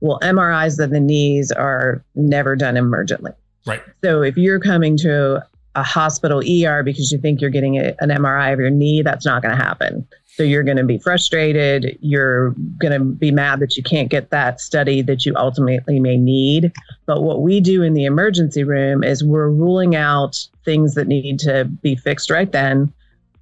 Well, 0.00 0.18
MRIs 0.20 0.78
of 0.78 0.90
the 0.90 1.00
knees 1.00 1.50
are 1.50 2.04
never 2.14 2.54
done 2.56 2.74
emergently. 2.74 3.34
Right. 3.66 3.82
So 4.04 4.22
if 4.22 4.36
you're 4.36 4.60
coming 4.60 4.96
to 4.98 5.44
a 5.74 5.82
hospital 5.82 6.38
ER 6.38 6.82
because 6.82 7.10
you 7.10 7.18
think 7.18 7.40
you're 7.40 7.50
getting 7.50 7.76
a, 7.76 7.94
an 8.00 8.10
MRI 8.10 8.52
of 8.52 8.60
your 8.60 8.70
knee, 8.70 9.02
that's 9.02 9.24
not 9.24 9.42
going 9.42 9.56
to 9.56 9.62
happen. 9.62 10.06
So 10.36 10.42
you're 10.42 10.64
going 10.64 10.78
to 10.78 10.84
be 10.84 10.98
frustrated. 10.98 11.96
You're 12.00 12.50
going 12.80 12.92
to 12.92 12.98
be 12.98 13.30
mad 13.30 13.60
that 13.60 13.76
you 13.76 13.84
can't 13.84 14.10
get 14.10 14.30
that 14.30 14.60
study 14.60 15.00
that 15.02 15.24
you 15.24 15.32
ultimately 15.36 16.00
may 16.00 16.16
need. 16.16 16.72
But 17.06 17.22
what 17.22 17.42
we 17.42 17.60
do 17.60 17.84
in 17.84 17.94
the 17.94 18.04
emergency 18.04 18.64
room 18.64 19.04
is 19.04 19.22
we're 19.22 19.48
ruling 19.48 19.94
out 19.94 20.36
things 20.64 20.94
that 20.94 21.06
need 21.06 21.38
to 21.40 21.66
be 21.66 21.94
fixed 21.94 22.30
right 22.30 22.50
then, 22.50 22.92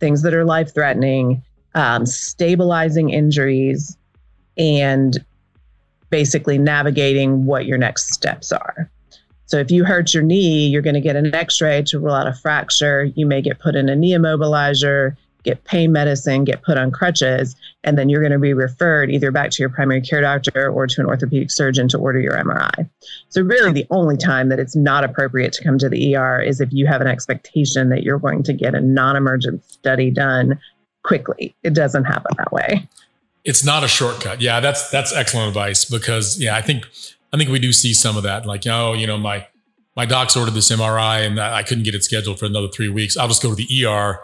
things 0.01 0.21
that 0.21 0.35
are 0.35 0.45
life 0.45 0.75
threatening, 0.75 1.43
um, 1.75 2.05
stabilizing 2.05 3.09
injuries, 3.09 3.97
and 4.59 5.25
basically 6.11 6.59
navigating 6.59 7.47
what 7.47 7.65
your 7.65 7.79
next 7.79 8.13
steps 8.13 8.53
are. 8.53 8.91
So 9.47 9.57
if 9.57 9.71
you 9.71 9.87
hurt 9.87 10.13
your 10.13 10.23
knee, 10.23 10.67
you're 10.67 10.83
going 10.83 10.93
to 10.93 11.01
get 11.01 11.17
an 11.17 11.35
x 11.35 11.59
ray 11.63 11.83
to 11.85 11.99
rule 11.99 12.15
out 12.15 12.27
a 12.27 12.35
fracture. 12.35 13.05
You 13.15 13.25
may 13.25 13.41
get 13.41 13.61
put 13.61 13.77
in 13.77 13.89
a 13.89 13.97
knee 13.97 14.13
immobilizer 14.13 15.17
get 15.43 15.65
pain 15.65 15.93
medicine, 15.93 16.45
get 16.45 16.63
put 16.63 16.79
on 16.79 16.91
crutches, 16.91 17.57
and 17.85 17.99
then 17.99 18.09
you're 18.09 18.21
going 18.21 18.33
to 18.33 18.39
be 18.39 18.55
referred 18.55 19.11
either 19.11 19.31
back 19.31 19.51
to 19.51 19.63
your 19.63 19.71
primary 19.71 20.01
care 20.01 20.21
doctor 20.21 20.71
or 20.71 20.87
to 20.87 21.01
an 21.01 21.07
orthopedic 21.07 21.51
surgeon 21.51 21.89
to 21.89 21.99
order 21.99 22.21
your 22.21 22.35
MRI. 22.35 22.89
So, 23.29 23.43
really, 23.43 23.73
the 23.73 23.87
only 23.91 24.17
time 24.17 24.49
that 24.49 24.59
it's 24.59 24.77
not 24.77 25.05
appropriate 25.05 25.53
to 25.55 25.65
come 25.65 25.79
to 25.79 25.89
the 25.89 26.17
ER 26.17 26.41
is 26.41 26.61
if 26.61 26.73
you 26.73 26.87
have 26.87 27.01
an 27.01 27.07
expectation 27.07 27.89
that 27.89 28.03
you're 28.03 28.19
going 28.19 28.43
to 28.45 28.53
get 28.53 28.75
a 28.75 28.81
non 28.81 29.17
emergent 29.17 29.65
study 29.65 30.11
done 30.11 30.59
quickly. 31.03 31.55
It 31.63 31.75
doesn't 31.75 32.05
happen 32.05 32.33
that 32.39 32.53
way. 32.53 32.89
It's 33.45 33.65
not 33.65 33.83
a 33.83 33.89
shortcut. 33.89 34.41
Yeah, 34.41 34.61
that's 34.61 34.89
that's 34.91 35.13
excellent 35.13 35.49
advice 35.49 35.85
because 35.85 36.41
yeah, 36.41 36.57
I 36.57 36.63
think 36.63 36.87
I 37.33 37.37
think 37.37 37.51
we 37.51 37.59
do 37.59 37.73
see 37.73 37.93
some 37.93 38.17
of 38.17 38.23
that. 38.23 38.47
Like, 38.47 38.67
oh, 38.67 38.93
you 38.93 39.07
know, 39.07 39.19
my 39.19 39.47
my 39.97 40.07
doc's 40.07 40.37
ordered 40.37 40.55
this 40.55 40.71
MRI 40.71 41.27
and 41.27 41.41
I 41.41 41.63
couldn't 41.63 41.85
get 41.85 41.95
it 41.95 42.05
scheduled 42.05 42.39
for 42.39 42.47
another 42.47 42.69
three 42.69 42.89
weeks. 42.89 43.17
I'll 43.17 43.29
just 43.29 43.43
go 43.43 43.55
to 43.55 43.57
the 43.57 43.85
ER 43.85 44.21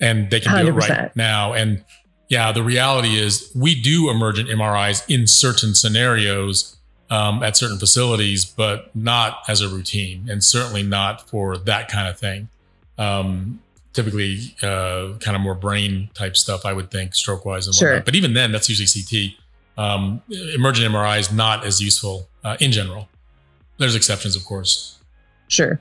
and 0.00 0.30
they 0.30 0.40
can 0.40 0.52
100%. 0.52 0.60
do 0.62 0.68
it 0.68 0.72
right 0.72 1.16
now. 1.16 1.52
And 1.52 1.84
yeah, 2.28 2.52
the 2.52 2.62
reality 2.62 3.16
is 3.16 3.50
we 3.54 3.80
do 3.80 4.10
emergent 4.10 4.48
MRIs 4.48 5.04
in 5.08 5.26
certain 5.26 5.74
scenarios 5.74 6.76
um, 7.10 7.42
at 7.42 7.56
certain 7.56 7.78
facilities, 7.78 8.44
but 8.44 8.94
not 8.94 9.42
as 9.48 9.60
a 9.60 9.68
routine 9.68 10.26
and 10.28 10.42
certainly 10.42 10.82
not 10.82 11.28
for 11.28 11.56
that 11.56 11.88
kind 11.88 12.08
of 12.08 12.18
thing. 12.18 12.48
Um, 12.98 13.60
typically, 13.92 14.54
uh, 14.62 15.14
kind 15.20 15.36
of 15.36 15.40
more 15.40 15.54
brain 15.54 16.10
type 16.14 16.36
stuff, 16.36 16.64
I 16.66 16.72
would 16.72 16.90
think, 16.90 17.14
stroke 17.14 17.44
wise 17.44 17.66
and 17.66 17.74
sure. 17.74 18.00
But 18.00 18.14
even 18.14 18.34
then, 18.34 18.52
that's 18.52 18.68
usually 18.68 18.88
CT. 18.88 19.34
Um, 19.78 20.22
emergent 20.54 20.92
MRI 20.92 21.18
is 21.18 21.30
not 21.32 21.64
as 21.64 21.80
useful 21.80 22.28
uh, 22.42 22.56
in 22.60 22.72
general. 22.72 23.08
There's 23.78 23.94
exceptions, 23.94 24.36
of 24.36 24.44
course. 24.44 24.98
Sure. 25.48 25.78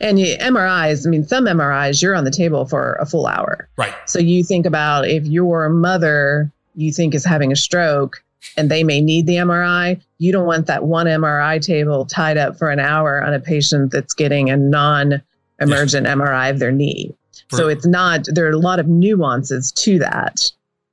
And 0.00 0.18
you, 0.18 0.36
MRIs, 0.38 1.06
I 1.06 1.10
mean, 1.10 1.26
some 1.26 1.44
MRIs, 1.44 2.02
you're 2.02 2.14
on 2.14 2.24
the 2.24 2.30
table 2.30 2.66
for 2.66 2.94
a 3.00 3.06
full 3.06 3.26
hour. 3.26 3.68
Right. 3.76 3.94
So 4.06 4.18
you 4.18 4.44
think 4.44 4.66
about 4.66 5.08
if 5.08 5.24
your 5.26 5.68
mother 5.68 6.52
you 6.74 6.92
think 6.92 7.14
is 7.14 7.24
having 7.24 7.52
a 7.52 7.56
stroke 7.56 8.22
and 8.56 8.70
they 8.70 8.84
may 8.84 9.00
need 9.00 9.26
the 9.26 9.36
MRI, 9.36 10.00
you 10.18 10.32
don't 10.32 10.46
want 10.46 10.66
that 10.66 10.84
one 10.84 11.06
MRI 11.06 11.60
table 11.60 12.06
tied 12.06 12.36
up 12.36 12.58
for 12.58 12.70
an 12.70 12.80
hour 12.80 13.22
on 13.22 13.34
a 13.34 13.40
patient 13.40 13.92
that's 13.92 14.14
getting 14.14 14.50
a 14.50 14.56
non 14.56 15.22
emergent. 15.60 16.06
MRI 16.06 16.50
of 16.50 16.58
their 16.58 16.72
knee. 16.72 17.14
So 17.50 17.68
it's 17.68 17.86
not, 17.86 18.26
there 18.32 18.46
are 18.46 18.50
a 18.50 18.58
lot 18.58 18.78
of 18.78 18.86
nuances 18.86 19.72
to 19.72 19.98
that. 19.98 20.40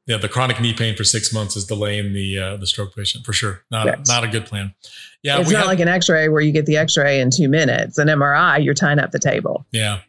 Yeah, 0.08 0.16
the 0.18 0.30
chronic 0.30 0.62
knee 0.62 0.74
pain 0.74 0.96
for 0.96 1.04
six 1.04 1.34
months 1.34 1.58
is 1.58 1.66
delaying 1.66 2.14
the 2.14 2.40
uh, 2.40 2.58
the 2.58 2.66
stroke 2.66 2.96
patient 2.96 3.26
for 3.26 3.34
sure. 3.34 3.64
Not 3.70 3.86
yes. 3.86 4.08
not 4.08 4.24
a 4.24 4.28
good 4.28 4.46
plan. 4.46 4.74
Yeah, 5.22 5.40
it's 5.40 5.52
not 5.52 5.60
have, 5.60 5.68
like 5.68 5.82
an 5.82 5.90
X-ray 5.90 6.30
where 6.30 6.42
you 6.42 6.54
get 6.54 6.66
the 6.66 6.78
X-ray 6.78 7.20
in 7.20 7.30
two 7.30 7.50
minutes. 7.50 7.98
An 7.98 8.08
MRI, 8.08 8.64
you're 8.64 8.74
tying 8.74 9.00
up 9.00 9.12
the 9.12 9.20
table. 9.20 9.66
Yeah, 9.72 10.00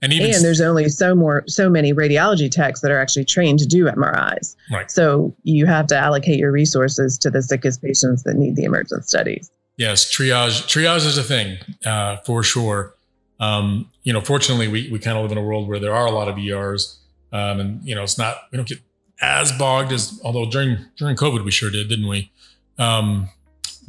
and 0.00 0.12
even 0.12 0.34
and 0.34 0.42
there's 0.42 0.62
only 0.62 0.88
so 0.88 1.14
more 1.14 1.44
so 1.46 1.68
many 1.68 1.92
radiology 1.92 2.50
techs 2.50 2.80
that 2.80 2.90
are 2.90 2.98
actually 2.98 3.26
trained 3.26 3.58
to 3.58 3.66
do 3.66 3.84
MRIs. 3.84 4.56
Right. 4.70 4.90
So 4.90 5.34
you 5.42 5.66
have 5.66 5.86
to 5.88 5.96
allocate 5.96 6.38
your 6.38 6.50
resources 6.50 7.18
to 7.18 7.30
the 7.30 7.42
sickest 7.42 7.82
patients 7.82 8.22
that 8.22 8.34
need 8.34 8.56
the 8.56 8.64
emergent 8.64 9.06
studies. 9.06 9.50
Yes, 9.76 10.10
triage 10.10 10.62
triage 10.66 11.06
is 11.06 11.18
a 11.18 11.22
thing 11.22 11.58
uh, 11.84 12.16
for 12.24 12.42
sure. 12.42 12.94
Um, 13.38 13.90
you 14.02 14.12
know, 14.12 14.20
fortunately, 14.20 14.68
we 14.68 14.88
we 14.90 14.98
kind 14.98 15.18
of 15.18 15.22
live 15.22 15.32
in 15.32 15.38
a 15.38 15.42
world 15.42 15.68
where 15.68 15.78
there 15.78 15.94
are 15.94 16.06
a 16.06 16.10
lot 16.10 16.28
of 16.28 16.38
ERs, 16.38 17.00
um, 17.32 17.60
and 17.60 17.84
you 17.84 17.94
know, 17.94 18.02
it's 18.02 18.16
not 18.16 18.36
we 18.50 18.56
don't 18.56 18.68
get 18.68 18.80
as 19.22 19.52
bogged 19.52 19.92
as 19.92 20.20
although 20.24 20.44
during 20.44 20.78
during 20.96 21.16
COVID 21.16 21.44
we 21.44 21.50
sure 21.50 21.70
did, 21.70 21.88
didn't 21.88 22.08
we? 22.08 22.30
Um, 22.78 23.30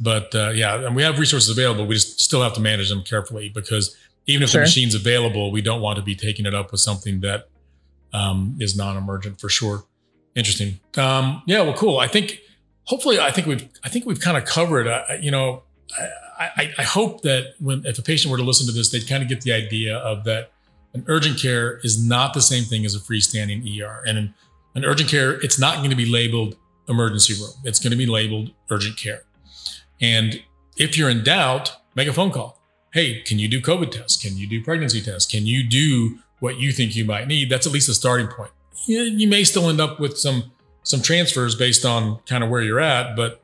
but 0.00 0.34
uh, 0.34 0.50
yeah, 0.50 0.86
and 0.86 0.96
we 0.96 1.02
have 1.02 1.18
resources 1.18 1.50
available. 1.50 1.86
We 1.86 1.94
just 1.94 2.20
still 2.20 2.42
have 2.42 2.54
to 2.54 2.60
manage 2.60 2.88
them 2.88 3.02
carefully 3.02 3.48
because 3.48 3.96
even 4.26 4.42
if 4.42 4.50
sure. 4.50 4.60
the 4.60 4.66
machine's 4.66 4.94
available, 4.94 5.50
we 5.50 5.60
don't 5.60 5.80
want 5.80 5.96
to 5.98 6.02
be 6.02 6.14
taking 6.14 6.46
it 6.46 6.54
up 6.54 6.72
with 6.72 6.80
something 6.80 7.20
that 7.20 7.48
um, 8.12 8.56
is 8.60 8.76
non-emergent 8.76 9.40
for 9.40 9.48
sure. 9.48 9.84
Interesting. 10.34 10.80
Um, 10.96 11.42
yeah, 11.46 11.60
well, 11.60 11.74
cool. 11.74 11.98
I 11.98 12.06
think 12.06 12.40
hopefully, 12.84 13.20
I 13.20 13.30
think 13.30 13.46
we've 13.46 13.68
I 13.84 13.88
think 13.88 14.06
we've 14.06 14.20
kind 14.20 14.36
of 14.36 14.44
covered. 14.44 14.86
Uh, 14.86 15.04
you 15.20 15.30
know, 15.30 15.62
I, 15.98 16.50
I, 16.56 16.74
I 16.78 16.82
hope 16.82 17.22
that 17.22 17.54
when 17.60 17.84
if 17.84 17.98
a 17.98 18.02
patient 18.02 18.30
were 18.30 18.38
to 18.38 18.44
listen 18.44 18.66
to 18.66 18.72
this, 18.72 18.90
they'd 18.90 19.06
kind 19.08 19.22
of 19.22 19.28
get 19.28 19.42
the 19.42 19.52
idea 19.52 19.96
of 19.98 20.24
that 20.24 20.50
an 20.94 21.04
urgent 21.08 21.40
care 21.40 21.78
is 21.78 22.02
not 22.02 22.34
the 22.34 22.40
same 22.40 22.64
thing 22.64 22.84
as 22.84 22.94
a 22.94 23.00
freestanding 23.00 23.62
ER, 23.80 24.02
and 24.06 24.32
an 24.74 24.84
urgent 24.84 25.10
care, 25.10 25.32
it's 25.32 25.58
not 25.58 25.78
going 25.78 25.90
to 25.90 25.96
be 25.96 26.06
labeled 26.06 26.56
emergency 26.88 27.34
room. 27.34 27.52
It's 27.64 27.78
going 27.78 27.92
to 27.92 27.96
be 27.96 28.06
labeled 28.06 28.50
urgent 28.70 28.96
care. 28.96 29.22
And 30.00 30.42
if 30.76 30.98
you're 30.98 31.08
in 31.08 31.22
doubt, 31.22 31.76
make 31.94 32.08
a 32.08 32.12
phone 32.12 32.30
call. 32.30 32.60
Hey, 32.92 33.22
can 33.22 33.38
you 33.38 33.48
do 33.48 33.60
COVID 33.60 33.90
tests? 33.90 34.22
Can 34.22 34.36
you 34.36 34.46
do 34.48 34.62
pregnancy 34.62 35.00
tests? 35.00 35.30
Can 35.30 35.46
you 35.46 35.66
do 35.66 36.18
what 36.40 36.58
you 36.58 36.72
think 36.72 36.94
you 36.94 37.04
might 37.04 37.26
need? 37.26 37.50
That's 37.50 37.66
at 37.66 37.72
least 37.72 37.88
a 37.88 37.94
starting 37.94 38.28
point. 38.28 38.50
You 38.86 39.28
may 39.28 39.44
still 39.44 39.70
end 39.70 39.80
up 39.80 39.98
with 39.98 40.18
some 40.18 40.52
some 40.82 41.00
transfers 41.00 41.54
based 41.54 41.86
on 41.86 42.18
kind 42.26 42.44
of 42.44 42.50
where 42.50 42.60
you're 42.60 42.80
at, 42.80 43.16
but 43.16 43.42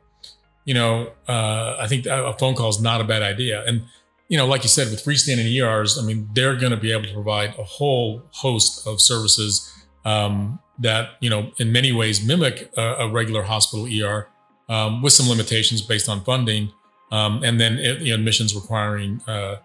you 0.66 0.74
know, 0.74 1.10
uh, 1.26 1.76
I 1.78 1.86
think 1.88 2.04
a 2.04 2.36
phone 2.38 2.54
call 2.54 2.68
is 2.68 2.80
not 2.80 3.00
a 3.00 3.04
bad 3.04 3.22
idea. 3.22 3.64
And 3.64 3.84
you 4.28 4.36
know, 4.36 4.46
like 4.46 4.62
you 4.62 4.68
said, 4.68 4.90
with 4.90 5.02
freestanding 5.02 5.50
ERs, 5.50 5.98
I 5.98 6.02
mean, 6.02 6.28
they're 6.34 6.56
going 6.56 6.70
to 6.70 6.76
be 6.76 6.92
able 6.92 7.04
to 7.04 7.14
provide 7.14 7.58
a 7.58 7.64
whole 7.64 8.22
host 8.30 8.86
of 8.86 9.00
services 9.00 9.72
um, 10.04 10.60
that 10.80 11.10
you 11.20 11.30
know 11.30 11.52
in 11.58 11.70
many 11.70 11.92
ways 11.92 12.24
mimic 12.24 12.70
a, 12.76 12.82
a 12.82 13.08
regular 13.08 13.42
hospital 13.42 13.86
ER 13.86 14.28
um, 14.68 15.02
with 15.02 15.12
some 15.12 15.28
limitations 15.28 15.82
based 15.82 16.08
on 16.08 16.22
funding, 16.24 16.72
um, 17.12 17.42
and 17.44 17.60
then 17.60 17.78
it, 17.78 18.00
you 18.00 18.10
know, 18.10 18.14
admissions 18.14 18.54
requiring 18.54 19.20
uh, 19.26 19.56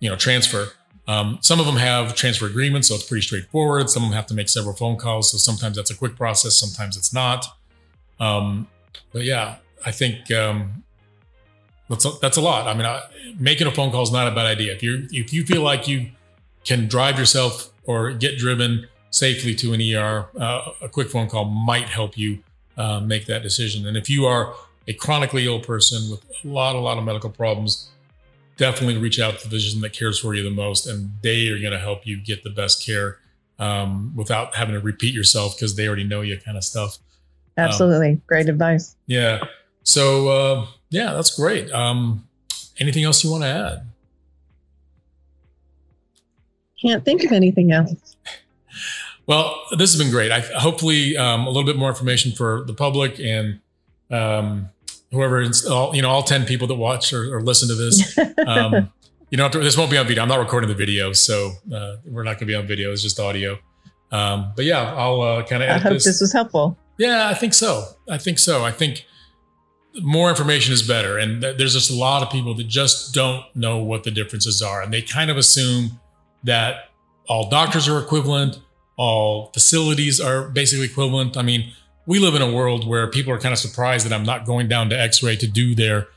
you 0.00 0.10
know 0.10 0.16
transfer. 0.16 0.68
Um, 1.06 1.38
some 1.40 1.58
of 1.58 1.64
them 1.64 1.76
have 1.76 2.14
transfer 2.14 2.46
agreements, 2.46 2.88
so 2.88 2.94
it's 2.94 3.04
pretty 3.04 3.22
straightforward. 3.22 3.88
Some 3.88 4.02
of 4.02 4.10
them 4.10 4.16
have 4.16 4.26
to 4.26 4.34
make 4.34 4.50
several 4.50 4.74
phone 4.74 4.96
calls, 4.96 5.30
so 5.30 5.38
sometimes 5.38 5.76
that's 5.76 5.90
a 5.90 5.96
quick 5.96 6.16
process, 6.16 6.58
sometimes 6.58 6.98
it's 6.98 7.14
not. 7.14 7.46
Um, 8.20 8.68
but 9.12 9.22
yeah, 9.22 9.56
I 9.86 9.90
think 9.90 10.30
um, 10.32 10.84
that's 11.88 12.04
a, 12.04 12.10
that's 12.20 12.36
a 12.36 12.42
lot. 12.42 12.66
I 12.66 12.74
mean, 12.74 12.84
I, 12.84 13.02
making 13.38 13.66
a 13.66 13.70
phone 13.70 13.90
call 13.90 14.02
is 14.02 14.12
not 14.12 14.30
a 14.30 14.34
bad 14.34 14.46
idea. 14.46 14.74
If 14.74 14.82
you 14.82 15.06
if 15.10 15.32
you 15.32 15.46
feel 15.46 15.62
like 15.62 15.88
you 15.88 16.10
can 16.64 16.88
drive 16.88 17.18
yourself 17.18 17.72
or 17.84 18.12
get 18.12 18.36
driven 18.36 18.86
safely 19.10 19.54
to 19.56 19.72
an 19.72 19.80
ER, 19.80 20.26
uh, 20.38 20.72
a 20.82 20.88
quick 20.88 21.10
phone 21.10 21.28
call 21.28 21.44
might 21.44 21.88
help 21.88 22.16
you 22.16 22.38
uh, 22.76 23.00
make 23.00 23.26
that 23.26 23.42
decision. 23.42 23.86
And 23.86 23.96
if 23.96 24.08
you 24.08 24.26
are 24.26 24.54
a 24.86 24.92
chronically 24.92 25.46
ill 25.46 25.60
person 25.60 26.10
with 26.10 26.24
a 26.44 26.48
lot, 26.48 26.76
a 26.76 26.78
lot 26.78 26.98
of 26.98 27.04
medical 27.04 27.30
problems, 27.30 27.90
definitely 28.56 28.96
reach 28.98 29.20
out 29.20 29.38
to 29.38 29.44
the 29.44 29.50
physician 29.50 29.80
that 29.80 29.92
cares 29.92 30.18
for 30.18 30.34
you 30.34 30.42
the 30.42 30.50
most, 30.50 30.86
and 30.86 31.12
they 31.22 31.48
are 31.48 31.58
going 31.58 31.72
to 31.72 31.78
help 31.78 32.06
you 32.06 32.20
get 32.22 32.42
the 32.44 32.50
best 32.50 32.84
care 32.84 33.18
um, 33.58 34.12
without 34.14 34.54
having 34.54 34.74
to 34.74 34.80
repeat 34.80 35.14
yourself 35.14 35.56
because 35.56 35.76
they 35.76 35.86
already 35.86 36.04
know 36.04 36.20
you, 36.20 36.38
kind 36.38 36.56
of 36.56 36.64
stuff. 36.64 36.98
Absolutely, 37.56 38.12
um, 38.12 38.22
great 38.26 38.48
advice. 38.48 38.94
Yeah. 39.06 39.44
So 39.82 40.28
uh, 40.28 40.66
yeah, 40.90 41.12
that's 41.12 41.36
great. 41.36 41.70
Um, 41.72 42.28
anything 42.78 43.04
else 43.04 43.24
you 43.24 43.30
want 43.30 43.42
to 43.42 43.48
add? 43.48 43.86
Can't 46.80 47.04
think 47.04 47.24
of 47.24 47.32
anything 47.32 47.72
else. 47.72 48.16
Well, 49.28 49.62
this 49.76 49.92
has 49.92 50.02
been 50.02 50.10
great. 50.10 50.32
I, 50.32 50.40
hopefully, 50.40 51.16
um, 51.16 51.42
a 51.42 51.50
little 51.50 51.66
bit 51.66 51.76
more 51.76 51.90
information 51.90 52.32
for 52.32 52.64
the 52.66 52.72
public 52.72 53.20
and 53.20 53.60
um, 54.10 54.70
whoever, 55.12 55.44
all, 55.70 55.94
you 55.94 56.00
know, 56.00 56.08
all 56.08 56.22
10 56.22 56.46
people 56.46 56.66
that 56.66 56.76
watch 56.76 57.12
or, 57.12 57.36
or 57.36 57.42
listen 57.42 57.68
to 57.68 57.74
this. 57.74 58.18
Um, 58.46 58.90
you 59.30 59.36
know, 59.36 59.48
this 59.50 59.76
won't 59.76 59.90
be 59.90 59.98
on 59.98 60.06
video. 60.06 60.22
I'm 60.22 60.28
not 60.28 60.38
recording 60.38 60.68
the 60.68 60.74
video, 60.74 61.12
so 61.12 61.52
uh, 61.74 61.96
we're 62.06 62.22
not 62.22 62.32
going 62.32 62.38
to 62.38 62.46
be 62.46 62.54
on 62.54 62.66
video. 62.66 62.92
It's 62.92 63.02
just 63.02 63.20
audio. 63.20 63.58
Um, 64.10 64.54
but 64.56 64.64
yeah, 64.64 64.94
I'll 64.94 65.20
uh, 65.20 65.42
kind 65.44 65.62
of. 65.62 65.68
I 65.68 65.78
hope 65.78 65.92
this. 65.92 66.06
this 66.06 66.22
was 66.22 66.32
helpful. 66.32 66.78
Yeah, 66.96 67.28
I 67.28 67.34
think 67.34 67.52
so. 67.52 67.84
I 68.08 68.16
think 68.16 68.38
so. 68.38 68.64
I 68.64 68.70
think 68.70 69.04
more 70.00 70.30
information 70.30 70.72
is 70.72 70.82
better, 70.82 71.18
and 71.18 71.42
there's 71.42 71.74
just 71.74 71.90
a 71.90 71.94
lot 71.94 72.22
of 72.22 72.30
people 72.30 72.54
that 72.54 72.68
just 72.68 73.12
don't 73.12 73.44
know 73.54 73.76
what 73.78 74.04
the 74.04 74.10
differences 74.10 74.62
are, 74.62 74.80
and 74.80 74.94
they 74.94 75.02
kind 75.02 75.30
of 75.30 75.36
assume 75.36 76.00
that 76.44 76.90
all 77.28 77.50
doctors 77.50 77.86
are 77.86 77.98
equivalent 77.98 78.60
all 78.98 79.50
facilities 79.54 80.20
are 80.20 80.48
basically 80.48 80.84
equivalent. 80.84 81.36
I 81.36 81.42
mean, 81.42 81.72
we 82.04 82.18
live 82.18 82.34
in 82.34 82.42
a 82.42 82.52
world 82.52 82.86
where 82.86 83.06
people 83.06 83.32
are 83.32 83.38
kind 83.38 83.52
of 83.52 83.58
surprised 83.58 84.04
that 84.04 84.12
I'm 84.12 84.24
not 84.24 84.44
going 84.44 84.68
down 84.68 84.90
to 84.90 85.00
X-ray 85.00 85.36
to 85.36 85.46
do 85.46 85.74
their 85.74 86.08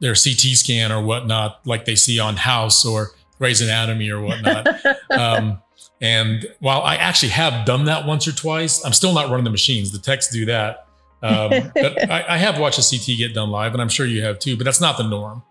their 0.00 0.12
CT 0.12 0.54
scan 0.54 0.92
or 0.92 1.02
whatnot, 1.02 1.60
like 1.66 1.84
they 1.84 1.96
see 1.96 2.20
on 2.20 2.36
House 2.36 2.84
or 2.84 3.10
Grey's 3.38 3.60
Anatomy 3.60 4.08
or 4.10 4.20
whatnot. 4.20 4.68
um, 5.10 5.60
and 6.00 6.46
while 6.60 6.82
I 6.82 6.94
actually 6.94 7.30
have 7.30 7.66
done 7.66 7.86
that 7.86 8.06
once 8.06 8.28
or 8.28 8.32
twice, 8.32 8.84
I'm 8.84 8.92
still 8.92 9.12
not 9.12 9.28
running 9.28 9.42
the 9.42 9.50
machines. 9.50 9.90
The 9.90 9.98
techs 9.98 10.30
do 10.30 10.44
that. 10.44 10.86
Um, 11.20 11.50
but 11.74 12.08
I, 12.08 12.24
I, 12.28 12.36
have 12.36 12.60
watched 12.60 12.78
a 12.78 12.88
CT 12.88 13.18
get 13.18 13.34
done 13.34 13.50
live, 13.50 13.72
and 13.72 13.82
I'm 13.82 13.88
sure 13.88 14.06
you 14.06 14.22
have 14.22 14.38
too. 14.38 14.56
But 14.56 14.62
that's 14.62 14.80
not 14.80 14.98
the 14.98 15.08
norm. 15.08 15.42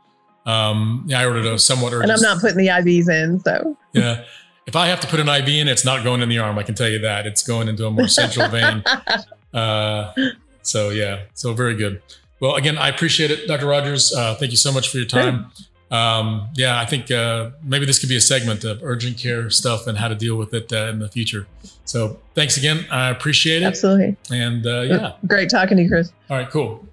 Um, 0.46 1.04
yeah, 1.08 1.20
I 1.20 1.26
ordered 1.26 1.46
a 1.46 1.60
somewhat 1.60 1.92
urgent. 1.92 2.04
And 2.04 2.12
I'm 2.14 2.22
not 2.22 2.40
putting 2.40 2.56
the 2.56 2.68
IVs 2.68 3.10
in, 3.10 3.42
so 3.42 3.76
yeah 3.92 4.24
if 4.68 4.76
I 4.76 4.88
have 4.88 5.00
to 5.00 5.08
put 5.08 5.20
an 5.20 5.30
IV 5.30 5.48
in, 5.48 5.68
it's 5.68 5.86
not 5.86 6.04
going 6.04 6.22
in 6.22 6.30
the 6.30 6.38
arm. 6.40 6.60
I 6.60 6.64
can 6.64 6.76
tell 6.76 6.90
you 6.90 7.00
that 7.00 7.26
it's 7.26 7.42
going 7.42 7.68
into 7.70 7.88
a 7.88 7.92
more 7.92 8.08
central 8.08 8.48
vein. 8.58 8.84
Uh, 9.54 10.14
so 10.62 10.90
yeah, 10.90 11.22
so 11.34 11.54
very 11.54 11.76
good. 11.76 12.02
Well, 12.40 12.56
again, 12.56 12.78
I 12.78 12.90
appreciate 12.90 13.32
it, 13.32 13.48
Dr. 13.48 13.66
Rogers. 13.66 14.14
Uh, 14.14 14.36
thank 14.36 14.52
you 14.52 14.58
so 14.58 14.72
much 14.72 14.90
for 14.90 14.98
your 14.98 15.08
time. 15.08 15.52
um, 15.90 16.50
yeah, 16.56 16.80
I 16.80 16.86
think 16.86 17.10
uh, 17.10 17.52
maybe 17.64 17.86
this 17.86 17.98
could 17.98 18.10
be 18.10 18.18
a 18.18 18.22
segment 18.22 18.64
of 18.64 18.84
urgent 18.84 19.18
care 19.18 19.50
stuff 19.50 19.88
and 19.88 19.98
how 19.98 20.08
to 20.10 20.16
deal 20.16 20.36
with 20.36 20.54
it 20.54 20.72
uh, 20.72 20.88
in 20.92 21.00
the 21.00 21.10
future. 21.10 21.48
So 21.86 22.20
thanks 22.36 22.58
again. 22.58 22.86
I 22.92 23.10
appreciate 23.10 23.64
it. 23.64 23.66
Absolutely. 23.66 24.18
And 24.30 24.68
uh, 24.68 24.82
yeah, 24.82 25.14
great 25.26 25.50
talking 25.50 25.78
to 25.78 25.84
you, 25.84 25.90
Chris. 25.90 26.12
All 26.30 26.38
right, 26.38 26.50
cool. 26.50 26.87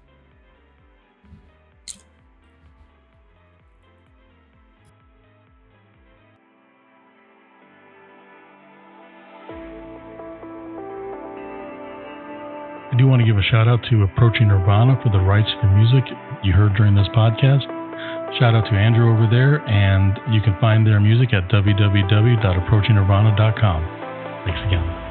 I 12.95 12.97
do 12.97 13.07
want 13.07 13.19
to 13.19 13.27
give 13.27 13.35
a 13.35 13.43
shout 13.43 13.67
out 13.67 13.83
to 13.89 14.03
Approaching 14.03 14.47
Nirvana 14.47 14.97
for 15.03 15.09
the 15.11 15.19
rights 15.19 15.49
for 15.59 15.67
music 15.67 16.05
you 16.45 16.53
heard 16.53 16.75
during 16.75 16.95
this 16.95 17.09
podcast. 17.09 17.67
Shout 18.39 18.55
out 18.55 18.63
to 18.71 18.71
Andrew 18.71 19.11
over 19.11 19.27
there, 19.29 19.59
and 19.67 20.17
you 20.33 20.39
can 20.39 20.55
find 20.61 20.87
their 20.87 21.01
music 21.01 21.33
at 21.33 21.49
www.approachingnirvana.com. 21.49 24.45
Thanks 24.45 24.61
again. 24.65 25.04